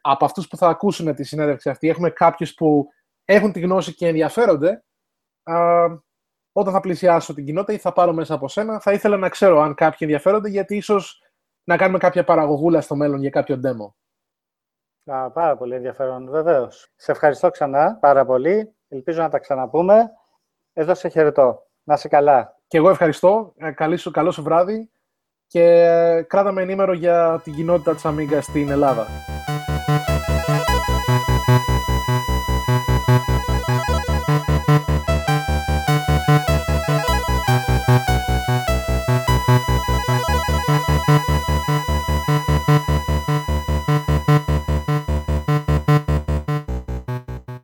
από 0.00 0.24
αυτούς 0.24 0.48
που 0.48 0.56
θα 0.56 0.68
ακούσουν 0.68 1.14
τη 1.14 1.24
συνέντευξη 1.24 1.70
αυτή, 1.70 1.88
έχουμε 1.88 2.10
κάποιους 2.10 2.54
που 2.54 2.88
έχουν 3.24 3.52
τη 3.52 3.60
γνώση 3.60 3.94
και 3.94 4.06
ενδιαφέρονται, 4.06 4.84
α, 5.42 5.84
όταν 6.52 6.72
θα 6.72 6.80
πλησιάσω 6.80 7.34
την 7.34 7.44
κοινότητα 7.44 7.72
ή 7.72 7.78
θα 7.78 7.92
πάρω 7.92 8.12
μέσα 8.12 8.34
από 8.34 8.48
σένα, 8.48 8.80
θα 8.80 8.92
ήθελα 8.92 9.16
να 9.16 9.28
ξέρω 9.28 9.60
αν 9.60 9.74
κάποιοι 9.74 9.98
ενδιαφέρονται, 10.00 10.48
γιατί 10.48 10.76
ίσως 10.76 11.22
να 11.64 11.76
κάνουμε 11.76 11.98
κάποια 11.98 12.24
παραγωγούλα 12.24 12.80
στο 12.80 12.96
μέλλον 12.96 13.20
για 13.20 13.30
κάποιο 13.30 13.60
demo. 13.64 13.92
Α, 15.12 15.30
πάρα 15.30 15.56
πολύ 15.56 15.74
ενδιαφέρον, 15.74 16.30
βεβαίως. 16.30 16.92
Σε 16.96 17.12
ευχαριστώ 17.12 17.50
ξανά 17.50 17.98
πάρα 18.00 18.24
πολύ. 18.24 18.74
Ελπίζω 18.88 19.22
να 19.22 19.28
τα 19.28 19.38
ξαναπούμε. 19.38 20.10
Εδώ 20.72 20.94
σε 20.94 21.08
χαιρετώ. 21.08 21.66
Να 21.82 21.94
είσαι 21.94 22.08
καλά. 22.08 22.58
Και 22.66 22.76
εγώ 22.76 22.90
ευχαριστώ. 22.90 23.52
Ε, 23.56 23.70
καλή 23.70 23.96
σου, 23.96 24.10
καλό 24.10 24.30
σου 24.30 24.42
βράδυ 24.42 24.90
και 25.46 25.62
ε, 25.62 26.22
κράτα 26.22 26.52
με 26.52 26.62
ενήμερο 26.62 26.92
για 26.92 27.40
την 27.44 27.54
κοινότητα 27.54 27.94
της 27.94 28.02
Amiga 28.06 28.38
στην 28.40 28.70
Ελλάδα. 28.70 29.06